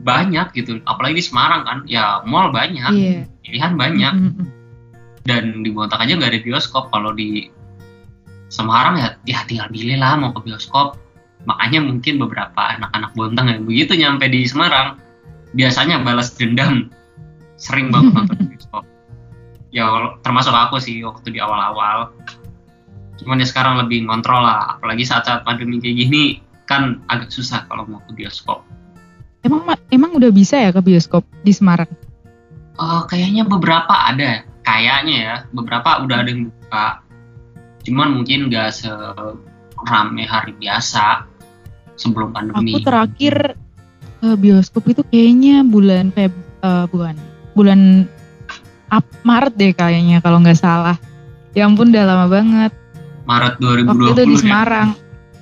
banyak 0.02 0.54
gitu. 0.54 0.78
Apalagi 0.86 1.18
di 1.18 1.26
Semarang 1.26 1.62
kan 1.66 1.78
ya 1.90 2.22
mall 2.26 2.54
banyak 2.54 2.92
Iya. 2.94 3.26
pilihan 3.42 3.74
banyak. 3.76 4.14
Mm-mm. 4.16 4.48
dan 5.28 5.62
di 5.62 5.70
Bontang 5.70 6.02
aja 6.02 6.18
nggak 6.18 6.32
ada 6.34 6.42
bioskop. 6.42 6.90
Kalau 6.90 7.14
di 7.14 7.54
Semarang 8.50 8.98
ya 8.98 9.14
ya 9.30 9.46
tinggal 9.46 9.70
pilih 9.70 10.02
lah 10.02 10.18
mau 10.18 10.34
ke 10.34 10.42
bioskop 10.42 10.98
makanya 11.48 11.80
mungkin 11.84 12.20
beberapa 12.20 12.76
anak-anak 12.80 13.12
Bontang 13.16 13.48
yang 13.48 13.64
begitu 13.64 13.96
nyampe 13.96 14.28
di 14.28 14.44
Semarang 14.48 15.00
biasanya 15.56 16.04
balas 16.04 16.36
dendam. 16.36 16.92
Sering 17.60 17.92
banget 17.92 18.12
nonton 18.18 18.38
bioskop 18.48 18.84
ya 19.70 20.18
termasuk 20.26 20.54
aku 20.54 20.82
sih 20.82 21.02
waktu 21.06 21.34
di 21.34 21.40
awal-awal. 21.40 22.14
Cuman 23.22 23.42
ya 23.42 23.48
sekarang 23.48 23.78
lebih 23.86 24.06
ngontrol 24.06 24.42
lah. 24.42 24.78
Apalagi 24.78 25.06
saat-saat 25.06 25.46
pandemi 25.46 25.78
kayak 25.82 25.98
gini 26.08 26.24
kan 26.66 27.02
agak 27.10 27.34
susah 27.34 27.66
kalau 27.70 27.86
mau 27.86 28.02
ke 28.06 28.14
bioskop. 28.14 28.66
Emang 29.46 29.64
ma- 29.64 29.86
emang 29.90 30.16
udah 30.20 30.32
bisa 30.34 30.60
ya 30.60 30.70
ke 30.76 30.82
bioskop 30.84 31.24
di 31.46 31.54
Semarang? 31.56 31.90
Oh, 32.80 33.04
kayaknya 33.08 33.44
beberapa 33.44 33.92
ada, 33.92 34.48
kayaknya 34.64 35.16
ya, 35.20 35.36
beberapa 35.52 36.00
udah 36.00 36.24
ada 36.24 36.30
yang 36.32 36.48
buka. 36.48 36.88
Cuman 37.84 38.16
mungkin 38.16 38.48
gak 38.48 38.72
serame 39.84 40.24
hari 40.26 40.54
biasa 40.56 41.26
sebelum 41.96 42.32
pandemi. 42.32 42.76
Aku 42.76 42.84
terakhir 42.84 43.56
ke 44.20 44.30
bioskop 44.36 44.84
itu 44.88 45.02
kayaknya 45.08 45.64
bulan 45.64 46.12
Feb 46.12 46.34
eh, 46.64 46.86
bulan 46.92 47.16
bulan 47.56 48.04
Ap 48.90 49.06
Maret 49.22 49.54
deh 49.56 49.72
kayaknya 49.72 50.20
kalau 50.20 50.42
nggak 50.42 50.58
salah. 50.58 50.98
Ya 51.54 51.66
ampun 51.66 51.94
udah 51.94 52.04
lama 52.06 52.26
banget. 52.28 52.72
Maret 53.30 53.62
Waktu 53.62 53.86
2020 53.86 54.10
itu 54.10 54.24
di 54.26 54.36
ya. 54.36 54.42
Semarang. 54.42 54.90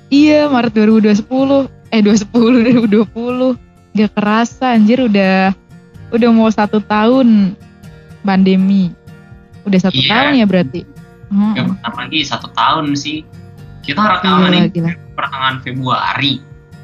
Iya 0.08 0.40
Maret 0.48 0.72
2020 0.76 1.68
eh 1.88 2.00
2010 2.04 3.08
2020 3.08 3.96
gak 3.96 4.12
kerasa 4.12 4.76
anjir 4.76 5.00
udah 5.00 5.56
udah 6.12 6.28
mau 6.32 6.48
satu 6.52 6.80
tahun 6.84 7.56
pandemi. 8.20 8.92
Udah 9.64 9.80
satu 9.88 9.96
Iya. 10.00 10.08
tahun 10.12 10.30
ya 10.40 10.46
berarti. 10.48 10.80
Ya, 11.28 11.62
lagi 11.68 12.20
satu 12.24 12.48
tahun 12.52 12.96
sih. 12.96 13.24
Kita 13.88 14.00
rekaman 14.04 14.52
Gila, 14.52 14.58
ini 14.58 14.68
gila. 14.68 14.90
pertengahan 15.16 15.56
Februari. 15.64 16.32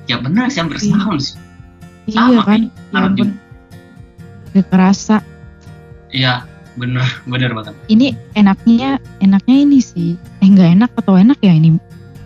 Ya 0.04 0.16
benar 0.16 0.48
sih 0.48 0.58
hampir 0.58 0.80
Iya. 0.80 0.84
setahun 0.88 1.18
sih. 1.20 1.36
Iya 2.06 2.16
Sama, 2.18 2.42
kan? 2.42 2.60
Ya 2.64 2.98
ampun. 2.98 3.28
Gak 4.50 4.66
kerasa. 4.70 5.16
Iya, 6.08 6.34
bener, 6.74 7.04
bener 7.24 7.50
banget. 7.52 7.74
Ini 7.86 8.06
enaknya 8.32 8.96
enaknya 9.18 9.56
ini 9.58 9.78
sih. 9.78 10.16
Eh 10.38 10.48
nggak 10.48 10.70
enak 10.74 10.90
atau 10.94 11.14
enak 11.14 11.36
ya 11.40 11.52
ini 11.52 11.76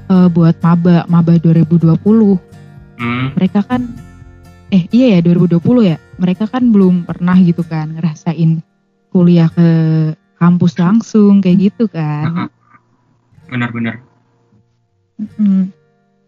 eh, 0.06 0.28
buat 0.28 0.54
maba 0.60 1.02
maba 1.06 1.34
2020. 1.34 2.38
Hmm, 2.98 3.34
Mereka 3.34 3.62
kan 3.62 3.82
eh 4.68 4.84
iya 4.90 5.16
ya 5.16 5.20
2020 5.22 5.58
ya. 5.84 5.96
Mereka 6.18 6.46
kan 6.46 6.70
belum 6.70 7.02
pernah 7.02 7.34
gitu 7.38 7.62
kan 7.62 7.94
ngerasain 7.94 8.62
kuliah 9.08 9.48
ke 9.48 9.68
kampus 10.36 10.78
langsung 10.78 11.42
kayak 11.42 11.70
gitu 11.70 11.90
kan. 11.90 12.46
bener-bener. 13.48 14.04
Mm. 15.18 15.74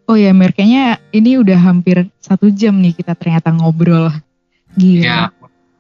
Oh 0.05 0.18
ya 0.18 0.34
Mir, 0.34 0.51
kayaknya 0.51 0.99
ini 1.11 1.38
udah 1.38 1.55
hampir 1.57 2.11
satu 2.18 2.51
jam 2.51 2.74
nih 2.76 2.91
kita 2.93 3.14
ternyata 3.14 3.55
ngobrol. 3.55 4.11
Gila. 4.74 5.03
Ya, 5.03 5.18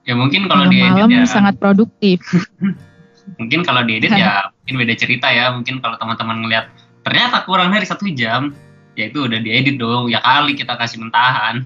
ya 0.06 0.14
mungkin 0.14 0.46
kalau 0.46 0.70
diedit 0.70 0.86
Malam-malam 0.94 1.22
ya. 1.22 1.26
sangat 1.26 1.58
produktif. 1.58 2.22
mungkin 3.38 3.62
kalau 3.62 3.82
diedit 3.82 4.10
ya 4.10 4.50
mungkin 4.58 4.74
beda 4.80 4.94
cerita 4.94 5.30
ya 5.30 5.54
mungkin 5.54 5.78
kalau 5.78 5.94
teman-teman 5.94 6.42
ngeliat 6.42 6.66
ternyata 7.02 7.46
kurang 7.46 7.70
dari 7.70 7.86
satu 7.86 8.02
jam 8.10 8.50
ya 8.94 9.06
itu 9.06 9.22
udah 9.22 9.38
diedit 9.38 9.78
dong 9.78 10.10
ya 10.10 10.18
kali 10.18 10.58
kita 10.58 10.74
kasih 10.74 10.98
mentahan 10.98 11.62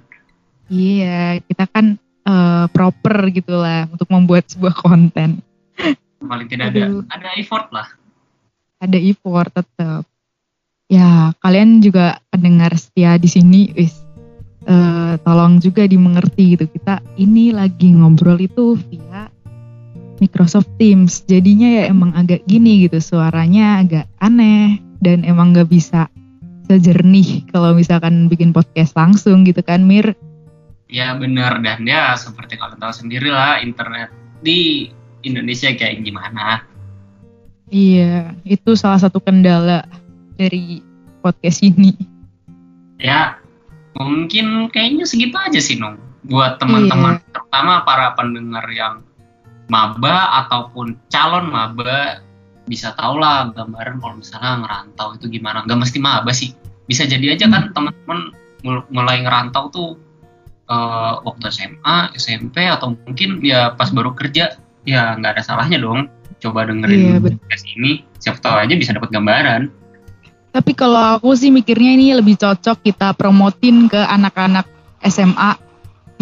Iya, 0.64 1.40
kita 1.44 1.64
kan 1.68 1.96
eh, 2.20 2.64
proper 2.68 3.28
gitu 3.28 3.56
lah 3.56 3.84
untuk 3.88 4.08
membuat 4.08 4.48
sebuah 4.48 4.76
konten. 4.76 5.40
paling 6.20 6.48
tidak 6.48 6.72
ada 6.72 6.88
Aduh. 6.88 7.04
ada 7.08 7.28
effort 7.36 7.68
lah 7.68 7.88
Ada 8.76 8.96
effort 8.96 9.48
tetap. 9.50 10.04
Ya, 10.92 11.32
kalian 11.40 11.80
juga 11.80 12.20
pendengar 12.28 12.76
setia 12.76 13.16
di 13.16 13.28
sini, 13.28 13.72
wis. 13.72 14.04
eh, 14.64 15.20
tolong 15.20 15.60
juga 15.60 15.84
dimengerti 15.84 16.56
gitu. 16.56 16.64
Kita 16.64 16.96
ini 17.20 17.52
lagi 17.52 17.92
ngobrol 17.92 18.40
itu 18.40 18.80
via 18.88 19.28
Microsoft 20.24 20.72
Teams. 20.80 21.20
Jadinya 21.28 21.68
ya 21.68 21.92
emang 21.92 22.16
agak 22.16 22.48
gini 22.48 22.88
gitu, 22.88 22.96
suaranya 22.96 23.84
agak 23.84 24.08
aneh 24.24 24.80
dan 25.04 25.20
emang 25.28 25.52
nggak 25.52 25.68
bisa 25.68 26.08
sejernih 26.64 27.44
kalau 27.52 27.76
misalkan 27.76 28.24
bikin 28.32 28.56
podcast 28.56 28.96
langsung 28.96 29.44
gitu 29.44 29.60
kan, 29.60 29.84
Mir. 29.84 30.16
ya 30.88 31.16
benar 31.18 31.58
dan 31.58 31.82
ya 31.82 32.14
seperti 32.14 32.54
kalian 32.54 32.78
tahu 32.78 32.94
sendiri 32.94 33.26
lah 33.32 33.58
internet 33.58 34.14
di 34.44 34.88
Indonesia 35.26 35.72
kayak 35.74 36.04
gimana 36.06 36.62
Iya, 37.72 38.36
itu 38.46 38.76
salah 38.76 39.00
satu 39.00 39.18
kendala 39.18 39.88
dari 40.34 40.82
podcast 41.20 41.62
ini. 41.62 41.94
ya 42.98 43.36
mungkin 43.94 44.70
kayaknya 44.70 45.04
segitu 45.04 45.34
aja 45.38 45.60
sih 45.60 45.76
Nung. 45.78 45.98
Buat 46.24 46.56
teman-teman 46.56 47.20
terutama 47.30 47.84
para 47.84 48.16
pendengar 48.16 48.64
yang 48.72 49.04
maba 49.68 50.44
ataupun 50.44 50.96
calon 51.12 51.52
maba 51.52 52.20
bisa 52.64 52.96
tau 52.96 53.20
lah 53.20 53.52
gambaran 53.52 54.00
kalau 54.00 54.14
misalnya 54.16 54.64
ngerantau 54.64 55.08
itu 55.20 55.26
gimana. 55.28 55.62
Nggak 55.68 55.80
mesti 55.84 55.98
maba 56.00 56.32
sih. 56.32 56.56
Bisa 56.88 57.04
jadi 57.04 57.36
aja 57.36 57.44
kan 57.52 57.76
teman-teman 57.76 58.32
mul- 58.64 58.88
mulai 58.88 59.20
ngerantau 59.20 59.68
tuh 59.68 59.90
eh, 60.64 61.12
waktu 61.28 61.44
SMA 61.52 62.16
SMP 62.16 62.64
atau 62.64 62.96
mungkin 63.04 63.44
ya 63.44 63.76
pas 63.76 63.92
baru 63.92 64.16
kerja 64.16 64.56
ya 64.88 65.02
nggak 65.20 65.36
ada 65.38 65.42
salahnya 65.44 65.76
dong. 65.76 66.08
Coba 66.40 66.64
Iya, 66.64 66.68
dengerin 66.72 67.00
betul. 67.20 67.36
podcast 67.40 67.64
ini. 67.68 67.92
Siapa 68.16 68.40
tahu 68.40 68.56
aja 68.64 68.74
bisa 68.76 68.96
dapat 68.96 69.12
gambaran 69.12 69.68
Tapi 70.54 70.70
kalau 70.70 71.18
aku 71.18 71.34
sih 71.34 71.50
mikirnya 71.50 71.98
ini 71.98 72.14
lebih 72.14 72.38
cocok 72.38 72.86
kita 72.86 73.10
promotin 73.18 73.90
ke 73.90 73.98
anak-anak 73.98 74.70
SMA 75.02 75.58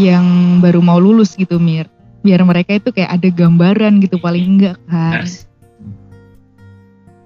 yang 0.00 0.56
baru 0.64 0.80
mau 0.80 0.96
lulus 0.96 1.36
gitu, 1.36 1.60
Mir. 1.60 1.84
Biar 2.24 2.40
mereka 2.40 2.80
itu 2.80 2.88
kayak 2.96 3.20
ada 3.20 3.28
gambaran 3.28 4.00
gitu 4.00 4.16
paling 4.16 4.56
enggak 4.56 4.80
kan. 4.88 5.28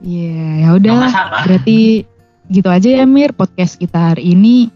Iya, 0.03 0.67
ya 0.67 0.69
udahlah. 0.75 1.13
Berarti 1.47 2.03
gitu 2.51 2.67
aja 2.67 2.89
ya 2.91 3.07
Mir 3.07 3.31
podcast 3.31 3.79
kita 3.79 4.11
hari 4.11 4.35
ini. 4.35 4.75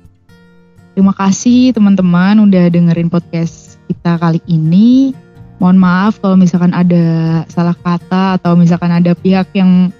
Terima 0.95 1.11
kasih 1.11 1.74
teman-teman 1.74 2.47
udah 2.47 2.70
dengerin 2.70 3.11
podcast 3.11 3.83
kita 3.91 4.22
kali 4.22 4.39
ini. 4.47 5.11
Mohon 5.59 5.78
maaf 5.83 6.22
kalau 6.22 6.39
misalkan 6.39 6.70
ada 6.70 7.43
salah 7.51 7.74
kata 7.74 8.39
atau 8.39 8.55
misalkan 8.55 8.95
ada 8.95 9.18
pihak 9.18 9.51
yang 9.53 9.91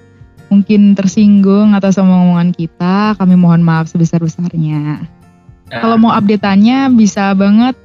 mungkin 0.51 0.99
tersinggung 0.99 1.79
atas 1.79 1.97
omongan 1.97 2.51
kita, 2.51 3.15
kami 3.17 3.39
mohon 3.39 3.63
maaf 3.63 3.89
sebesar-besarnya. 3.89 5.07
Eh, 5.71 5.79
Kalau 5.79 5.97
mau 5.97 6.11
update-annya 6.11 6.91
bisa 6.91 7.31
banget 7.39 7.79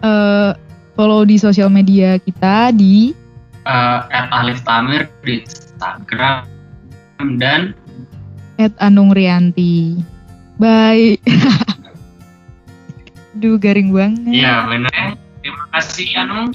eh, 0.00 0.54
follow 0.94 1.26
di 1.26 1.36
sosial 1.36 1.68
media 1.68 2.16
kita 2.22 2.70
di 2.70 3.10
eh, 3.66 4.00
at 4.14 4.30
Alif 4.30 4.62
Tamir 4.62 5.10
di 5.26 5.42
Instagram 5.42 6.46
dan 7.36 7.74
@anungrianti. 8.78 9.98
Bye. 10.54 11.18
Duh 13.42 13.58
garing 13.58 13.90
banget. 13.90 14.30
Iya 14.30 14.70
benar. 14.70 15.18
Terima 15.42 15.64
kasih 15.74 16.08
Anu 16.22 16.54